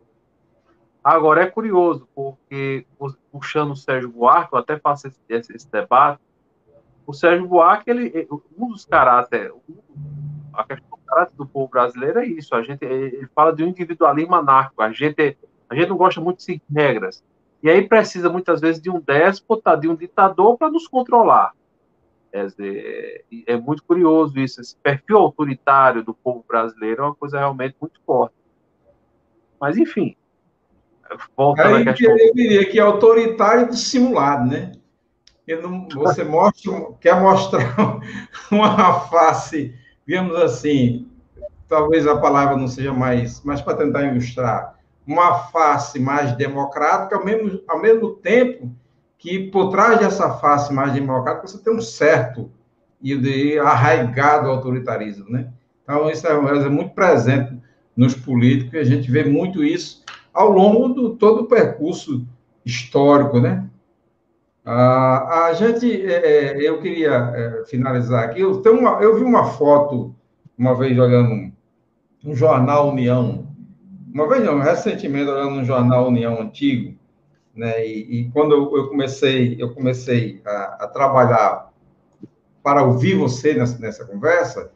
Agora, 1.03 1.41
é 1.41 1.47
curioso, 1.47 2.07
porque, 2.13 2.85
puxando 3.31 3.71
o 3.71 3.75
Sérgio 3.75 4.11
Buarque, 4.11 4.53
eu 4.53 4.59
até 4.59 4.77
faço 4.77 5.07
esse, 5.07 5.19
esse, 5.27 5.55
esse 5.55 5.71
debate, 5.71 6.21
o 7.05 7.13
Sérgio 7.13 7.47
Buarque, 7.47 7.89
ele, 7.89 8.27
um 8.57 8.69
dos 8.69 8.85
caráteres, 8.85 9.51
a 10.53 10.63
questão 10.63 10.89
do 10.89 11.05
caráter 11.05 11.35
do 11.35 11.45
povo 11.45 11.69
brasileiro 11.69 12.19
é 12.19 12.25
isso, 12.25 12.55
a 12.55 12.61
gente, 12.61 12.83
ele 12.83 13.27
fala 13.35 13.53
de 13.53 13.63
um 13.63 13.67
individualismo 13.67 14.35
anárquico, 14.35 14.81
a 14.81 14.91
gente 14.91 15.37
a 15.69 15.75
gente 15.75 15.89
não 15.89 15.97
gosta 15.97 16.21
muito 16.21 16.37
de 16.37 16.43
seguir 16.43 16.61
regras. 16.69 17.23
E 17.63 17.69
aí 17.69 17.87
precisa 17.87 18.29
muitas 18.29 18.61
vezes 18.61 18.81
de 18.81 18.91
um 18.91 18.99
déspota, 18.99 19.75
de 19.75 19.87
um 19.87 19.95
ditador 19.95 20.57
para 20.57 20.69
nos 20.69 20.87
controlar. 20.87 21.53
É, 22.31 23.23
é, 23.47 23.57
muito 23.57 23.83
curioso 23.83 24.39
isso. 24.39 24.61
Esse 24.61 24.75
perfil 24.75 25.17
autoritário 25.17 26.03
do 26.03 26.13
povo 26.13 26.45
brasileiro 26.47 27.01
é 27.01 27.05
uma 27.05 27.15
coisa 27.15 27.39
realmente 27.39 27.75
muito 27.81 27.99
forte. 28.05 28.35
Mas, 29.59 29.77
enfim. 29.77 30.15
Voltando 31.35 31.75
aí, 31.75 31.85
questão... 31.85 32.17
Eu 32.17 32.33
diria 32.33 32.69
que 32.69 32.77
é 32.77 32.81
autoritário 32.81 33.69
dissimulado, 33.69 34.49
né? 34.49 34.73
Não, 35.47 35.87
você 35.89 36.23
mostra, 36.23 36.71
quer 37.01 37.19
mostrar 37.19 37.99
uma 38.49 39.01
face, 39.01 39.75
digamos 40.07 40.35
assim, 40.37 41.07
talvez 41.67 42.07
a 42.07 42.17
palavra 42.17 42.55
não 42.55 42.67
seja 42.67 42.93
mais, 42.93 43.41
mas 43.43 43.61
para 43.61 43.77
tentar 43.77 44.03
ilustrar, 44.03 44.75
uma 45.05 45.39
face 45.49 45.99
mais 45.99 46.31
democrática, 46.33 47.17
ao 47.17 47.25
mesmo, 47.25 47.59
ao 47.67 47.81
mesmo 47.81 48.11
tempo 48.11 48.71
que 49.17 49.39
por 49.51 49.69
trás 49.69 49.99
dessa 49.99 50.29
face 50.37 50.73
mais 50.73 50.93
democrática 50.93 51.47
você 51.47 51.57
tem 51.57 51.73
um 51.73 51.81
certo 51.81 52.49
e 53.01 53.17
de 53.17 53.59
arraigado 53.59 54.49
autoritarismo, 54.49 55.29
né? 55.29 55.49
Então 55.83 56.09
isso 56.09 56.25
é, 56.25 56.31
é 56.31 56.69
muito 56.69 56.93
presente 56.93 57.57
nos 57.95 58.15
políticos 58.15 58.73
e 58.73 58.77
a 58.77 58.83
gente 58.83 59.11
vê 59.11 59.25
muito 59.25 59.63
isso 59.63 60.03
ao 60.33 60.49
longo 60.49 60.89
do 60.89 61.15
todo 61.15 61.41
o 61.41 61.47
percurso 61.47 62.25
histórico, 62.65 63.39
né? 63.39 63.69
Ah, 64.65 65.47
a 65.47 65.53
gente, 65.53 66.05
é, 66.05 66.53
é 66.53 66.61
eu 66.61 66.79
queria 66.79 67.11
é, 67.11 67.65
finalizar 67.65 68.23
aqui. 68.23 68.41
Eu, 68.41 68.61
tenho 68.61 68.79
uma, 68.79 69.01
eu 69.01 69.15
vi 69.15 69.23
uma 69.23 69.45
foto 69.45 70.15
uma 70.57 70.73
vez 70.73 70.97
olhando 70.97 71.31
um, 71.31 71.51
um 72.25 72.35
jornal 72.35 72.89
União. 72.89 73.47
Uma 74.13 74.29
vez 74.29 74.43
não, 74.43 74.59
recentemente, 74.59 75.29
olhando 75.29 75.55
no 75.55 75.65
jornal 75.65 76.07
União 76.07 76.39
Antigo, 76.39 76.97
né, 77.53 77.85
e, 77.85 78.21
e 78.21 78.31
quando 78.31 78.53
eu, 78.53 78.77
eu, 78.77 78.89
comecei, 78.89 79.55
eu 79.59 79.73
comecei 79.73 80.41
a, 80.45 80.77
a, 80.81 80.87
trabalhar 80.87 81.71
para 82.63 82.83
ouvir 82.83 83.15
você 83.15 83.53
nessa, 83.53 83.77
nessa 83.79 84.05
conversa, 84.05 84.71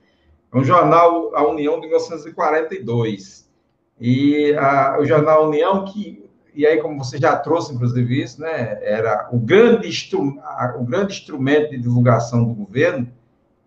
é 0.51 0.57
um 0.57 0.63
jornal, 0.63 1.35
a 1.35 1.47
União 1.47 1.79
de 1.79 1.87
1942, 1.87 3.49
e 3.99 4.53
a, 4.55 4.97
o 4.99 5.05
jornal 5.05 5.47
União 5.47 5.85
que 5.85 6.26
e 6.57 6.65
aí 6.65 6.81
como 6.81 6.97
você 6.97 7.17
já 7.17 7.37
trouxe 7.37 7.73
inclusive 7.73 8.21
isso, 8.21 8.41
né, 8.41 8.79
era 8.81 9.29
o 9.31 9.39
grande 9.39 9.87
o 10.75 10.83
grande 10.83 11.13
instrumento 11.13 11.69
de 11.69 11.77
divulgação 11.77 12.43
do 12.43 12.53
governo 12.53 13.07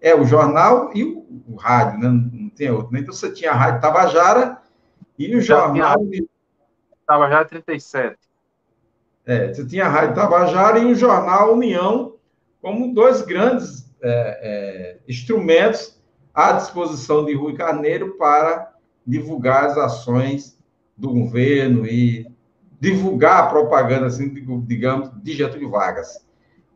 é 0.00 0.14
o 0.14 0.24
jornal 0.24 0.90
e 0.94 1.04
o, 1.04 1.24
o 1.48 1.56
rádio, 1.56 2.00
né, 2.00 2.08
não 2.08 2.50
tem 2.50 2.70
outro. 2.70 2.92
Né? 2.92 3.00
Então 3.00 3.14
você 3.14 3.30
tinha 3.30 3.52
a 3.52 3.54
rádio 3.54 3.80
Tabajara 3.80 4.58
e 5.18 5.36
o 5.36 5.40
jornal. 5.40 5.96
Tabajara 7.06 7.44
37. 7.44 8.16
É, 9.26 9.52
você 9.52 9.66
tinha 9.66 9.86
a 9.86 9.88
Rádio 9.88 10.14
Tabajara 10.14 10.78
e 10.78 10.86
o 10.86 10.94
jornal 10.94 11.54
União 11.54 12.14
como 12.60 12.94
dois 12.94 13.22
grandes 13.22 13.88
é, 14.02 14.08
é, 14.42 14.98
instrumentos 15.08 16.00
à 16.34 16.52
disposição 16.52 17.24
de 17.24 17.34
Rui 17.34 17.54
Carneiro 17.54 18.16
para 18.16 18.72
divulgar 19.06 19.66
as 19.66 19.78
ações 19.78 20.58
do 20.96 21.10
governo 21.10 21.86
e 21.86 22.29
divulgar 22.80 23.44
a 23.44 23.46
propaganda, 23.46 24.06
assim, 24.06 24.32
digamos, 24.64 25.10
de 25.22 25.32
Getúlio 25.32 25.70
Vargas. 25.70 26.24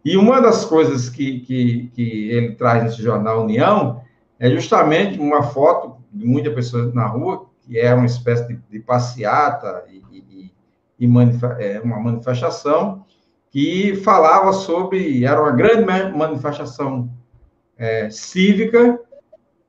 E 0.05 0.17
uma 0.19 0.41
das 0.41 0.65
coisas 0.67 1.09
que, 1.09 1.41
que, 1.41 1.91
que 1.95 2.31
ele 2.31 2.55
traz 2.57 2.85
nesse 2.85 3.03
jornal 3.03 3.43
União 3.43 4.03
é 4.39 4.51
justamente 4.51 5.19
uma 5.19 5.43
foto 5.43 5.97
de 6.13 6.27
muitas 6.27 6.53
pessoas 6.55 6.93
na 6.93 7.07
rua, 7.07 7.47
que 7.63 7.79
é 7.79 7.95
uma 7.95 8.05
espécie 8.05 8.47
de, 8.47 8.61
de 8.71 8.81
passeata 8.81 9.85
e, 9.89 10.03
e, 10.13 10.53
e 11.01 11.07
é, 11.59 11.81
uma 11.81 11.99
manifestação, 11.99 13.07
que 13.51 13.97
falava 13.97 14.53
sobre, 14.53 15.25
era 15.25 15.41
uma 15.41 15.53
grande 15.53 15.85
manifestação 15.85 17.09
é, 17.79 18.11
cívica 18.11 19.01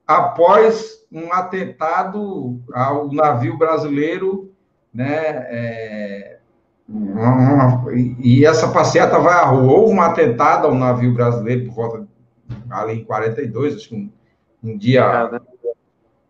após 0.05 1.05
um 1.11 1.31
atentado 1.31 2.59
ao 2.73 3.11
navio 3.11 3.57
brasileiro, 3.57 4.51
né, 4.95 5.45
é, 5.49 6.37
e 8.19 8.45
essa 8.45 8.69
passeata 8.69 9.19
vai 9.19 9.33
à 9.33 9.43
rua. 9.43 9.73
Houve 9.73 9.93
um 9.93 10.01
atentado 10.01 10.67
ao 10.67 10.73
navio 10.73 11.13
brasileiro 11.13 11.65
por 11.65 11.75
volta 11.75 12.07
ali 12.69 13.01
em 13.01 13.03
42, 13.03 13.75
acho 13.75 13.89
que 13.89 13.95
um, 13.95 14.11
um 14.63 14.77
dia, 14.77 15.41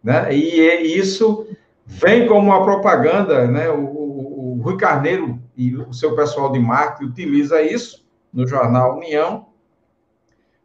né, 0.04 0.34
e, 0.34 0.60
e, 0.60 0.98
isso 0.98 1.48
vem 1.86 2.28
como 2.28 2.48
uma 2.48 2.64
propaganda, 2.64 3.46
né, 3.48 3.70
o, 3.70 3.84
o, 3.84 4.58
o 4.58 4.62
Rui 4.64 4.78
Carneiro 4.78 5.40
e 5.56 5.76
o 5.76 5.94
seu 5.94 6.16
pessoal 6.16 6.52
de 6.52 6.60
marketing 6.60 7.12
utiliza 7.12 7.62
isso 7.62 8.04
no 8.34 8.48
jornal 8.48 8.98
União 8.98 9.46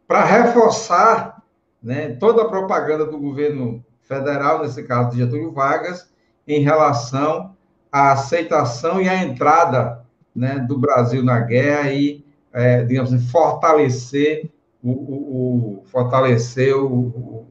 para 0.07 0.25
reforçar 0.25 1.43
né, 1.81 2.15
toda 2.15 2.41
a 2.41 2.49
propaganda 2.49 3.05
do 3.05 3.19
governo 3.19 3.85
federal, 4.01 4.61
nesse 4.61 4.83
caso 4.83 5.11
de 5.11 5.17
Getúlio 5.17 5.51
Vargas, 5.51 6.11
em 6.47 6.61
relação 6.61 7.55
à 7.91 8.13
aceitação 8.13 9.01
e 9.01 9.09
à 9.09 9.23
entrada 9.23 10.05
né, 10.35 10.59
do 10.59 10.77
Brasil 10.77 11.23
na 11.23 11.39
guerra 11.39 11.91
e, 11.91 12.23
é, 12.53 12.83
digamos 12.83 13.13
assim, 13.13 13.27
fortalecer 13.27 14.49
o, 14.81 14.91
o, 14.91 15.79
o 15.81 15.85
fortalecer 15.85 16.75
o, 16.75 16.87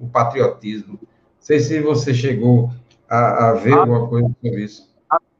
o, 0.00 0.10
patriotismo. 0.12 0.94
Não 0.94 1.08
sei 1.38 1.60
se 1.60 1.80
você 1.80 2.12
chegou 2.12 2.70
a, 3.08 3.50
a 3.50 3.52
ver 3.52 3.74
ah, 3.74 3.80
alguma 3.80 4.08
coisa 4.08 4.28
sobre 4.42 4.64
isso. 4.64 4.90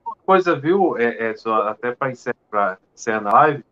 Uma 0.05 0.17
coisa, 0.25 0.55
viu, 0.55 0.97
é, 0.99 1.31
é 1.31 1.37
só 1.37 1.69
até 1.69 1.93
para 1.93 2.13
encerrar, 2.13 2.79
encerrar 2.95 3.29
a 3.29 3.33
live, 3.33 3.65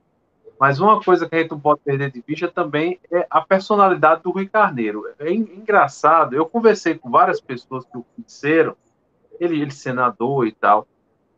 mas 0.59 0.81
uma 0.81 1.01
coisa 1.01 1.29
que 1.29 1.37
a 1.37 1.39
gente 1.39 1.53
não 1.53 1.61
pode 1.61 1.81
perder 1.81 2.11
de 2.11 2.23
vista 2.27 2.49
também 2.49 2.99
é 3.13 3.25
a 3.31 3.41
personalidade 3.41 4.23
do 4.23 4.31
Rui 4.31 4.49
Carneiro. 4.49 5.05
É 5.19 5.33
engraçado, 5.33 6.35
eu 6.35 6.47
conversei 6.47 6.97
com 6.97 7.11
várias 7.11 7.41
pessoas 7.41 7.85
que 7.85 7.97
o 7.97 8.05
conheceram, 8.17 8.75
ele, 9.39 9.61
ele 9.61 9.71
senador 9.71 10.47
e 10.47 10.53
tal, 10.53 10.87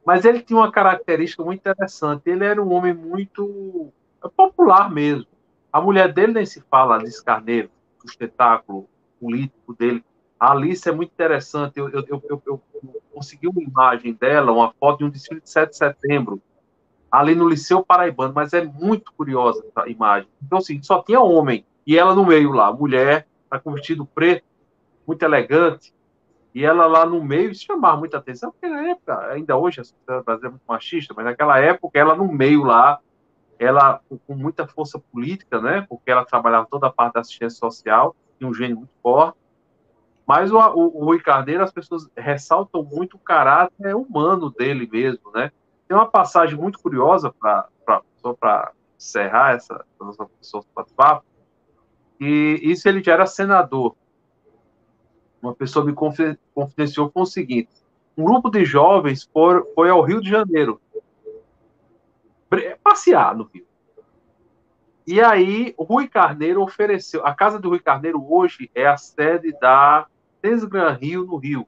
mas 0.04 0.24
ele 0.24 0.40
tinha 0.40 0.58
uma 0.58 0.72
característica 0.72 1.42
muito 1.42 1.60
interessante. 1.60 2.28
Ele 2.28 2.44
era 2.44 2.62
um 2.62 2.72
homem 2.72 2.94
muito 2.94 3.92
popular 4.36 4.90
mesmo. 4.90 5.26
A 5.72 5.80
mulher 5.80 6.12
dele 6.12 6.32
nem 6.32 6.46
se 6.46 6.60
fala, 6.62 6.96
Alice 6.96 7.22
Carneiro, 7.22 7.70
o 8.02 8.06
espetáculo 8.06 8.88
político 9.20 9.74
dele. 9.74 10.04
A 10.38 10.52
Alice 10.52 10.88
é 10.88 10.92
muito 10.92 11.12
interessante. 11.12 11.78
Eu, 11.78 11.88
eu, 11.90 12.04
eu, 12.08 12.42
eu, 12.46 12.62
consegui 13.12 13.46
uma 13.46 13.62
imagem 13.62 14.14
dela, 14.14 14.52
uma 14.52 14.72
foto 14.80 14.98
de 14.98 15.04
um 15.04 15.10
desfile 15.10 15.40
de 15.40 15.50
7 15.50 15.70
de 15.70 15.76
setembro, 15.76 16.40
ali 17.10 17.34
no 17.34 17.48
Liceu 17.48 17.84
Paraibano, 17.84 18.32
mas 18.34 18.52
é 18.52 18.64
muito 18.64 19.12
curiosa 19.12 19.64
essa 19.68 19.88
imagem. 19.88 20.28
Então, 20.42 20.58
assim, 20.58 20.82
só 20.82 21.02
tinha 21.02 21.20
homem, 21.20 21.64
e 21.86 21.98
ela 21.98 22.14
no 22.14 22.24
meio 22.24 22.52
lá, 22.52 22.72
mulher, 22.72 23.26
tá 23.50 23.58
com 23.58 23.72
vestido 23.72 24.06
preto, 24.06 24.44
muito 25.06 25.22
elegante, 25.22 25.92
e 26.54 26.64
ela 26.64 26.86
lá 26.86 27.06
no 27.06 27.22
meio, 27.22 27.50
isso 27.50 27.64
chamava 27.64 27.96
muita 27.96 28.18
atenção, 28.18 28.50
porque 28.50 28.68
na 28.68 28.88
época, 28.88 29.18
ainda 29.28 29.56
hoje 29.56 29.80
a 29.80 29.84
sociedade 29.84 30.24
brasileira 30.24 30.48
é 30.48 30.50
muito 30.50 30.64
machista, 30.66 31.14
mas 31.16 31.24
naquela 31.24 31.58
época, 31.58 31.98
ela 31.98 32.14
no 32.14 32.30
meio 32.32 32.64
lá, 32.64 32.98
ela 33.58 34.00
com 34.26 34.34
muita 34.34 34.66
força 34.66 34.98
política, 34.98 35.60
né, 35.60 35.86
porque 35.88 36.10
ela 36.10 36.24
trabalhava 36.24 36.66
toda 36.68 36.88
a 36.88 36.92
parte 36.92 37.14
da 37.14 37.20
assistência 37.20 37.58
social, 37.58 38.16
tinha 38.38 38.48
um 38.48 38.54
gênio 38.54 38.78
muito 38.78 38.92
forte, 39.02 39.38
mas 40.26 40.50
o, 40.50 40.58
o, 40.58 41.00
o 41.00 41.04
Rui 41.04 41.20
Carneiro, 41.20 41.62
as 41.62 41.72
pessoas 41.72 42.08
ressaltam 42.16 42.82
muito 42.82 43.16
o 43.16 43.20
caráter 43.20 43.94
humano 43.94 44.50
dele 44.50 44.88
mesmo, 44.90 45.30
né, 45.32 45.52
tem 45.86 45.96
uma 45.96 46.06
passagem 46.06 46.56
muito 46.56 46.78
curiosa, 46.78 47.32
pra, 47.32 47.68
pra 47.84 48.02
só 48.16 48.32
para 48.32 48.72
encerrar 48.96 49.54
essa 49.54 49.84
nossa 50.00 50.26
pessoa 50.38 50.64
papo, 50.96 51.24
e 52.20 52.60
isso 52.62 52.88
ele 52.88 53.02
já 53.02 53.14
era 53.14 53.26
senador. 53.26 53.96
Uma 55.42 55.54
pessoa 55.54 55.84
me 55.84 55.92
confidenciou 55.92 57.10
com 57.10 57.22
o 57.22 57.26
seguinte: 57.26 57.70
um 58.16 58.24
grupo 58.24 58.50
de 58.50 58.64
jovens 58.64 59.28
foi, 59.32 59.88
ao 59.88 60.02
Rio 60.02 60.20
de 60.20 60.28
Janeiro 60.28 60.80
passear 62.82 63.36
no 63.36 63.44
Rio. 63.44 63.64
E 65.06 65.20
aí, 65.20 65.74
Rui 65.78 66.08
Carneiro 66.08 66.62
ofereceu. 66.62 67.24
A 67.24 67.34
casa 67.34 67.58
do 67.58 67.68
Rui 67.68 67.80
Carneiro 67.80 68.24
hoje 68.28 68.70
é 68.74 68.86
a 68.86 68.96
sede 68.96 69.52
da 69.60 70.06
Desgran 70.42 70.92
Rio, 70.92 71.24
no 71.24 71.36
Rio. 71.36 71.66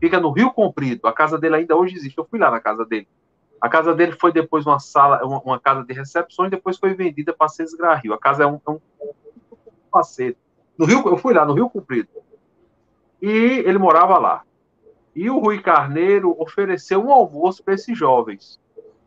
Fica 0.00 0.18
no 0.18 0.30
Rio 0.30 0.50
Comprido. 0.52 1.06
A 1.06 1.12
casa 1.12 1.38
dele 1.38 1.56
ainda 1.56 1.76
hoje 1.76 1.96
existe. 1.96 2.16
Eu 2.18 2.24
fui 2.24 2.38
lá 2.38 2.50
na 2.50 2.60
casa 2.60 2.84
dele. 2.84 3.06
A 3.60 3.68
casa 3.68 3.94
dele 3.94 4.12
foi 4.12 4.32
depois 4.32 4.66
uma 4.66 4.80
sala, 4.80 5.24
uma, 5.24 5.40
uma 5.40 5.60
casa 5.60 5.84
de 5.84 5.92
recepções, 5.92 6.50
depois 6.50 6.76
foi 6.76 6.94
vendida 6.94 7.32
para 7.32 7.48
Sesgra 7.48 7.94
Rio. 7.94 8.12
A 8.12 8.18
casa 8.18 8.42
é 8.42 8.46
um, 8.46 8.60
é 8.66 8.70
um, 8.70 8.80
um 9.04 10.12
No 10.76 10.84
Rio, 10.84 11.06
eu 11.06 11.16
fui 11.16 11.32
lá, 11.32 11.44
no 11.44 11.52
Rio 11.52 11.70
Comprido. 11.70 12.08
E 13.22 13.62
ele 13.64 13.78
morava 13.78 14.18
lá. 14.18 14.42
E 15.14 15.30
o 15.30 15.38
Rui 15.38 15.62
Carneiro 15.62 16.34
ofereceu 16.42 17.00
um 17.00 17.12
almoço 17.12 17.62
para 17.62 17.74
esses 17.74 17.96
jovens 17.96 18.60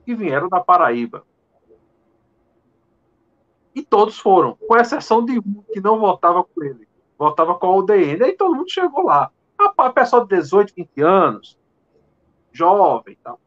que 0.06 0.16
vieram 0.16 0.48
da 0.48 0.62
Paraíba. 0.62 1.26
E 3.76 3.82
todos 3.84 4.18
foram, 4.18 4.56
com 4.56 4.78
exceção 4.78 5.26
de 5.26 5.38
um 5.38 5.62
que 5.74 5.82
não 5.82 6.00
votava 6.00 6.46
com 6.46 6.64
ele, 6.64 6.88
votava 7.18 7.56
com 7.56 7.68
a 7.68 7.76
UDN. 7.76 8.24
Aí 8.24 8.32
todo 8.32 8.56
mundo 8.56 8.72
chegou 8.72 9.04
lá. 9.04 9.30
Rapaz, 9.60 9.94
pessoal 9.94 10.26
de 10.26 10.34
18, 10.38 10.74
20 10.74 11.02
anos, 11.02 11.60
jovem 12.54 13.18
tal. 13.22 13.38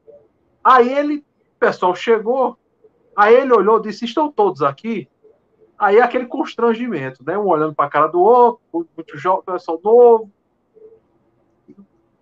Aí 0.62 0.92
ele, 0.92 1.18
o 1.18 1.58
pessoal 1.58 1.94
chegou, 1.94 2.58
aí 3.16 3.34
ele 3.34 3.54
olhou 3.54 3.78
e 3.78 3.82
disse: 3.82 4.04
Estão 4.04 4.30
todos 4.30 4.62
aqui? 4.62 5.08
Aí 5.78 5.98
aquele 5.98 6.26
constrangimento, 6.26 7.24
né? 7.24 7.38
Um 7.38 7.46
olhando 7.46 7.74
para 7.74 7.86
a 7.86 7.90
cara 7.90 8.08
do 8.08 8.20
outro, 8.20 8.60
muito 8.72 9.16
jovem, 9.16 9.44
pessoal 9.44 9.80
novo. 9.82 10.30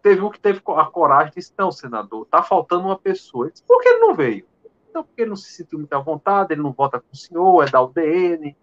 Teve 0.06 0.22
um 0.22 0.30
que 0.30 0.38
teve 0.38 0.60
a 0.64 0.84
coragem 0.84 1.32
e 1.32 1.40
disse: 1.40 1.52
Não, 1.58 1.72
senador, 1.72 2.24
tá 2.26 2.40
faltando 2.40 2.84
uma 2.84 2.96
pessoa. 2.96 3.50
disse, 3.50 3.64
Por 3.64 3.82
que 3.82 3.88
ele 3.88 3.98
não 3.98 4.14
veio? 4.14 4.46
Não, 4.94 5.02
porque 5.02 5.22
ele 5.22 5.30
não 5.30 5.36
se 5.36 5.50
sentiu 5.50 5.80
muito 5.80 5.92
à 5.94 5.98
vontade, 5.98 6.52
ele 6.52 6.62
não 6.62 6.70
vota 6.70 7.00
com 7.00 7.12
o 7.12 7.16
senhor, 7.16 7.66
é 7.66 7.68
da 7.68 7.82
UDN, 7.82 8.56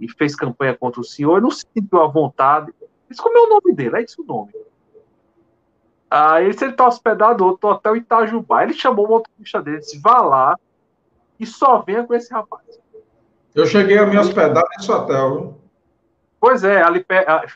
e 0.00 0.10
fez 0.10 0.34
campanha 0.34 0.74
contra 0.74 1.00
o 1.00 1.04
senhor, 1.04 1.34
ele 1.36 1.42
não 1.42 1.52
se 1.52 1.64
sentiu 1.72 2.02
à 2.02 2.08
vontade. 2.08 2.74
Disse: 3.08 3.22
Como 3.22 3.38
é 3.38 3.40
o 3.40 3.48
nome 3.50 3.72
dele? 3.72 3.98
É 3.98 4.02
isso 4.02 4.20
o 4.20 4.24
nome. 4.24 4.50
Aí 6.10 6.46
ele 6.46 6.50
está 6.50 6.88
hospedado 6.88 7.44
no 7.44 7.70
hotel 7.70 7.94
Itajubá. 7.94 8.64
Ele 8.64 8.72
chamou 8.72 9.06
o 9.06 9.10
motorista 9.10 9.62
dele, 9.62 9.78
disse: 9.78 10.00
vá 10.00 10.20
lá 10.22 10.58
e 11.38 11.46
só 11.46 11.82
venha 11.82 12.02
com 12.02 12.14
esse 12.14 12.34
rapaz. 12.34 12.64
Eu 13.54 13.64
cheguei 13.64 13.96
a 13.96 14.06
me 14.06 14.18
hospedar 14.18 14.64
nesse 14.76 14.90
hotel, 14.90 15.30
viu? 15.30 15.54
Pois 16.40 16.62
é, 16.62 16.82
ali, 16.82 17.04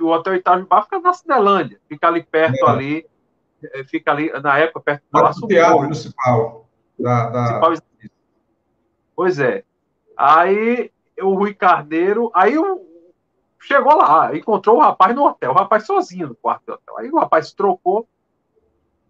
o 0.01 0.09
hotel 0.09 0.35
Itajubá 0.35 0.83
fica 0.83 1.01
na 1.01 1.13
Cinelândia, 1.13 1.81
fica 1.89 2.09
ali 2.09 2.23
perto, 2.23 2.67
é. 2.67 2.71
ali, 2.71 3.07
é, 3.63 3.85
fica 3.85 4.11
ali, 4.11 4.31
na 4.41 4.59
época, 4.59 4.81
perto 4.81 5.03
do 5.03 5.11
Palácio 5.11 5.47
Teatro 5.47 5.83
Municipal. 5.83 6.69
Da, 6.99 7.31
da... 7.31 7.61
Pois 9.15 9.39
é. 9.39 9.65
Aí 10.17 10.91
o 11.21 11.35
Rui 11.35 11.55
Carneiro, 11.55 12.31
aí 12.35 12.59
o, 12.59 12.85
chegou 13.61 13.97
lá, 13.97 14.35
encontrou 14.37 14.77
o 14.77 14.81
rapaz 14.81 15.15
no 15.15 15.25
hotel, 15.25 15.53
o 15.53 15.55
rapaz 15.55 15.87
sozinho 15.87 16.29
no 16.29 16.35
quarto 16.35 16.67
do 16.67 16.73
hotel. 16.73 16.99
Aí 16.99 17.11
o 17.11 17.19
rapaz 17.19 17.53
trocou, 17.53 18.09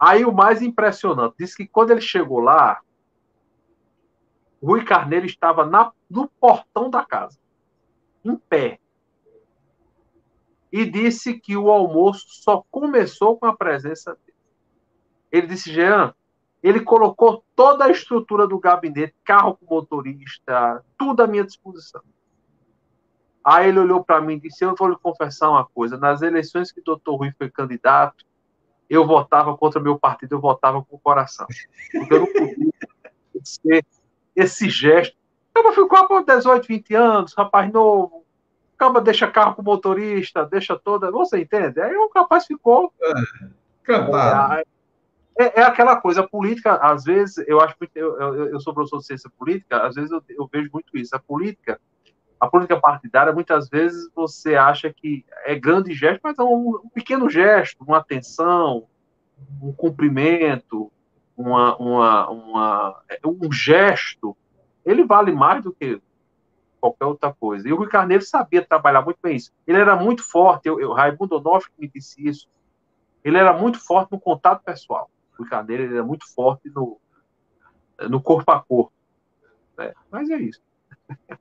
Aí 0.03 0.25
o 0.25 0.33
mais 0.33 0.61
impressionante, 0.61 1.37
disse 1.39 1.57
que 1.57 1.65
quando 1.65 1.93
ele 1.93 2.01
chegou 2.01 2.41
lá, 2.41 2.81
Rui 4.61 4.85
Carneiro 4.85 5.27
estava 5.27 5.65
na, 5.65 5.93
no 6.11 6.27
portão 6.27 6.91
da 6.91 7.05
casa, 7.05 7.39
em 8.25 8.35
pé. 8.35 8.81
E 10.73 10.87
disse 10.87 11.39
que 11.39 11.57
o 11.57 11.71
almoço 11.71 12.25
só 12.29 12.65
começou 12.71 13.37
com 13.37 13.47
a 13.47 13.55
presença 13.55 14.13
dele. 14.13 14.39
Ele 15.31 15.47
disse, 15.47 15.71
Jean, 15.71 16.15
ele 16.63 16.81
colocou 16.81 17.45
toda 17.55 17.85
a 17.85 17.91
estrutura 17.91 18.47
do 18.47 18.59
gabinete, 18.59 19.15
carro 19.25 19.57
com 19.57 19.75
motorista, 19.75 20.83
tudo 20.97 21.23
à 21.23 21.27
minha 21.27 21.45
disposição. 21.45 22.03
Aí 23.45 23.69
ele 23.69 23.81
olhou 23.81 24.05
para 24.05 24.21
mim 24.21 24.35
e 24.35 24.41
disse: 24.41 24.65
Eu 24.65 24.75
vou 24.79 24.89
lhe 24.89 24.97
confessar 24.97 25.51
uma 25.51 25.67
coisa. 25.67 25.97
Nas 25.97 26.23
eleições 26.23 26.71
que 26.71 26.81
o 26.81 26.85
doutor 26.85 27.17
Rui 27.17 27.33
foi 27.37 27.51
candidato, 27.51 28.25
eu 28.89 29.05
votava 29.05 29.57
contra 29.57 29.81
meu 29.81 29.99
partido, 29.99 30.37
eu 30.37 30.41
votava 30.41 30.83
com 30.83 30.97
o 30.97 31.01
coração. 31.01 31.47
Porque 31.91 32.15
eu 32.15 32.21
não 32.21 32.27
podia 32.27 32.73
ser 33.43 33.85
esse 34.37 34.71
gesto. 34.71 35.17
Eu 35.55 35.63
vou 35.65 35.73
ficar 35.73 36.05
por 36.05 36.25
18, 36.25 36.67
20 36.67 36.95
anos, 36.95 37.35
rapaz 37.35 37.71
novo, 37.73 38.25
acaba 38.83 39.01
deixa 39.01 39.29
carro 39.29 39.55
com 39.55 39.63
motorista, 39.63 40.45
deixa 40.45 40.77
toda. 40.77 41.11
Você 41.13 41.41
entende? 41.41 41.81
Aí 41.81 41.95
o 41.95 42.11
rapaz 42.15 42.47
ficou. 42.47 42.93
É. 43.01 43.13
É, 45.39 45.45
é, 45.45 45.61
é, 45.61 45.63
aquela 45.63 45.97
coisa, 45.97 46.21
a 46.21 46.29
política, 46.29 46.75
às 46.75 47.05
vezes, 47.05 47.39
eu 47.47 47.61
acho 47.61 47.77
que 47.77 47.89
eu, 47.95 48.21
eu, 48.21 48.49
eu 48.49 48.61
sou 48.61 48.75
professor 48.75 48.99
de 48.99 49.07
ciência 49.07 49.31
política, 49.39 49.87
às 49.87 49.95
vezes 49.95 50.11
eu, 50.11 50.23
eu 50.29 50.49
vejo 50.53 50.69
muito 50.73 50.97
isso. 50.97 51.15
A 51.15 51.19
política, 51.19 51.81
a 52.41 52.49
política 52.49 52.79
partidária, 52.81 53.33
muitas 53.33 53.69
vezes 53.69 54.11
você 54.15 54.57
acha 54.57 54.93
que 54.93 55.25
é 55.45 55.55
grande 55.55 55.95
gesto, 55.95 56.21
mas 56.23 56.39
é 56.39 56.43
um, 56.43 56.81
um 56.85 56.89
pequeno 56.93 57.31
gesto, 57.31 57.85
uma 57.85 57.99
atenção, 57.99 58.87
um 59.61 59.73
cumprimento, 59.73 60.93
uma, 61.37 61.77
uma, 61.77 62.31
uma, 62.31 63.03
um 63.25 63.53
gesto, 63.53 64.37
ele 64.85 65.05
vale 65.05 65.33
mais 65.33 65.63
do 65.63 65.73
que 65.73 66.01
qualquer 66.83 67.05
outra 67.05 67.33
coisa. 67.33 67.69
E 67.69 67.73
o 67.73 67.77
Rui 67.77 67.87
Carneiro 67.87 68.25
sabia 68.25 68.67
trabalhar 68.67 69.03
muito 69.03 69.19
bem 69.23 69.37
isso. 69.37 69.53
Ele 69.65 69.79
era 69.79 69.95
muito 69.95 70.29
forte, 70.29 70.67
eu, 70.67 70.81
eu 70.81 70.93
Raimundo 70.93 71.37
Onofre 71.37 71.71
me 71.79 71.89
disse 71.89 72.27
isso, 72.27 72.49
ele 73.23 73.39
era 73.39 73.57
muito 73.57 73.79
forte 73.79 74.11
no 74.11 74.19
contato 74.19 74.65
pessoal. 74.65 75.09
O 75.33 75.43
Rui 75.43 75.49
Carneiro 75.49 75.85
ele 75.85 75.95
era 75.95 76.03
muito 76.03 76.27
forte 76.35 76.69
no, 76.69 76.99
no 78.11 78.21
corpo 78.21 78.51
a 78.51 78.61
corpo. 78.61 78.93
Né? 79.79 79.93
Mas 80.11 80.29
é 80.29 80.39
isso. 80.39 80.61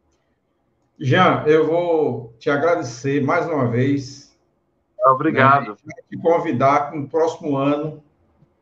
Jean, 0.99 1.43
eu 1.47 1.65
vou 1.65 2.35
te 2.37 2.51
agradecer 2.51 3.23
mais 3.23 3.47
uma 3.47 3.67
vez. 3.67 4.37
Obrigado. 5.07 5.75
Né, 5.83 5.95
te 6.07 6.15
convidar 6.17 6.93
no 6.93 7.09
próximo 7.09 7.57
ano, 7.57 8.03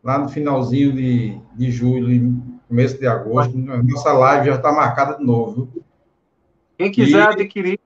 lá 0.02 0.18
no 0.18 0.30
finalzinho 0.30 0.94
de, 0.94 1.38
de 1.54 1.70
julho, 1.70 2.42
começo 2.70 2.98
de 2.98 3.06
agosto, 3.06 3.58
nossa 3.58 4.14
live 4.14 4.48
já 4.48 4.56
está 4.56 4.72
marcada 4.72 5.18
de 5.18 5.26
novo. 5.26 5.79
Quem 6.80 6.90
quiser 6.90 7.18
e... 7.18 7.34
adquirir, 7.34 7.80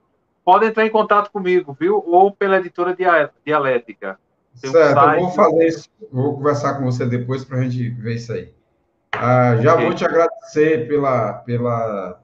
pode 0.46 0.68
entrar 0.68 0.86
em 0.86 0.90
contato 0.92 1.32
comigo, 1.32 1.76
viu? 1.78 2.04
Ou 2.06 2.32
pela 2.32 2.58
editora 2.58 2.96
Dialética. 3.44 4.20
Tem 4.62 4.70
certo, 4.70 5.00
um 5.00 5.14
eu 5.14 5.20
vou 5.22 5.32
fazer 5.32 5.68
isso, 5.68 5.90
vou 6.12 6.36
conversar 6.36 6.76
com 6.76 6.86
você 6.86 7.04
depois 7.08 7.44
para 7.44 7.58
a 7.58 7.64
gente 7.64 7.90
ver 7.90 8.16
isso 8.18 8.32
aí. 8.32 8.54
Ah, 9.12 9.58
já 9.62 9.74
okay. 9.74 9.86
vou 9.88 9.96
te 9.96 10.06
agradecer 10.06 10.88
pela, 10.88 11.34
pela, 11.34 12.22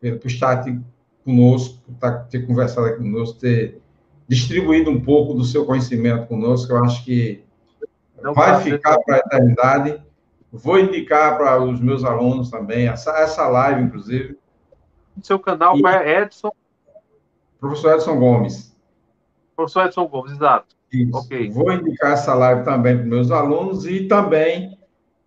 pelo, 0.00 0.18
por 0.18 0.26
estar 0.26 0.50
aqui 0.50 0.80
conosco, 1.24 1.78
por 1.86 2.24
ter 2.28 2.46
conversado 2.48 2.88
aqui 2.88 2.98
conosco, 2.98 3.38
ter 3.38 3.80
distribuído 4.26 4.90
um 4.90 5.00
pouco 5.00 5.34
do 5.34 5.44
seu 5.44 5.64
conhecimento 5.64 6.26
conosco, 6.26 6.72
eu 6.72 6.82
acho 6.82 7.04
que 7.04 7.44
Não 8.20 8.34
vai 8.34 8.60
ficar 8.60 8.98
para 8.98 9.16
a 9.16 9.18
eternidade. 9.18 10.02
Vou 10.50 10.80
indicar 10.80 11.36
para 11.36 11.62
os 11.62 11.80
meus 11.80 12.02
alunos 12.02 12.50
também, 12.50 12.88
essa, 12.88 13.12
essa 13.18 13.46
live, 13.46 13.82
inclusive, 13.82 14.36
seu 15.20 15.38
canal 15.38 15.76
e... 15.76 15.86
é 15.86 16.22
Edson? 16.22 16.52
Professor 17.60 17.94
Edson 17.94 18.18
Gomes. 18.18 18.76
Professor 19.54 19.86
Edson 19.86 20.06
Gomes, 20.06 20.32
exato. 20.32 20.74
Isso. 20.92 21.16
Okay. 21.18 21.50
Vou 21.50 21.72
indicar 21.72 22.12
essa 22.12 22.34
live 22.34 22.64
também 22.64 22.96
para 22.96 23.06
meus 23.06 23.30
alunos 23.30 23.86
e 23.86 24.06
também 24.06 24.78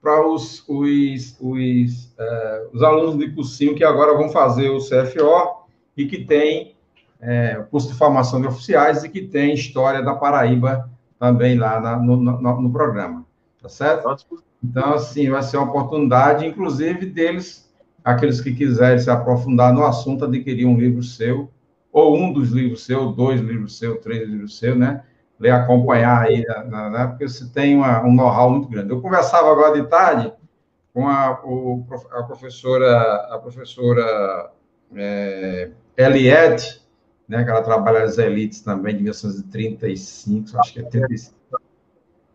para 0.02 0.28
os, 0.28 0.64
os, 0.68 1.36
os, 1.40 2.06
uh, 2.20 2.70
os 2.72 2.84
alunos 2.84 3.18
de 3.18 3.32
cursinho 3.34 3.74
que 3.74 3.84
agora 3.84 4.16
vão 4.16 4.30
fazer 4.30 4.70
o 4.70 4.78
CFO 4.78 5.66
e 5.98 6.06
que 6.06 6.24
tem 6.24 6.76
é, 7.20 7.56
curso 7.72 7.88
de 7.88 7.96
formação 7.96 8.40
de 8.40 8.48
oficiais 8.48 9.04
e 9.04 9.10
que 9.10 9.22
tem 9.22 9.56
história 9.56 10.04
da 10.04 10.14
Paraíba 10.14 10.90
também 11.20 11.58
lá 11.58 11.80
na, 11.80 11.98
no, 11.98 12.18
no, 12.18 12.62
no, 12.62 12.72
programa, 12.72 13.26
tá 13.62 13.70
certo? 13.70 14.16
Então, 14.64 14.94
assim, 14.94 15.30
vai 15.30 15.42
ser 15.42 15.58
uma 15.58 15.70
oportunidade, 15.70 16.46
inclusive, 16.46 17.06
deles 17.08 17.65
aqueles 18.06 18.40
que 18.40 18.54
quiserem 18.54 19.00
se 19.00 19.10
aprofundar 19.10 19.74
no 19.74 19.84
assunto, 19.84 20.26
adquirir 20.26 20.68
um 20.68 20.78
livro 20.78 21.02
seu, 21.02 21.50
ou 21.92 22.16
um 22.16 22.32
dos 22.32 22.52
livros 22.52 22.86
seus, 22.86 23.16
dois 23.16 23.42
livros 23.42 23.80
seus, 23.80 24.00
três 24.00 24.30
livros 24.30 24.60
seus, 24.60 24.78
né? 24.78 25.04
Ler, 25.40 25.52
acompanhar 25.52 26.22
aí, 26.22 26.46
né? 26.46 26.90
né? 26.90 27.08
porque 27.08 27.28
você 27.28 27.50
tem 27.50 27.76
uma, 27.76 28.06
um 28.06 28.14
know-how 28.14 28.50
muito 28.50 28.70
grande. 28.70 28.92
Eu 28.92 29.02
conversava 29.02 29.52
agora 29.52 29.82
de 29.82 29.90
tarde 29.90 30.32
com 30.94 31.10
a, 31.10 31.42
o, 31.44 31.84
a 32.12 32.24
professora, 32.24 33.16
a 33.32 33.40
professora 33.40 34.52
é, 34.96 35.72
Eliette, 35.98 36.82
né, 37.28 37.44
que 37.44 37.50
ela 37.50 37.62
trabalha 37.62 38.04
as 38.04 38.18
elites 38.18 38.62
também, 38.62 38.96
de 38.96 39.02
1935, 39.02 40.58
acho 40.60 40.74
que 40.74 40.80
é 40.80 40.84
35. 40.84 41.36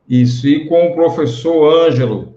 Isso, 0.07 0.47
e 0.47 0.68
com 0.68 0.89
o 0.89 0.95
professor 0.95 1.87
Ângelo, 1.87 2.35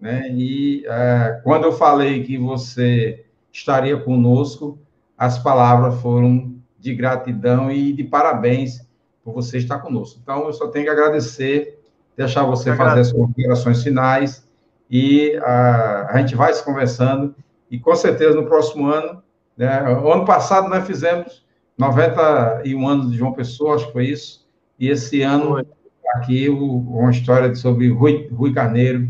né? 0.00 0.30
E 0.30 0.84
é, 0.86 1.40
quando 1.44 1.64
eu 1.64 1.72
falei 1.72 2.24
que 2.24 2.38
você 2.38 3.24
estaria 3.52 3.96
conosco, 3.96 4.78
as 5.18 5.38
palavras 5.38 6.00
foram 6.00 6.54
de 6.78 6.94
gratidão 6.94 7.70
e 7.70 7.92
de 7.92 8.04
parabéns 8.04 8.88
por 9.22 9.34
você 9.34 9.58
estar 9.58 9.78
conosco. 9.80 10.18
Então, 10.22 10.46
eu 10.46 10.52
só 10.52 10.68
tenho 10.68 10.86
que 10.86 10.90
agradecer, 10.90 11.78
deixar 12.16 12.44
você 12.44 12.74
fazer 12.74 13.00
as 13.00 13.12
considerações 13.12 13.82
finais 13.82 14.48
e 14.90 15.36
a, 15.42 16.08
a 16.10 16.18
gente 16.18 16.34
vai 16.34 16.52
se 16.52 16.64
conversando 16.64 17.34
e 17.70 17.78
com 17.78 17.94
certeza 17.94 18.34
no 18.34 18.46
próximo 18.46 18.86
ano, 18.86 19.22
né? 19.56 19.78
Ano 19.80 20.24
passado 20.24 20.68
nós 20.68 20.86
fizemos 20.86 21.44
91 21.76 22.88
anos 22.88 23.10
de 23.10 23.18
João 23.18 23.32
Pessoa, 23.32 23.76
acho 23.76 23.86
que 23.86 23.92
foi 23.92 24.06
isso, 24.06 24.46
e 24.78 24.88
esse 24.88 25.22
ano 25.22 25.64
aqui 26.14 26.48
o, 26.48 26.78
uma 26.78 27.10
história 27.10 27.54
sobre 27.54 27.88
Rui, 27.88 28.28
Rui 28.32 28.52
Carneiro, 28.52 29.08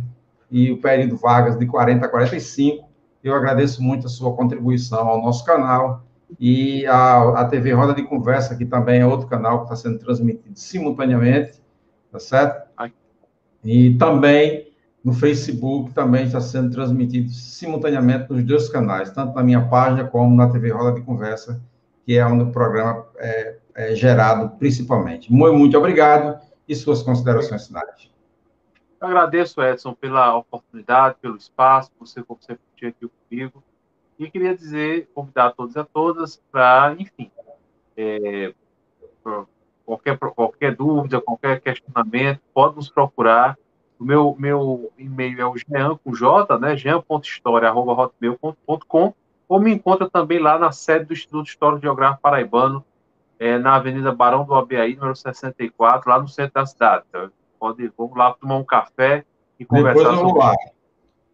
e 0.50 0.70
o 0.70 0.80
período 0.80 1.16
Vargas 1.16 1.58
de 1.58 1.66
40 1.66 2.04
a 2.04 2.08
45. 2.08 2.88
Eu 3.22 3.34
agradeço 3.34 3.82
muito 3.82 4.06
a 4.06 4.10
sua 4.10 4.34
contribuição 4.34 5.06
ao 5.06 5.22
nosso 5.22 5.44
canal 5.44 6.04
e 6.38 6.86
a, 6.86 7.40
a 7.40 7.44
TV 7.44 7.72
Roda 7.72 7.94
de 7.94 8.02
Conversa, 8.02 8.56
que 8.56 8.64
também 8.64 9.00
é 9.00 9.06
outro 9.06 9.26
canal 9.26 9.58
que 9.58 9.64
está 9.64 9.76
sendo 9.76 9.98
transmitido 9.98 10.58
simultaneamente, 10.58 11.60
tá 12.10 12.18
certo? 12.18 12.68
E 13.64 13.94
também 13.96 14.70
no 15.04 15.12
Facebook 15.12 15.92
também 15.92 16.24
está 16.24 16.40
sendo 16.40 16.70
transmitido 16.70 17.30
simultaneamente 17.30 18.30
nos 18.30 18.44
dois 18.44 18.68
canais, 18.68 19.10
tanto 19.10 19.34
na 19.34 19.42
minha 19.42 19.66
página 19.68 20.04
como 20.04 20.34
na 20.34 20.48
TV 20.48 20.70
Roda 20.70 20.94
de 20.94 21.02
Conversa, 21.02 21.60
que 22.04 22.16
é 22.16 22.26
onde 22.26 22.44
o 22.44 22.52
programa 22.52 23.06
é, 23.18 23.56
é 23.74 23.94
gerado 23.94 24.56
principalmente. 24.58 25.32
Muito, 25.32 25.56
muito 25.56 25.78
obrigado 25.78 26.38
e 26.68 26.74
suas 26.74 27.02
considerações 27.02 27.66
finais. 27.66 28.09
Agradeço, 29.00 29.62
Edson, 29.62 29.94
pela 29.94 30.36
oportunidade, 30.36 31.16
pelo 31.22 31.36
espaço, 31.36 31.90
por 31.92 32.06
você, 32.06 32.22
tinha 32.76 32.90
aqui 32.90 33.08
comigo. 33.08 33.64
E 34.18 34.30
queria 34.30 34.54
dizer, 34.54 35.08
convidar 35.14 35.46
a 35.46 35.50
todos 35.50 35.74
e 35.74 35.78
a 35.78 35.84
todas 35.84 36.36
para, 36.52 36.94
enfim, 36.98 37.30
é, 37.96 38.52
qualquer, 39.86 40.18
qualquer 40.18 40.76
dúvida, 40.76 41.18
qualquer 41.20 41.60
questionamento, 41.60 42.40
pode 42.52 42.76
nos 42.76 42.90
procurar. 42.90 43.56
O 43.98 44.04
meu, 44.04 44.36
meu 44.38 44.92
e-mail 44.98 45.40
é 45.40 45.46
o 45.46 45.56
jean 45.56 45.96
com 45.96 46.14
J, 46.14 46.58
né? 46.58 46.76
jean.história.hotmail.com 46.76 49.14
ou 49.48 49.60
me 49.60 49.72
encontra 49.72 50.08
também 50.08 50.38
lá 50.38 50.58
na 50.58 50.72
sede 50.72 51.06
do 51.06 51.12
Instituto 51.12 51.48
Histórico 51.48 51.82
Geográfico 51.82 52.22
Paraibano, 52.22 52.84
é, 53.38 53.58
na 53.58 53.74
Avenida 53.74 54.12
Barão 54.12 54.44
do 54.44 54.54
Abiaí, 54.54 54.94
número 54.94 55.16
64, 55.16 56.08
lá 56.08 56.20
no 56.20 56.28
centro 56.28 56.54
da 56.54 56.64
cidade. 56.66 57.04
Então, 57.08 57.30
Pode, 57.60 57.92
vamos 57.94 58.16
lá 58.16 58.32
tomar 58.32 58.56
um 58.56 58.64
café 58.64 59.22
e 59.58 59.66
conversar 59.66 59.98
Depois 59.98 60.16
vamos 60.16 60.34
lá. 60.34 60.54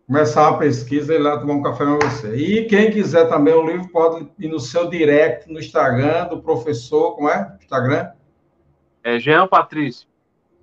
Começar 0.08 0.48
a 0.48 0.56
pesquisa 0.56 1.14
e 1.14 1.16
ir 1.16 1.20
lá 1.20 1.38
tomar 1.38 1.54
um 1.54 1.62
café 1.62 1.84
com 1.84 2.00
você. 2.00 2.34
E 2.34 2.64
quem 2.66 2.90
quiser 2.90 3.28
também 3.28 3.54
o 3.54 3.64
livro, 3.64 3.88
pode 3.92 4.28
ir 4.36 4.48
no 4.48 4.58
seu 4.58 4.90
direct 4.90 5.48
no 5.48 5.60
Instagram 5.60 6.26
do 6.26 6.42
professor, 6.42 7.14
como 7.14 7.28
é? 7.28 7.56
Instagram? 7.62 8.10
É 9.04 9.20
Jean 9.20 9.46
Patrício. 9.46 10.08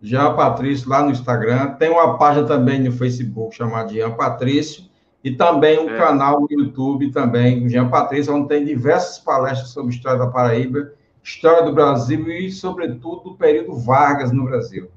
Jean 0.01 0.35
Patrício, 0.35 0.89
lá 0.89 1.01
no 1.01 1.11
Instagram. 1.11 1.75
Tem 1.75 1.89
uma 1.89 2.17
página 2.17 2.45
também 2.45 2.81
no 2.81 2.91
Facebook 2.91 3.55
chamada 3.55 3.87
Jean 3.87 4.11
Patrício. 4.11 4.83
E 5.23 5.31
também 5.31 5.79
um 5.79 5.89
é. 5.89 5.97
canal 5.97 6.41
no 6.41 6.47
YouTube 6.51 7.09
também, 7.11 7.69
Jean 7.69 7.87
Patrício, 7.87 8.35
onde 8.35 8.49
tem 8.49 8.65
diversas 8.65 9.17
palestras 9.17 9.69
sobre 9.69 9.93
história 9.93 10.19
da 10.19 10.27
Paraíba, 10.27 10.91
história 11.23 11.63
do 11.63 11.71
Brasil 11.71 12.27
e, 12.27 12.51
sobretudo, 12.51 13.29
do 13.29 13.35
período 13.35 13.77
Vargas 13.77 14.33
no 14.33 14.43
Brasil. 14.43 14.91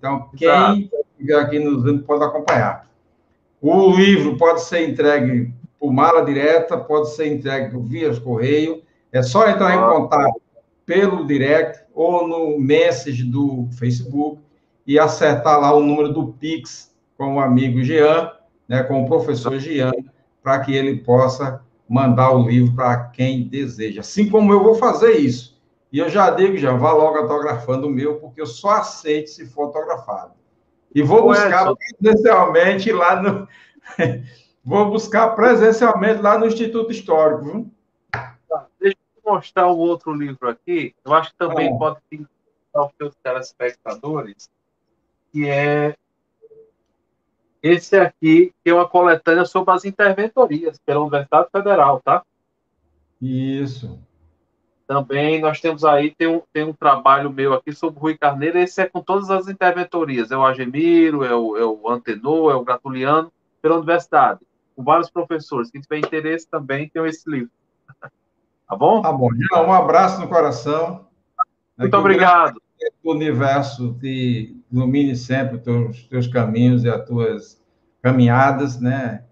Então, 0.00 0.30
quem 0.34 0.90
estiver 1.12 1.38
aqui 1.38 1.58
nos 1.58 1.84
vendo 1.84 2.02
pode 2.04 2.24
acompanhar. 2.24 2.88
O 3.60 3.94
livro 3.94 4.38
pode 4.38 4.62
ser 4.62 4.88
entregue 4.88 5.52
por 5.78 5.92
mala 5.92 6.24
direta, 6.24 6.78
pode 6.78 7.10
ser 7.10 7.26
entregue 7.26 7.70
por 7.70 7.82
via 7.82 8.18
correio. 8.18 8.82
É 9.12 9.22
só 9.22 9.46
entrar 9.46 9.74
em 9.74 9.94
contato 9.94 10.40
pelo 10.86 11.26
direct 11.26 11.84
ou 11.94 12.26
no 12.26 12.58
message 12.58 13.24
do 13.24 13.68
Facebook 13.78 14.40
e 14.86 14.98
acertar 14.98 15.60
lá 15.60 15.74
o 15.74 15.82
número 15.82 16.14
do 16.14 16.28
Pix 16.28 16.90
com 17.18 17.34
o 17.34 17.40
amigo 17.40 17.82
Jean, 17.82 18.32
né, 18.66 18.82
com 18.82 19.04
o 19.04 19.06
professor 19.06 19.58
Jean, 19.58 19.92
para 20.42 20.60
que 20.60 20.74
ele 20.74 20.96
possa 20.96 21.62
mandar 21.86 22.32
o 22.32 22.48
livro 22.48 22.74
para 22.74 23.04
quem 23.08 23.46
deseja. 23.46 24.00
Assim 24.00 24.30
como 24.30 24.50
eu 24.52 24.62
vou 24.62 24.76
fazer 24.76 25.18
isso. 25.18 25.49
E 25.92 25.98
eu 25.98 26.08
já 26.08 26.30
digo, 26.30 26.56
já 26.56 26.72
vá 26.72 26.92
logo 26.92 27.18
autografando 27.18 27.86
o 27.86 27.90
meu, 27.90 28.20
porque 28.20 28.40
eu 28.40 28.46
só 28.46 28.70
aceito 28.70 29.30
se 29.30 29.46
for 29.46 29.64
autografado. 29.64 30.34
E 30.94 31.02
vou 31.02 31.22
buscar 31.22 31.74
presencialmente 31.74 32.92
lá 32.92 33.20
no. 33.20 33.48
vou 34.64 34.90
buscar 34.90 35.30
presencialmente 35.34 36.20
lá 36.20 36.38
no 36.38 36.46
Instituto 36.46 36.92
Histórico. 36.92 37.44
Viu? 37.44 37.70
Tá, 38.12 38.66
deixa 38.78 38.96
eu 39.24 39.32
mostrar 39.32 39.68
um 39.68 39.76
outro 39.76 40.12
livro 40.12 40.48
aqui, 40.48 40.94
eu 41.04 41.12
acho 41.14 41.30
que 41.30 41.38
também 41.38 41.76
pode 41.76 41.98
pintar 42.08 42.28
os 42.74 42.92
seus 42.96 43.14
telespectadores, 43.22 44.50
que 45.32 45.48
é 45.48 45.96
esse 47.62 47.96
aqui, 47.96 48.54
que 48.64 48.70
é 48.70 48.74
uma 48.74 48.88
coletânea 48.88 49.44
sobre 49.44 49.74
as 49.74 49.84
interventorias 49.84 50.78
pela 50.78 51.00
Universidade 51.00 51.48
Federal, 51.52 52.00
tá? 52.00 52.24
Isso. 53.20 53.98
Também 54.90 55.40
nós 55.40 55.60
temos 55.60 55.84
aí, 55.84 56.12
tem 56.12 56.26
um, 56.26 56.42
tem 56.52 56.64
um 56.64 56.72
trabalho 56.72 57.30
meu 57.30 57.54
aqui 57.54 57.72
sobre 57.72 58.00
o 58.00 58.02
Rui 58.02 58.18
Carneiro, 58.18 58.58
esse 58.58 58.82
é 58.82 58.86
com 58.86 59.00
todas 59.00 59.30
as 59.30 59.46
interventorias, 59.46 60.32
é 60.32 60.36
o 60.36 60.44
Agemiro, 60.44 61.22
é 61.22 61.32
o, 61.32 61.56
é 61.56 61.64
o 61.64 61.88
Antenor, 61.88 62.50
é 62.50 62.56
o 62.56 62.64
Gratuliano, 62.64 63.30
pela 63.62 63.76
universidade, 63.76 64.40
com 64.74 64.82
vários 64.82 65.08
professores. 65.08 65.70
Quem 65.70 65.80
tiver 65.80 65.98
interesse 65.98 66.50
também 66.50 66.88
tem 66.88 67.06
esse 67.06 67.30
livro. 67.30 67.52
Tá 68.68 68.76
bom? 68.76 69.02
Tá 69.02 69.12
bom. 69.12 69.28
Um 69.66 69.72
abraço 69.72 70.20
no 70.20 70.28
coração. 70.28 71.06
Muito 71.76 71.96
obrigado. 71.96 72.60
O 73.02 73.12
universo 73.12 73.96
te 74.00 74.56
ilumine 74.72 75.16
sempre 75.16 75.56
os 75.56 75.62
teus, 75.62 76.02
teus 76.04 76.26
caminhos 76.28 76.84
e 76.84 76.88
as 76.88 77.04
tuas 77.04 77.60
caminhadas, 78.00 78.80
né? 78.80 79.24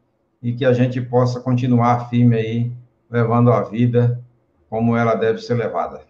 E 0.42 0.52
que 0.52 0.64
a 0.64 0.72
gente 0.72 1.00
possa 1.00 1.38
continuar 1.38 2.09
firme 2.11 2.34
aí, 2.34 2.72
levando 3.09 3.52
a 3.52 3.62
vida 3.62 4.20
como 4.68 4.96
ela 4.96 5.14
deve 5.14 5.38
ser 5.38 5.54
levada. 5.54 6.02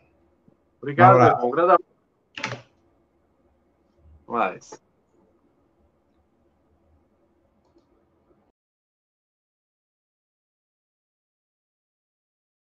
Obrigado, 0.80 1.18
um. 1.18 1.46
Um 1.46 1.50
grande 1.50 1.72
abraço. 1.72 2.64
Mais. 4.26 4.87